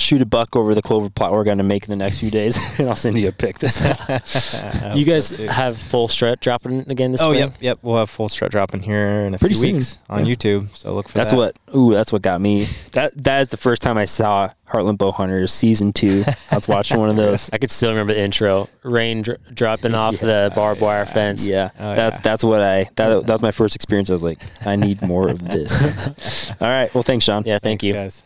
shoot 0.00 0.22
a 0.22 0.26
buck 0.26 0.56
over 0.56 0.74
the 0.74 0.82
clover 0.82 1.10
plot 1.10 1.32
we're 1.32 1.44
going 1.44 1.58
to 1.58 1.64
make 1.64 1.84
in 1.84 1.90
the 1.90 1.96
next 1.96 2.18
few 2.20 2.30
days, 2.30 2.56
and 2.78 2.88
I'll 2.88 2.96
send 2.96 3.18
you 3.18 3.28
a 3.28 3.32
pic 3.32 3.58
this 3.58 3.78
time. 4.08 4.96
you 4.96 5.04
guys 5.04 5.36
have 5.36 5.76
full 5.78 6.08
strut 6.08 6.40
dropping 6.40 6.90
again 6.90 7.12
this 7.12 7.20
Oh, 7.22 7.26
spring? 7.32 7.38
yep, 7.40 7.52
yep. 7.60 7.78
We'll 7.82 7.96
have 7.98 8.10
full 8.10 8.28
strut 8.28 8.50
dropping 8.50 8.82
here 8.82 9.20
in 9.26 9.34
a 9.34 9.38
Pretty 9.38 9.54
few 9.54 9.62
soon. 9.62 9.74
weeks 9.76 9.98
on 10.08 10.26
Yeah. 10.26 10.34
YouTube. 10.34 10.76
So 10.76 10.94
look 10.94 11.08
for 11.08 11.14
That's 11.18 11.30
that. 11.32 11.36
what. 11.36 11.56
Ooh, 11.76 11.92
that's 11.92 12.12
what 12.12 12.22
got 12.22 12.40
me. 12.40 12.64
That 12.92 13.12
that 13.24 13.42
is 13.42 13.48
the 13.50 13.56
first 13.56 13.82
time 13.82 13.96
I 13.96 14.04
saw 14.06 14.50
Heartland 14.68 14.98
Bowhunters 14.98 15.50
season 15.50 15.92
two. 15.92 16.24
I 16.50 16.54
was 16.56 16.66
watching 16.68 16.98
one 16.98 17.08
of 17.10 17.16
those. 17.16 17.50
I 17.52 17.58
could 17.58 17.70
still 17.70 17.90
remember 17.90 18.12
the 18.14 18.20
intro. 18.20 18.68
Rain 18.82 19.22
dr- 19.22 19.38
dropping 19.54 19.94
off 19.94 20.18
the 20.18 20.50
barbed 20.54 20.80
wire 20.80 21.06
fence. 21.06 21.46
Yeah, 21.46 21.70
Oh, 21.78 21.94
that's 21.94 22.16
yeah. 22.16 22.20
that's 22.22 22.42
what 22.44 22.60
I 22.60 22.84
that 22.96 23.26
that 23.26 23.32
was 23.32 23.42
my 23.42 23.50
first 23.52 23.74
experience. 23.76 24.10
I 24.10 24.14
was 24.14 24.22
like, 24.22 24.38
I 24.66 24.76
need 24.76 25.00
more 25.02 25.28
of 25.28 25.46
this. 25.46 26.50
All 26.60 26.68
right. 26.68 26.92
Well, 26.94 27.02
thanks, 27.02 27.24
Shawn. 27.24 27.44
Yeah, 27.46 27.58
thank 27.58 27.80
Thanks, 27.80 27.84
you. 27.84 27.92
guys. 27.94 28.22